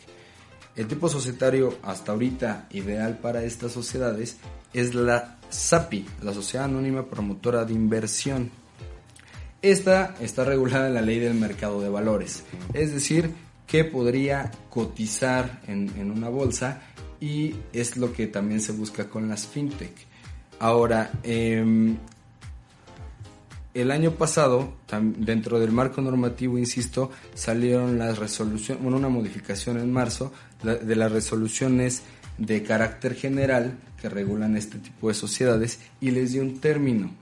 El 0.77 0.87
tipo 0.87 1.09
societario 1.09 1.79
hasta 1.83 2.13
ahorita 2.13 2.67
ideal 2.71 3.19
para 3.19 3.45
estas 3.45 3.73
sociedades 3.73 4.37
es 4.73 4.95
la 4.95 5.39
SAPI, 5.51 6.07
la 6.23 6.33
Sociedad 6.33 6.65
Anónima 6.65 7.07
Promotora 7.07 7.65
de 7.67 7.75
Inversión. 7.75 8.51
Esta 9.61 10.15
está 10.21 10.45
regulada 10.45 10.89
en 10.89 10.95
la 10.95 11.03
ley 11.03 11.19
del 11.19 11.35
mercado 11.35 11.81
de 11.81 11.91
valores, 11.91 12.45
es 12.73 12.93
decir, 12.93 13.35
que 13.67 13.85
podría 13.85 14.51
cotizar 14.71 15.61
en, 15.67 15.93
en 15.99 16.11
una 16.11 16.29
bolsa 16.29 16.83
y 17.21 17.55
es 17.73 17.97
lo 17.97 18.13
que 18.13 18.27
también 18.27 18.61
se 18.61 18.73
busca 18.73 19.09
con 19.09 19.29
las 19.29 19.47
fintech. 19.47 19.95
Ahora, 20.59 21.11
em, 21.23 21.97
el 23.75 23.91
año 23.91 24.13
pasado, 24.13 24.75
dentro 25.17 25.59
del 25.59 25.73
marco 25.73 26.03
normativo, 26.03 26.59
insisto, 26.59 27.11
salieron 27.35 27.99
las 27.99 28.19
resoluciones, 28.19 28.83
bueno, 28.83 28.99
una 28.99 29.09
modificación 29.09 29.79
en 29.79 29.91
marzo 29.91 30.33
de 30.63 30.97
las 30.97 31.11
resoluciones 31.11 32.03
de 32.37 32.63
carácter 32.63 33.15
general 33.15 33.79
que 34.01 34.09
regulan 34.09 34.57
este 34.57 34.79
tipo 34.79 35.09
de 35.09 35.15
sociedades 35.15 35.79
y 36.01 36.11
les 36.11 36.33
dio 36.33 36.43
un 36.43 36.61
término. 36.61 37.13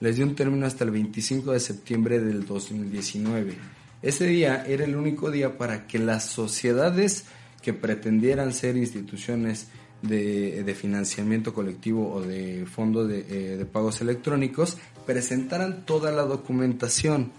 Les 0.00 0.16
dio 0.16 0.26
un 0.26 0.34
término 0.34 0.66
hasta 0.66 0.84
el 0.84 0.90
25 0.90 1.52
de 1.52 1.60
septiembre 1.60 2.20
del 2.20 2.44
2019. 2.44 3.54
Ese 4.02 4.26
día 4.26 4.64
era 4.66 4.84
el 4.84 4.94
único 4.94 5.30
día 5.30 5.56
para 5.56 5.86
que 5.86 5.98
las 5.98 6.26
sociedades 6.26 7.24
que 7.62 7.72
pretendieran 7.72 8.52
ser 8.52 8.76
instituciones 8.76 9.68
de, 10.02 10.76
financiamiento 10.78 11.52
colectivo 11.52 12.12
o 12.12 12.22
de 12.22 12.66
fondos 12.66 13.08
de, 13.08 13.26
eh, 13.28 13.56
de 13.56 13.64
pagos 13.64 14.00
electrónicos 14.00 14.76
presentaran 15.08 15.86
toda 15.86 16.12
la 16.12 16.24
documentación. 16.24 17.32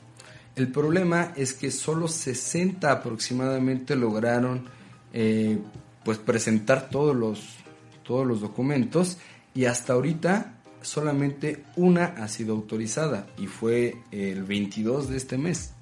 El 0.55 0.71
problema 0.71 1.33
es 1.35 1.53
que 1.53 1.69
solo 1.69 2.07
60 2.07 2.91
aproximadamente 2.91 3.95
lograron 3.95 4.65
eh, 5.13 5.59
pues 6.03 6.17
presentar 6.17 6.89
todos 6.89 7.15
los, 7.15 7.57
todos 8.01 8.25
los 8.25 8.41
documentos 8.41 9.19
y 9.53 9.65
hasta 9.65 9.93
ahorita 9.93 10.55
solamente 10.81 11.63
una 11.75 12.05
ha 12.05 12.27
sido 12.27 12.55
autorizada 12.55 13.27
y 13.37 13.45
fue 13.45 13.97
el 14.11 14.45
22 14.45 15.09
de 15.09 15.17
este 15.17 15.37
mes. 15.37 15.73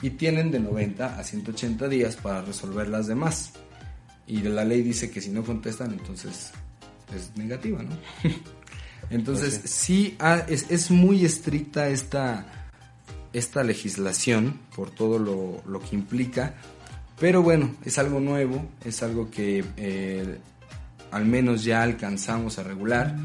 Y 0.00 0.08
tienen 0.08 0.50
de 0.50 0.60
90 0.60 1.18
a 1.18 1.22
180 1.22 1.86
días 1.88 2.16
para 2.16 2.40
resolver 2.40 2.88
las 2.88 3.08
demás. 3.08 3.52
Y 4.26 4.38
la 4.38 4.64
ley 4.64 4.80
dice 4.80 5.10
que 5.10 5.20
si 5.20 5.28
no 5.28 5.44
contestan, 5.44 5.92
entonces 5.92 6.52
es 7.14 7.36
negativa, 7.36 7.82
¿no? 7.82 7.94
entonces, 9.10 9.60
sí, 9.64 10.16
ah, 10.18 10.42
es, 10.48 10.70
es 10.70 10.90
muy 10.90 11.24
estricta 11.24 11.88
esta, 11.88 12.46
esta 13.32 13.62
legislación 13.64 14.60
por 14.74 14.90
todo 14.90 15.18
lo, 15.18 15.62
lo 15.66 15.80
que 15.80 15.94
implica. 15.96 16.54
Pero 17.18 17.42
bueno, 17.42 17.74
es 17.84 17.98
algo 17.98 18.18
nuevo, 18.20 18.66
es 18.84 19.02
algo 19.02 19.30
que 19.30 19.64
eh, 19.76 20.38
al 21.12 21.24
menos 21.26 21.62
ya 21.64 21.82
alcanzamos 21.82 22.58
a 22.58 22.64
regular, 22.64 23.16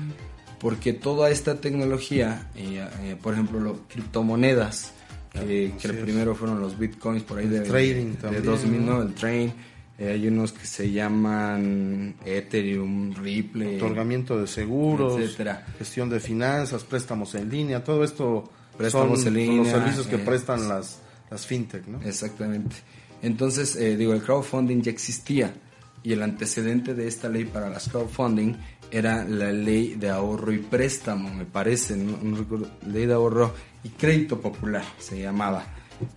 porque 0.59 0.93
toda 0.93 1.29
esta 1.31 1.59
tecnología, 1.59 2.49
eh, 2.55 2.87
eh, 3.01 3.15
por 3.21 3.33
ejemplo, 3.33 3.59
lo- 3.59 3.87
criptomonedas, 3.87 4.93
que, 5.33 5.73
primero 6.01 6.35
fueron 6.35 6.59
los 6.59 6.77
bitcoins 6.77 7.23
por 7.23 7.37
ahí 7.39 7.45
El 7.45 7.51
de, 7.51 7.61
trading 7.61 8.05
de 8.11 8.17
también, 8.17 8.45
2000, 8.45 8.85
¿no? 8.85 8.93
¿no? 8.97 9.01
El 9.03 9.13
train, 9.13 9.53
eh, 9.99 10.11
hay 10.11 10.27
unos 10.27 10.53
que 10.53 10.65
se 10.65 10.91
llaman 10.91 12.15
Ethereum, 12.25 13.13
Ripple, 13.13 13.75
Otorgamiento 13.75 14.39
de 14.39 14.47
seguros, 14.47 15.19
etcétera. 15.19 15.65
gestión 15.77 16.09
de 16.09 16.19
finanzas, 16.21 16.83
préstamos 16.85 17.35
en 17.35 17.49
línea, 17.49 17.83
todo 17.83 18.03
esto 18.03 18.49
Préstamos 18.77 19.21
son, 19.21 19.27
en 19.27 19.33
son 19.33 19.33
los 19.33 19.57
línea, 19.57 19.71
servicios 19.71 20.07
que 20.07 20.15
eh, 20.15 20.19
prestan 20.19 20.69
las, 20.69 20.99
las 21.29 21.45
fintech, 21.45 21.85
¿no? 21.85 22.01
Exactamente. 22.01 22.77
Entonces, 23.21 23.75
eh, 23.75 23.97
digo, 23.97 24.13
el 24.13 24.21
crowdfunding 24.21 24.81
ya 24.81 24.91
existía. 24.91 25.53
y 26.01 26.13
el 26.13 26.23
antecedente 26.23 26.93
de 26.93 27.09
esta 27.09 27.27
ley 27.27 27.43
para 27.43 27.69
las 27.69 27.89
crowdfunding 27.89 28.53
era 28.89 29.25
la 29.25 29.51
ley 29.51 29.95
de 29.95 30.09
ahorro 30.09 30.53
y 30.53 30.59
préstamo, 30.59 31.29
me 31.33 31.43
parece, 31.43 31.97
no, 31.97 32.17
no 32.23 32.37
recuerdo, 32.37 32.69
ley 32.87 33.05
de 33.05 33.13
ahorro 33.13 33.53
y 33.83 33.89
crédito 33.89 34.39
popular 34.39 34.85
se 34.97 35.19
llamaba. 35.19 35.65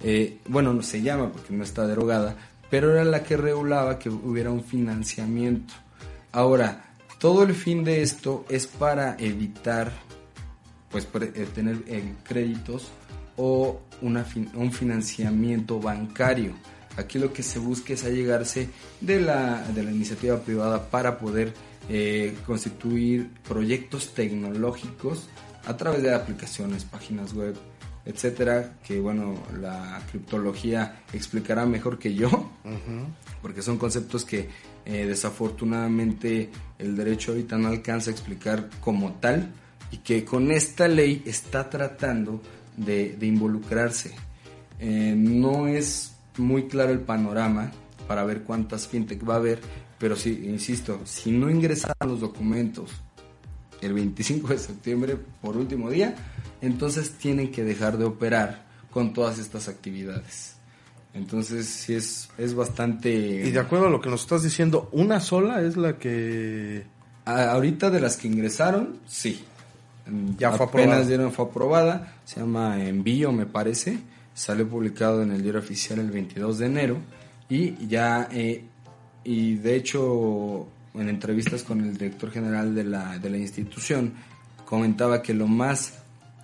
Eh, 0.03 0.39
bueno, 0.47 0.72
no 0.72 0.83
se 0.83 1.03
llama 1.03 1.33
porque 1.33 1.53
no 1.53 1.64
está 1.64 1.87
derogada, 1.87 2.37
pero 2.73 2.91
era 2.91 3.05
la 3.05 3.23
que 3.23 3.37
regulaba 3.37 3.99
que 3.99 4.09
hubiera 4.09 4.51
un 4.51 4.64
financiamiento. 4.64 5.75
Ahora, 6.33 6.83
todo 7.18 7.43
el 7.43 7.55
fin 7.55 7.85
de 7.85 8.01
esto 8.01 8.47
es 8.49 8.66
para 8.66 9.14
evitar 9.18 9.93
pues 10.91 11.07
eh, 11.20 11.47
tener 11.55 11.83
eh, 11.87 12.14
créditos 12.25 12.89
o 13.37 13.83
un 14.01 14.73
financiamiento 14.73 15.81
bancario. 15.81 16.55
Aquí 16.97 17.18
lo 17.18 17.31
que 17.31 17.43
se 17.43 17.59
busca 17.59 17.93
es 17.93 18.05
allegarse 18.05 18.70
de 19.03 19.20
la, 19.20 19.68
de 19.68 19.83
la 19.83 19.91
iniciativa 19.91 20.39
privada 20.39 20.89
para 20.89 21.18
poder 21.18 21.53
eh, 21.91 22.35
constituir 22.47 23.29
proyectos 23.47 24.14
tecnológicos 24.14 25.29
a 25.66 25.77
través 25.77 26.03
de 26.03 26.14
aplicaciones, 26.14 26.85
páginas 26.87 27.35
web, 27.35 27.55
etcétera, 28.05 28.79
que 28.83 28.99
bueno, 29.01 29.35
la 29.61 30.03
criptología 30.11 31.03
explicará 31.13 31.67
mejor 31.67 31.99
que 31.99 32.15
yo, 32.15 32.51
porque 33.41 33.63
son 33.63 33.79
conceptos 33.79 34.25
que 34.25 34.49
eh, 34.85 35.07
desafortunadamente 35.07 36.51
el 36.79 36.97
derecho 36.97 37.33
ahorita 37.33 37.57
no 37.59 37.69
alcanza 37.69 38.11
a 38.11 38.13
explicar 38.13 38.69
como 38.81 39.13
tal 39.15 39.53
y 39.93 39.99
que 39.99 40.25
con 40.25 40.51
esta 40.51 40.89
ley 40.89 41.23
está 41.27 41.71
tratando 41.71 42.41
de, 42.77 43.17
de 43.17 43.27
involucrarse. 43.27 44.13
Eh, 44.81 45.15
no 45.17 45.69
es 45.69 46.17
muy 46.39 46.67
claro 46.67 46.93
el 46.93 47.01
panorama 47.01 47.71
para 48.09 48.25
ver 48.25 48.43
cuántas 48.43 48.89
fintech 48.89 49.29
va 49.29 49.35
a 49.35 49.37
haber, 49.37 49.61
pero 49.99 50.17
sí, 50.17 50.43
insisto, 50.47 51.03
si 51.05 51.31
no 51.31 51.49
ingresan 51.49 51.93
los 52.05 52.21
documentos 52.21 52.91
el 53.83 53.93
25 53.93 54.49
de 54.49 54.59
septiembre 54.59 55.16
por 55.41 55.57
último 55.57 55.91
día, 55.91 56.14
entonces 56.61 57.11
tienen 57.12 57.51
que 57.53 57.64
dejar 57.64 57.99
de 57.99 58.05
operar 58.05 58.64
con 58.91 59.12
todas 59.12 59.39
estas 59.39 59.68
actividades. 59.68 60.55
Entonces 61.14 61.66
sí 61.66 61.95
es, 61.95 62.30
es 62.39 62.55
bastante... 62.55 63.11
Y 63.11 63.51
de 63.51 63.59
acuerdo 63.61 63.89
a 63.89 63.91
lo 63.91 64.01
que 64.01 64.09
nos 64.09 64.22
estás 64.22 64.43
diciendo, 64.43 64.89
una 64.93 65.20
sola 65.20 65.61
es 65.62 65.76
la 65.76 65.99
que... 65.99 66.85
A- 67.26 67.53
ahorita 67.53 67.91
de 67.91 68.01
las 68.01 68.16
que 68.16 68.28
ingresaron, 68.28 68.99
sí. 69.07 69.45
Ya 70.39 70.51
fue 70.53 70.66
Apenas 70.66 70.87
aprobada. 70.87 71.05
dieron, 71.07 71.33
fue 71.33 71.45
aprobada. 71.45 72.14
Se 72.24 72.41
llama 72.41 72.83
Envío, 72.85 73.30
me 73.30 73.47
parece. 73.47 73.99
Salió 74.35 74.66
publicado 74.68 75.22
en 75.22 75.33
el 75.33 75.43
diario 75.43 75.61
oficial 75.61 75.99
el 75.99 76.11
22 76.11 76.59
de 76.59 76.66
enero. 76.66 76.97
Y 77.49 77.87
ya, 77.87 78.28
eh, 78.33 78.64
y 79.22 79.55
de 79.57 79.76
hecho, 79.76 80.66
en 80.95 81.09
entrevistas 81.09 81.62
con 81.62 81.80
el 81.80 81.97
director 81.97 82.30
general 82.30 82.74
de 82.74 82.84
la, 82.84 83.18
de 83.18 83.30
la 83.30 83.38
institución, 83.38 84.12
comentaba 84.64 85.22
que 85.22 85.34
lo 85.34 85.47
más, 85.47 85.99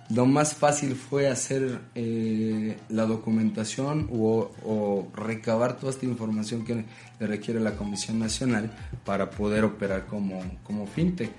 lo 0.09 0.25
más 0.25 0.53
fácil 0.53 0.95
fue 0.95 1.27
hacer 1.27 1.79
eh, 1.95 2.77
la 2.89 3.05
documentación 3.05 4.09
o, 4.11 5.07
recabar 5.15 5.77
toda 5.77 5.91
esta 5.91 6.05
información 6.05 6.63
que 6.63 6.85
le 7.19 7.27
requiere 7.27 7.59
la 7.59 7.75
Comisión 7.75 8.19
Nacional 8.19 8.71
para 9.05 9.29
poder 9.29 9.63
operar 9.63 10.05
como, 10.07 10.43
como 10.63 10.87
fintech. 10.87 11.31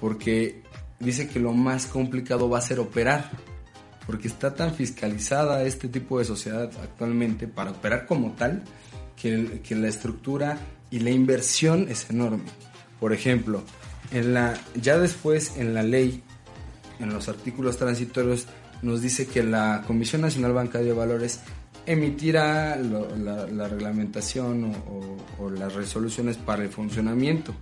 Porque 0.00 0.62
dice 1.00 1.28
que 1.28 1.40
lo 1.40 1.52
más 1.52 1.86
complicado 1.86 2.48
va 2.48 2.58
a 2.58 2.62
ser 2.62 2.80
operar. 2.80 3.30
Porque 4.06 4.28
está 4.28 4.54
tan 4.54 4.74
fiscalizada 4.74 5.64
este 5.64 5.88
tipo 5.88 6.18
de 6.18 6.26
sociedad 6.26 6.70
actualmente 6.82 7.48
para 7.48 7.70
operar 7.70 8.04
como 8.04 8.32
tal 8.32 8.64
que, 9.16 9.62
que 9.62 9.74
la 9.74 9.88
estructura 9.88 10.58
y 10.94 11.00
la 11.00 11.10
inversión 11.10 11.86
es 11.88 12.08
enorme. 12.10 12.44
Por 13.00 13.12
ejemplo, 13.12 13.62
en 14.12 14.32
la, 14.32 14.54
ya 14.80 14.96
después 14.98 15.56
en 15.56 15.74
la 15.74 15.82
ley, 15.82 16.22
en 17.00 17.12
los 17.12 17.28
artículos 17.28 17.76
transitorios, 17.76 18.46
nos 18.82 19.02
dice 19.02 19.26
que 19.26 19.42
la 19.42 19.82
Comisión 19.86 20.22
Nacional 20.22 20.52
Bancaria 20.52 20.88
de 20.88 20.92
Valores 20.92 21.40
emitirá 21.86 22.76
la 22.76 23.68
reglamentación 23.68 24.64
o, 24.64 24.70
o- 24.70 25.44
o 25.44 25.50
las 25.50 25.74
resoluciones 25.74 26.36
para 26.36 26.62
el 26.62 26.68
funcionamiento. 26.70 27.54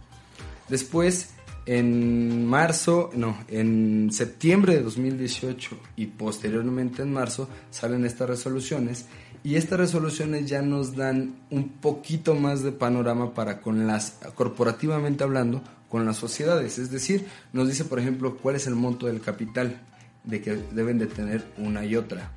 Después, 0.69 1.31
en 1.67 2.47
marzo, 2.47 3.11
no, 3.15 3.39
en 3.49 4.11
septiembre 4.13 4.75
de 4.75 4.83
2018 4.83 5.79
y 5.97 6.07
posteriormente 6.07 7.03
en 7.03 7.13
marzo 7.13 7.49
salen 7.71 8.05
estas 8.05 8.29
resoluciones 8.29 9.07
y 9.45 9.57
estas 9.57 9.79
resoluciones 9.79 10.49
ya 10.49 10.63
nos 10.63 10.95
dan 10.95 11.35
un 11.51 11.69
poquito 11.69 12.35
más 12.35 12.63
de 12.63 12.73
panorama 12.73 13.35
para 13.35 13.61
con 13.61 13.87
las, 13.87 14.19
corporativamente 14.35 15.25
hablando, 15.25 15.63
con 15.89 16.07
las 16.07 16.17
sociedades. 16.17 16.79
Es 16.79 16.91
decir, 16.91 17.27
nos 17.53 17.69
dice, 17.69 17.85
por 17.85 17.99
ejemplo, 17.99 18.37
cuál 18.37 18.57
es 18.57 18.67
el 18.67 18.75
monto 18.75 19.07
del 19.07 19.21
capital 19.21 19.81
de 20.25 20.41
que 20.41 20.59
deben 20.73 20.99
de 20.99 21.07
tener 21.07 21.45
una 21.59 21.85
y 21.85 21.97
otra. 21.97 22.31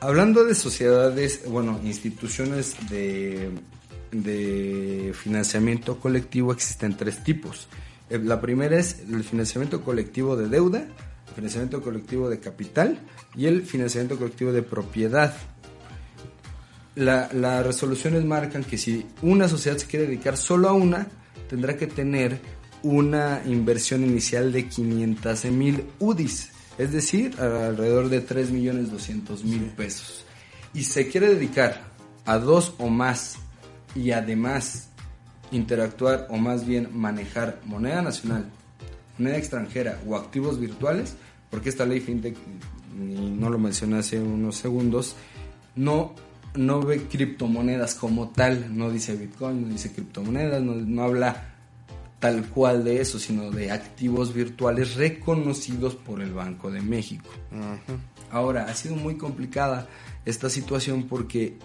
Hablando 0.00 0.44
de 0.44 0.54
sociedades, 0.54 1.42
bueno, 1.48 1.80
instituciones 1.84 2.76
de, 2.88 3.50
de 4.10 5.12
financiamiento 5.14 5.98
colectivo 5.98 6.52
existen 6.52 6.96
tres 6.96 7.22
tipos. 7.22 7.68
Eh, 8.10 8.18
La 8.18 8.40
primera 8.40 8.78
es 8.78 9.00
el 9.10 9.24
financiamiento 9.24 9.82
colectivo 9.82 10.36
de 10.36 10.48
deuda, 10.48 10.80
el 10.80 11.34
financiamiento 11.34 11.82
colectivo 11.82 12.28
de 12.28 12.40
capital 12.40 12.98
y 13.34 13.46
el 13.46 13.62
financiamiento 13.62 14.18
colectivo 14.18 14.52
de 14.52 14.62
propiedad. 14.62 15.34
La- 16.94 17.28
las 17.32 17.64
resoluciones 17.64 18.24
marcan 18.24 18.64
que 18.64 18.76
si 18.76 19.06
una 19.22 19.48
sociedad 19.48 19.78
se 19.78 19.86
quiere 19.86 20.06
dedicar 20.06 20.36
solo 20.36 20.68
a 20.68 20.72
una, 20.72 21.06
tendrá 21.48 21.76
que 21.76 21.86
tener 21.86 22.40
una 22.82 23.42
inversión 23.46 24.04
inicial 24.04 24.52
de 24.52 24.68
500 24.68 25.44
mil 25.46 25.84
UDIs, 26.00 26.50
es 26.78 26.92
decir, 26.92 27.34
alrededor 27.40 28.08
de 28.08 28.20
3 28.20 28.50
millones 28.50 28.90
200 28.90 29.44
mil 29.44 29.62
pesos. 29.76 30.24
Y 30.74 30.84
se 30.84 31.08
quiere 31.08 31.28
dedicar 31.34 31.82
a 32.24 32.38
dos 32.38 32.74
o 32.78 32.88
más 32.88 33.36
y 33.94 34.10
además 34.10 34.88
interactuar 35.50 36.26
o 36.30 36.36
más 36.38 36.66
bien 36.66 36.88
manejar 36.92 37.60
moneda 37.66 38.00
nacional, 38.02 38.46
moneda 39.18 39.36
extranjera 39.36 40.00
o 40.06 40.16
activos 40.16 40.58
virtuales, 40.58 41.14
porque 41.50 41.68
esta 41.68 41.84
ley 41.84 42.00
fintech, 42.00 42.34
y 42.98 43.00
no 43.30 43.50
lo 43.50 43.58
mencioné 43.58 43.98
hace 43.98 44.18
unos 44.18 44.56
segundos, 44.56 45.14
no, 45.76 46.14
no 46.54 46.82
ve 46.82 47.04
criptomonedas 47.04 47.94
como 47.94 48.28
tal, 48.28 48.76
no 48.76 48.90
dice 48.90 49.16
Bitcoin, 49.16 49.62
no 49.62 49.68
dice 49.68 49.92
criptomonedas, 49.92 50.62
no, 50.62 50.74
no 50.74 51.02
habla 51.02 51.52
tal 52.22 52.46
cual 52.48 52.84
de 52.84 53.00
eso, 53.00 53.18
sino 53.18 53.50
de 53.50 53.72
activos 53.72 54.32
virtuales 54.32 54.94
reconocidos 54.94 55.96
por 55.96 56.22
el 56.22 56.32
Banco 56.32 56.70
de 56.70 56.80
México. 56.80 57.28
Ahora, 58.30 58.66
ha 58.66 58.74
sido 58.74 58.94
muy 58.94 59.16
complicada 59.16 59.88
esta 60.24 60.48
situación 60.48 61.08
porque 61.08 61.56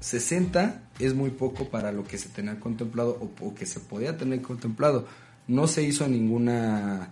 60 0.00 0.80
es 0.98 1.14
muy 1.14 1.28
poco 1.30 1.68
para 1.68 1.92
lo 1.92 2.04
que 2.04 2.16
se 2.16 2.30
tenía 2.30 2.58
contemplado 2.58 3.18
o, 3.20 3.46
o 3.46 3.54
que 3.54 3.66
se 3.66 3.78
podía 3.78 4.16
tener 4.16 4.40
contemplado. 4.40 5.06
No 5.48 5.66
se 5.66 5.82
hizo 5.82 6.08
ninguna 6.08 7.10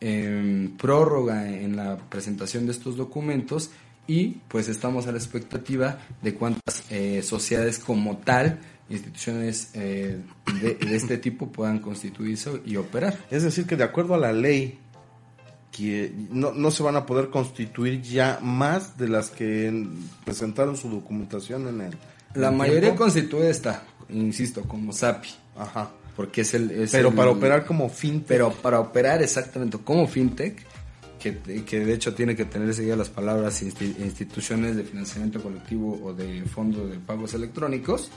em, 0.00 0.76
prórroga 0.76 1.50
en 1.50 1.74
la 1.74 1.96
presentación 1.96 2.66
de 2.66 2.72
estos 2.72 2.98
documentos 2.98 3.70
y 4.06 4.38
pues 4.48 4.68
estamos 4.68 5.06
a 5.06 5.12
la 5.12 5.18
expectativa 5.18 5.98
de 6.22 6.34
cuántas 6.34 6.84
eh, 6.90 7.22
sociedades 7.22 7.78
como 7.78 8.18
tal, 8.18 8.58
instituciones 8.88 9.70
eh, 9.74 10.18
de, 10.60 10.74
de 10.74 10.96
este 10.96 11.16
tipo 11.18 11.52
puedan 11.52 11.78
constituirse 11.78 12.60
y 12.66 12.76
operar. 12.76 13.16
Es 13.30 13.42
decir, 13.44 13.66
que 13.66 13.76
de 13.76 13.84
acuerdo 13.84 14.14
a 14.14 14.18
la 14.18 14.32
ley, 14.32 14.78
que 15.70 16.12
no, 16.30 16.52
no 16.52 16.70
se 16.72 16.82
van 16.82 16.96
a 16.96 17.06
poder 17.06 17.30
constituir 17.30 18.02
ya 18.02 18.40
más 18.42 18.98
de 18.98 19.08
las 19.08 19.30
que 19.30 19.86
presentaron 20.24 20.76
su 20.76 20.88
documentación 20.88 21.68
en 21.68 21.80
el... 21.82 21.96
La 22.34 22.48
en 22.48 22.56
mayoría 22.56 22.96
constituye 22.96 23.48
esta, 23.48 23.84
insisto, 24.08 24.62
como 24.62 24.92
SAPI. 24.92 25.28
Ajá. 25.56 25.92
Porque 26.16 26.40
es 26.40 26.54
el... 26.54 26.72
es 26.72 26.90
Pero 26.90 27.10
el- 27.10 27.14
para 27.14 27.30
operar 27.30 27.64
como 27.64 27.88
fintech. 27.88 28.26
Pero 28.26 28.50
para 28.52 28.80
operar 28.80 29.22
exactamente 29.22 29.78
como 29.78 30.08
fintech, 30.08 30.60
que, 31.20 31.30
de 31.78 31.94
hecho 31.94 32.14
tiene 32.14 32.34
que 32.34 32.44
tener 32.46 32.74
seguidas 32.74 32.98
las 32.98 33.10
palabras 33.10 33.62
insti- 33.62 33.94
instituciones 34.00 34.74
de 34.74 34.82
financiamiento 34.82 35.40
colectivo 35.40 36.00
o 36.02 36.12
de 36.14 36.42
fondo 36.42 36.88
de 36.88 36.98
pagos 36.98 37.34
electrónicos, 37.34 38.10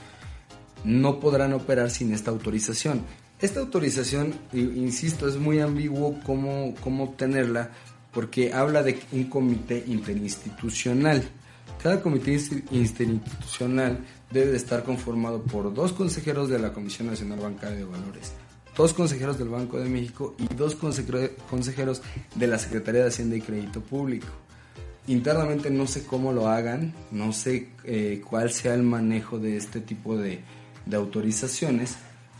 no 0.84 1.20
podrán 1.20 1.52
operar 1.52 1.90
sin 1.90 2.12
esta 2.12 2.30
autorización. 2.32 3.02
Esta 3.40 3.60
autorización, 3.60 4.34
insisto, 4.52 5.28
es 5.28 5.36
muy 5.36 5.60
ambiguo 5.60 6.18
cómo, 6.24 6.74
cómo 6.80 7.04
obtenerla, 7.04 7.70
porque 8.12 8.52
habla 8.52 8.82
de 8.82 8.98
un 9.12 9.24
comité 9.24 9.84
interinstitucional. 9.86 11.22
Cada 11.82 12.00
comité 12.00 12.32
insti- 12.34 12.62
interinstitucional 12.70 13.98
debe 14.30 14.52
de 14.52 14.56
estar 14.56 14.82
conformado 14.84 15.42
por 15.42 15.72
dos 15.74 15.92
consejeros 15.92 16.48
de 16.48 16.58
la 16.58 16.72
Comisión 16.72 17.08
Nacional 17.08 17.40
Bancaria 17.40 17.76
de 17.76 17.84
Valores, 17.84 18.32
dos 18.76 18.92
consejeros 18.92 19.38
del 19.38 19.48
Banco 19.48 19.78
de 19.78 19.88
México 19.88 20.34
y 20.38 20.52
dos 20.54 20.76
consejero- 20.76 21.30
consejeros 21.48 22.02
de 22.34 22.46
la 22.46 22.58
Secretaría 22.58 23.02
de 23.02 23.08
Hacienda 23.08 23.36
y 23.36 23.40
Crédito 23.40 23.80
Público. 23.80 24.26
Internamente 25.06 25.70
no 25.70 25.86
sé 25.86 26.04
cómo 26.04 26.32
lo 26.32 26.48
hagan, 26.48 26.94
no 27.10 27.32
sé 27.32 27.68
eh, 27.84 28.22
cuál 28.28 28.50
sea 28.50 28.74
el 28.74 28.82
manejo 28.82 29.38
de 29.38 29.56
este 29.56 29.80
tipo 29.80 30.16
de, 30.16 30.40
autorizaciones, 30.92 31.96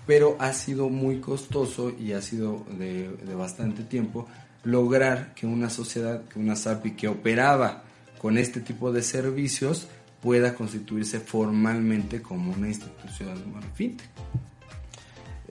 pero 0.06 0.36
ha 0.38 0.52
sido 0.52 0.88
muy 0.88 1.20
costoso 1.20 1.90
y 1.98 2.12
ha 2.12 2.22
sido 2.22 2.64
de, 2.78 3.10
bastante 3.34 3.82
tiempo 3.84 4.26
lograr 4.62 5.34
que 5.34 5.46
una 5.46 5.68
sociedad, 5.68 6.24
que 6.24 6.38
una 6.38 6.56
SAPI 6.56 6.92
que 6.92 7.08
operaba 7.08 7.84
con 8.18 8.38
este 8.38 8.60
tipo 8.60 8.92
de 8.92 9.02
servicios 9.02 9.88
pueda 10.22 10.54
constituirse 10.54 11.20
formalmente 11.20 12.22
como 12.22 12.52
una 12.52 12.68
institución 12.68 13.42
fintech. 13.74 14.08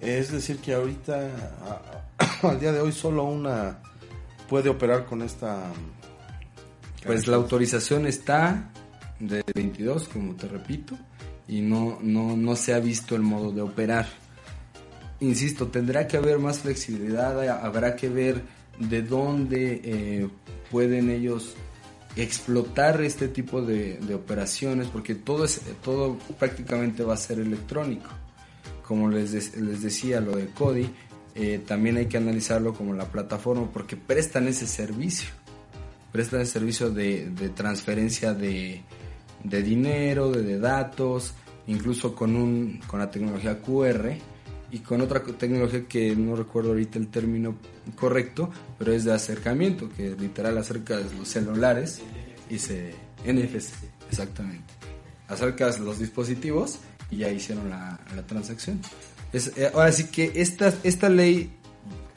Es 0.04 0.32
decir, 0.32 0.58
que 0.58 0.74
ahorita, 0.74 1.30
a- 1.66 2.48
al 2.48 2.60
día 2.60 2.72
de 2.72 2.82
hoy, 2.82 2.92
solo 2.92 3.24
una 3.24 3.80
puede 4.50 4.70
operar 4.70 5.06
con 5.06 5.22
esta... 5.22 5.72
Pues 7.06 7.28
la 7.28 7.36
autorización 7.36 8.06
está 8.08 8.70
de 9.20 9.44
22, 9.54 10.08
como 10.08 10.36
te 10.36 10.48
repito, 10.48 10.98
y 11.48 11.62
no, 11.62 11.98
no, 12.02 12.38
no 12.38 12.56
se 12.56 12.74
ha 12.74 12.80
visto 12.80 13.16
el 13.16 13.22
modo 13.22 13.52
de 13.52 13.62
operar. 13.62 14.08
Insisto, 15.20 15.68
tendrá 15.68 16.08
que 16.08 16.16
haber 16.18 16.40
más 16.40 16.60
flexibilidad, 16.60 17.42
habrá 17.66 17.96
que 17.96 18.08
ver 18.10 18.42
de 18.80 19.02
dónde 19.02 19.82
eh, 19.84 20.30
pueden 20.72 21.10
ellos 21.10 21.56
explotar 22.16 23.02
este 23.02 23.28
tipo 23.28 23.62
de, 23.62 23.98
de 23.98 24.16
operaciones, 24.16 24.88
porque 24.88 25.16
todo, 25.16 25.44
es, 25.46 25.60
todo 25.84 26.18
prácticamente 26.40 27.04
va 27.04 27.16
a 27.16 27.18
ser 27.18 27.40
electrónico. 27.40 28.10
Como 28.94 29.10
les, 29.10 29.32
de- 29.32 29.60
les 29.62 29.82
decía, 29.82 30.22
lo 30.22 30.36
de 30.36 30.46
Cody, 30.48 30.88
eh, 31.34 31.60
también 31.66 31.98
hay 31.98 32.06
que 32.06 32.18
analizarlo 32.18 32.76
como 32.76 32.94
la 32.94 33.06
plataforma, 33.06 33.68
porque 33.74 33.98
prestan 33.98 34.48
ese 34.48 34.68
servicio 34.68 35.30
prestan 36.12 36.42
el 36.42 36.46
servicio 36.48 36.92
de, 36.92 37.32
de 37.32 37.50
transferencia 37.50 38.36
de, 38.36 38.84
de 39.44 39.64
dinero, 39.64 40.30
de, 40.32 40.44
de 40.44 40.60
datos, 40.60 41.34
incluso 41.66 42.14
con, 42.14 42.36
un, 42.36 42.80
con 42.86 43.00
la 43.00 43.10
tecnología 43.10 43.60
QR 43.60 44.12
y 44.72 44.78
con 44.80 45.02
otra 45.02 45.24
tecnología 45.24 45.88
que 45.88 46.16
no 46.16 46.36
recuerdo 46.36 46.70
ahorita 46.70 47.00
el 47.00 47.08
término 47.08 47.56
correcto, 47.96 48.52
pero 48.78 48.94
es 48.94 49.06
de 49.06 49.12
acercamiento, 49.14 49.90
que 49.90 50.12
literal 50.16 50.56
acercas 50.60 51.02
los 51.18 51.28
celulares 51.28 52.00
y 52.48 52.60
se... 52.60 52.94
NFC, 53.26 53.74
exactamente. 54.12 54.72
Acercas 55.28 55.80
los 55.80 55.98
dispositivos 55.98 56.78
y 57.14 57.18
ya 57.18 57.30
hicieron 57.30 57.70
la, 57.70 58.00
la 58.16 58.22
transacción. 58.24 58.80
Es, 59.32 59.52
eh, 59.58 59.72
ahora 59.74 59.92
sí 59.92 60.06
que 60.06 60.32
esta, 60.36 60.74
esta 60.84 61.10
ley 61.10 61.52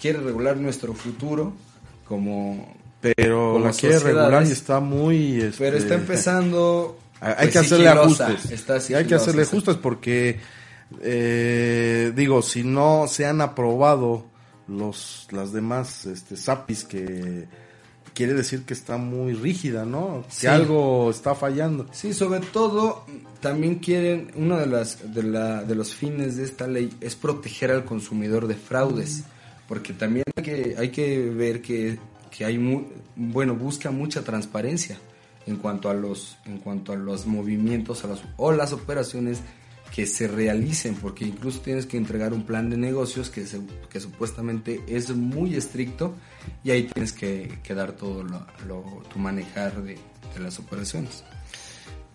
quiere 0.01 0.21
regular 0.21 0.57
nuestro 0.57 0.95
futuro 0.95 1.55
como 2.07 2.77
Pero 3.01 3.55
como 3.55 3.65
la 3.65 3.73
quiere 3.73 3.99
regular 3.99 4.47
y 4.47 4.51
está 4.51 4.81
muy... 4.81 5.41
este, 5.41 5.59
pero 5.59 5.77
está 5.77 5.95
empezando 5.95 6.99
Hay 7.21 7.35
pues, 7.35 7.51
que 7.51 7.59
hacerle 7.59 7.89
ajustes. 7.89 8.51
está 8.51 8.75
hay 8.97 9.07
que 9.07 9.15
hacerle 9.15 9.43
ajustes 9.43 9.77
porque, 9.77 10.41
eh, 11.01 12.13
digo, 12.15 12.43
si 12.43 12.63
no 12.63 13.07
se 13.09 13.27
han 13.27 13.41
aprobado 13.41 14.27
los 14.69 15.29
las 15.31 15.53
demás 15.53 16.07
este, 16.07 16.37
SAPIs 16.37 16.85
que 16.85 17.47
quiere 18.17 18.33
decir 18.35 18.63
que 18.65 18.73
está 18.75 18.97
muy 18.97 19.35
rígida, 19.35 19.85
¿no? 19.85 20.25
Que 20.29 20.33
Sí. 20.35 20.47
algo 20.47 21.11
está 21.11 21.35
fallando. 21.35 21.87
Sí, 21.93 22.15
sobre 22.15 22.41
todo 22.41 23.05
también 23.41 23.75
quieren 23.77 24.31
uno 24.37 24.57
de 24.57 24.67
las 24.67 25.15
de, 25.15 25.23
la, 25.23 25.63
de 25.63 25.75
los 25.75 25.95
fines 25.95 26.37
de 26.37 26.45
esta 26.45 26.67
ley 26.67 26.91
es 27.03 27.15
proteger 27.15 27.71
al 27.71 27.85
consumidor 27.85 28.47
de 28.49 28.55
fraudes, 28.55 29.25
porque 29.69 29.93
también 29.93 30.25
hay 30.35 30.43
que 30.43 30.75
hay 30.79 30.89
que 30.89 31.29
ver 31.31 31.61
que, 31.61 31.99
que 32.31 32.45
hay 32.47 32.57
mu- 32.59 32.87
bueno 33.17 33.55
busca 33.55 33.91
mucha 33.91 34.23
transparencia 34.23 34.97
en 35.47 35.57
cuanto 35.57 35.91
a 35.91 35.95
los 35.95 36.39
en 36.47 36.57
cuanto 36.59 36.93
a 36.93 36.97
los 36.97 37.27
movimientos 37.27 38.03
a 38.05 38.09
las, 38.09 38.21
o 38.39 38.51
las 38.51 38.73
operaciones 38.73 39.41
que 39.95 40.07
se 40.07 40.29
realicen, 40.29 40.95
porque 40.97 41.25
incluso 41.25 41.61
tienes 41.61 41.87
que 41.87 41.97
entregar 41.97 42.33
un 42.35 42.45
plan 42.45 42.69
de 42.69 42.77
negocios 42.77 43.31
que, 43.31 43.47
se- 43.47 43.61
que 43.89 43.99
supuestamente 44.01 44.83
es 44.87 45.11
muy 45.11 45.57
estricto 45.57 46.15
y 46.63 46.71
ahí 46.71 46.85
tienes 46.85 47.13
que, 47.13 47.59
que 47.63 47.75
dar 47.75 47.93
todo 47.93 48.23
lo, 48.23 48.47
lo- 48.67 49.03
tu 49.13 49.19
manejar 49.19 49.83
de, 49.83 49.95
de 50.35 50.41
las 50.41 50.59
operaciones. 50.59 51.25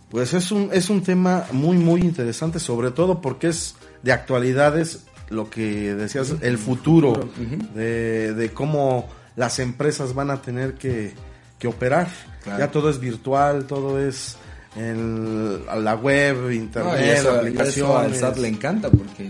Pues 0.10 0.34
es 0.34 0.52
un, 0.52 0.70
es 0.74 0.90
un 0.90 1.02
tema 1.02 1.46
muy, 1.54 1.78
muy 1.78 2.02
interesante, 2.02 2.60
sobre 2.60 2.92
todo 2.92 3.22
porque 3.22 3.48
es 3.48 3.76
de 4.04 4.12
actualidades, 4.12 5.06
lo 5.30 5.50
que 5.50 5.96
decías, 5.96 6.36
el 6.42 6.58
futuro 6.58 7.30
de, 7.74 8.34
de 8.34 8.52
cómo 8.52 9.08
las 9.38 9.60
empresas 9.60 10.14
van 10.14 10.30
a 10.30 10.42
tener 10.42 10.74
que, 10.74 11.14
que 11.58 11.68
operar. 11.70 12.10
Claro. 12.44 12.60
Ya 12.60 12.70
todo 12.72 12.90
es 12.90 13.00
virtual, 13.00 13.66
todo 13.68 14.00
es 14.06 14.36
en 14.76 15.66
la 15.66 15.96
web, 15.96 16.38
No, 16.44 16.52
internet, 16.52 17.54
y 17.56 17.62
eso 17.62 17.98
al. 17.98 18.16
SAT 18.16 18.38
le 18.38 18.48
encanta 18.48 18.90
porque 18.90 19.30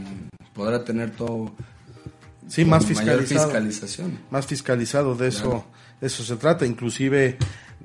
podrá 0.54 0.84
tener 0.84 1.12
todo 1.12 1.52
Sí, 2.48 2.66
más 2.66 2.86
fiscalizado. 2.86 3.46
fiscalización. 3.46 4.20
Más 4.30 4.46
fiscalizado, 4.46 5.16
de 5.16 5.30
eso, 5.30 5.66
de 6.02 6.08
eso 6.08 6.24
se 6.24 6.36
trata. 6.36 6.66
Inclusive 6.66 7.38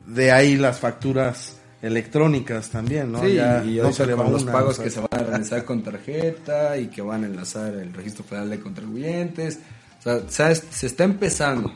de 0.06 0.32
ahí 0.32 0.56
las 0.56 0.80
facturas 0.80 1.56
electrónicas 1.82 2.70
también, 2.70 3.12
¿no? 3.12 3.22
Sí, 3.22 3.34
Ya 3.34 3.62
y 3.64 3.76
no 3.76 3.92
se 3.92 4.06
le 4.06 4.14
va 4.14 4.24
con 4.24 4.32
los 4.32 4.42
una, 4.42 4.52
pagos 4.52 4.72
o 4.72 4.74
sea, 4.76 4.84
que 4.84 4.90
se 4.90 5.00
van 5.00 5.08
a 5.12 5.18
realizar 5.18 5.64
con 5.64 5.82
tarjeta 5.84 6.76
y 6.78 6.88
que 6.88 7.00
van 7.00 7.22
a 7.22 7.26
enlazar 7.26 7.74
el 7.74 7.92
registro 7.92 8.24
federal 8.24 8.50
de 8.50 8.58
contribuyentes. 8.60 9.60
O 10.04 10.28
sea, 10.30 10.54
se, 10.54 10.86
está 10.86 11.04
empezando. 11.04 11.72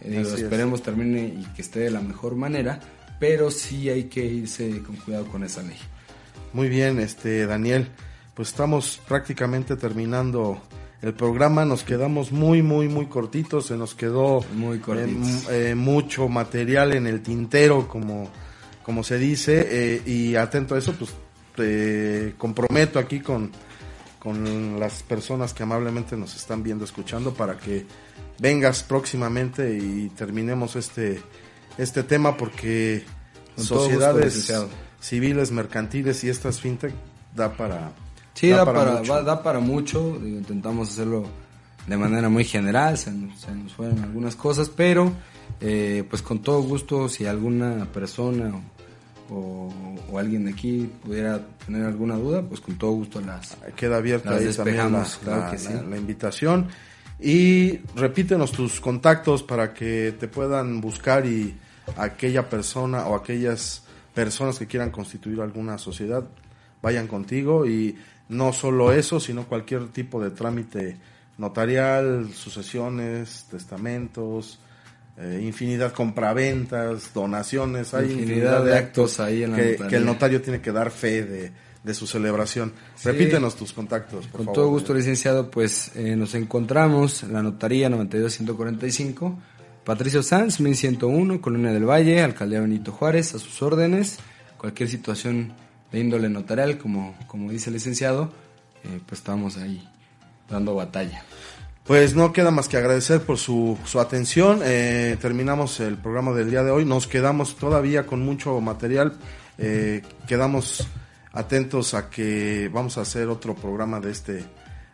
Eh, 0.00 0.10
digo, 0.10 0.22
Así 0.22 0.34
es. 0.34 0.40
esperemos 0.42 0.82
termine 0.82 1.20
y 1.26 1.44
que 1.54 1.62
esté 1.62 1.80
de 1.80 1.90
la 1.90 2.00
mejor 2.00 2.34
manera, 2.34 2.80
pero 3.20 3.50
sí 3.52 3.88
hay 3.88 4.04
que 4.04 4.24
irse 4.24 4.82
con 4.82 4.96
cuidado 4.96 5.26
con 5.26 5.44
esa 5.44 5.62
ley. 5.62 5.76
Muy 6.52 6.68
bien, 6.68 6.98
este 6.98 7.46
Daniel, 7.46 7.88
pues 8.34 8.48
estamos 8.48 9.00
prácticamente 9.06 9.76
terminando 9.76 10.60
el 11.02 11.14
programa, 11.14 11.64
nos 11.64 11.84
quedamos 11.84 12.32
muy, 12.32 12.62
muy, 12.62 12.88
muy 12.88 13.06
cortitos, 13.06 13.66
se 13.66 13.76
nos 13.76 13.94
quedó 13.94 14.44
Muy 14.54 14.78
eh, 14.78 15.16
eh, 15.50 15.74
mucho 15.74 16.28
material 16.28 16.92
en 16.92 17.06
el 17.06 17.22
tintero, 17.22 17.86
como, 17.86 18.28
como 18.82 19.04
se 19.04 19.18
dice, 19.18 19.68
eh, 19.70 20.02
y 20.04 20.34
atento 20.34 20.74
a 20.74 20.78
eso, 20.78 20.92
pues 20.94 21.12
te 21.56 22.34
comprometo 22.36 22.98
aquí 22.98 23.20
con, 23.20 23.50
con 24.18 24.78
las 24.78 25.02
personas 25.02 25.54
que 25.54 25.62
amablemente 25.62 26.16
nos 26.16 26.36
están 26.36 26.62
viendo, 26.62 26.84
escuchando, 26.84 27.32
para 27.32 27.56
que 27.56 27.86
vengas 28.38 28.82
próximamente 28.82 29.74
y 29.74 30.10
terminemos 30.10 30.76
este, 30.76 31.20
este 31.82 32.02
tema, 32.02 32.36
porque 32.36 33.04
Con 33.56 33.64
sociedades 33.64 34.52
civiles, 35.00 35.50
mercantiles 35.50 36.22
y 36.24 36.28
estas 36.28 36.60
fintech 36.60 36.92
da 37.34 37.52
para... 37.56 37.92
Sí, 38.34 38.48
da, 38.50 38.64
para, 38.64 38.92
mucho. 38.96 39.12
va- 39.12 39.22
da 39.22 39.42
para 39.42 39.60
mucho. 39.60 40.18
digo, 40.22 40.38
intentamos 40.38 40.90
hacerlo 40.90 41.24
de 41.86 41.96
manera 41.96 42.28
muy 42.28 42.44
general, 42.44 42.96
se 42.98 43.10
nos, 43.10 43.40
se 43.40 43.54
nos 43.54 43.72
fueron 43.72 44.02
algunas 44.02 44.36
cosas, 44.36 44.68
pero 44.68 45.12
eh, 45.60 46.04
pues 46.08 46.22
con 46.22 46.40
todo 46.40 46.62
gusto, 46.62 47.08
si 47.08 47.26
alguna 47.26 47.86
persona 47.92 48.52
o, 49.30 49.72
alguien 50.18 50.44
de 50.44 50.52
aquí 50.52 50.90
pudiera 51.04 51.40
tener 51.64 51.84
alguna 51.86 52.16
duda, 52.16 52.42
pues 52.42 52.60
con 52.60 52.76
todo 52.76 52.92
gusto 52.92 53.20
las... 53.20 53.56
queda 53.76 53.96
abierta 53.98 54.30
Las 54.32 54.40
ahí 54.40 54.52
también 54.54 54.76
la, 54.76 54.82
despejamos, 55.00 55.18
claro 55.22 55.40
la- 55.42 55.50
que 55.50 55.58
sí. 55.58 55.72
la- 55.72 55.82
la 55.82 55.96
invitación. 55.96 56.68
Y 57.18 57.78
repítenos 57.96 58.52
tus 58.52 58.80
contactos 58.80 59.42
para 59.42 59.74
que 59.74 60.14
te 60.18 60.26
puedan 60.28 60.80
buscar 60.80 61.26
y 61.26 61.54
aquella 61.96 62.48
persona 62.48 63.06
o 63.06 63.14
aquellas 63.14 63.82
personas 64.14 64.58
que 64.58 64.66
quieran 64.66 64.90
constituir 64.90 65.40
alguna 65.40 65.78
sociedad 65.78 66.24
vayan 66.82 67.06
contigo 67.06 67.66
y 67.66 67.96
no 68.28 68.52
solo 68.52 68.92
eso, 68.92 69.20
sino 69.20 69.46
cualquier 69.46 69.88
tipo 69.88 70.22
de 70.22 70.30
trámite 70.30 70.96
notarial, 71.36 72.30
sucesiones, 72.34 73.46
testamentos, 73.50 74.58
eh, 75.16 75.40
infinidad 75.42 75.92
compraventas, 75.92 77.12
donaciones, 77.12 77.92
hay 77.94 78.12
Infinidad 78.12 78.64
de 78.64 78.76
actos 78.76 79.20
ahí 79.20 79.42
en 79.42 79.52
la 79.52 79.56
que, 79.56 79.76
que 79.88 79.96
el 79.96 80.06
notario 80.06 80.40
tiene 80.40 80.60
que 80.60 80.72
dar 80.72 80.90
fe 80.90 81.24
de, 81.24 81.52
de 81.82 81.94
su 81.94 82.06
celebración. 82.06 82.72
Sí. 82.94 83.08
Repítenos 83.08 83.56
tus 83.56 83.72
contactos, 83.72 84.26
por 84.26 84.38
Con 84.38 84.46
favor. 84.46 84.54
todo 84.54 84.68
gusto, 84.68 84.94
licenciado, 84.94 85.50
pues 85.50 85.92
eh, 85.96 86.14
nos 86.16 86.34
encontramos 86.34 87.22
en 87.22 87.32
la 87.32 87.42
notaría 87.42 87.88
92145, 87.88 89.38
Patricio 89.84 90.22
Sanz, 90.22 90.60
1101, 90.60 91.40
Colonia 91.40 91.72
del 91.72 91.88
Valle, 91.88 92.22
Alcaldía 92.22 92.60
Benito 92.60 92.92
Juárez, 92.92 93.34
a 93.34 93.38
sus 93.38 93.62
órdenes. 93.62 94.18
Cualquier 94.58 94.88
situación 94.88 95.52
de 95.90 96.00
índole 96.00 96.28
notarial, 96.28 96.78
como, 96.78 97.16
como 97.26 97.50
dice 97.50 97.70
el 97.70 97.74
licenciado, 97.74 98.30
eh, 98.84 99.00
pues 99.06 99.20
estamos 99.20 99.56
ahí 99.56 99.88
dando 100.48 100.74
batalla. 100.74 101.24
Pues 101.84 102.14
no 102.14 102.32
queda 102.32 102.50
más 102.50 102.68
que 102.68 102.76
agradecer 102.76 103.22
por 103.22 103.38
su, 103.38 103.78
su 103.84 104.00
atención. 104.00 104.60
Eh, 104.62 105.16
terminamos 105.20 105.80
el 105.80 105.96
programa 105.96 106.32
del 106.32 106.50
día 106.50 106.62
de 106.62 106.70
hoy. 106.70 106.84
Nos 106.84 107.06
quedamos 107.06 107.56
todavía 107.56 108.06
con 108.06 108.24
mucho 108.24 108.60
material. 108.60 109.16
Eh, 109.58 110.02
quedamos 110.28 110.86
atentos 111.32 111.94
a 111.94 112.10
que 112.10 112.70
vamos 112.72 112.98
a 112.98 113.00
hacer 113.00 113.28
otro 113.28 113.54
programa 113.54 113.98
de 113.98 114.10
este, 114.12 114.44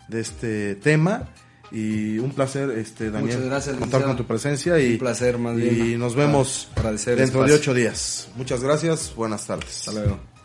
de 0.08 0.20
este 0.20 0.74
tema. 0.76 1.28
Y 1.76 2.18
un 2.18 2.30
placer, 2.30 2.70
este, 2.70 3.10
Daniel, 3.10 3.36
Muchas 3.36 3.50
gracias, 3.50 3.76
contar 3.76 4.02
con 4.04 4.16
tu 4.16 4.24
presencia. 4.24 4.80
Y, 4.80 4.92
Un 4.92 4.98
placer, 4.98 5.36
más 5.36 5.58
y 5.58 5.60
bien, 5.60 5.98
nos 5.98 6.14
vemos 6.14 6.70
dentro 7.04 7.44
de 7.44 7.52
ocho 7.52 7.74
días. 7.74 8.28
Muchas 8.34 8.62
gracias. 8.62 9.12
Buenas 9.14 9.46
tardes. 9.46 9.80
Hasta 9.80 9.92
luego. 9.92 10.35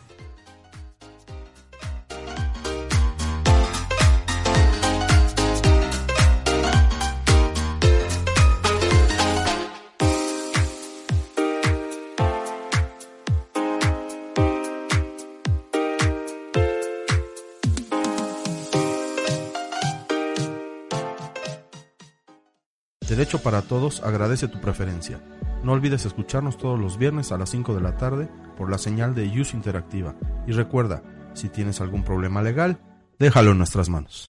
Para 23.38 23.62
Todos 23.62 24.02
agradece 24.02 24.48
tu 24.48 24.60
preferencia. 24.60 25.20
No 25.62 25.72
olvides 25.72 26.04
escucharnos 26.04 26.58
todos 26.58 26.78
los 26.78 26.98
viernes 26.98 27.32
a 27.32 27.38
las 27.38 27.50
5 27.50 27.74
de 27.74 27.80
la 27.80 27.96
tarde 27.96 28.28
por 28.56 28.70
la 28.70 28.78
señal 28.78 29.14
de 29.14 29.26
Use 29.26 29.56
Interactiva. 29.56 30.14
Y 30.46 30.52
recuerda, 30.52 31.02
si 31.32 31.48
tienes 31.48 31.80
algún 31.80 32.04
problema 32.04 32.42
legal, 32.42 32.78
déjalo 33.18 33.52
en 33.52 33.58
nuestras 33.58 33.88
manos. 33.88 34.26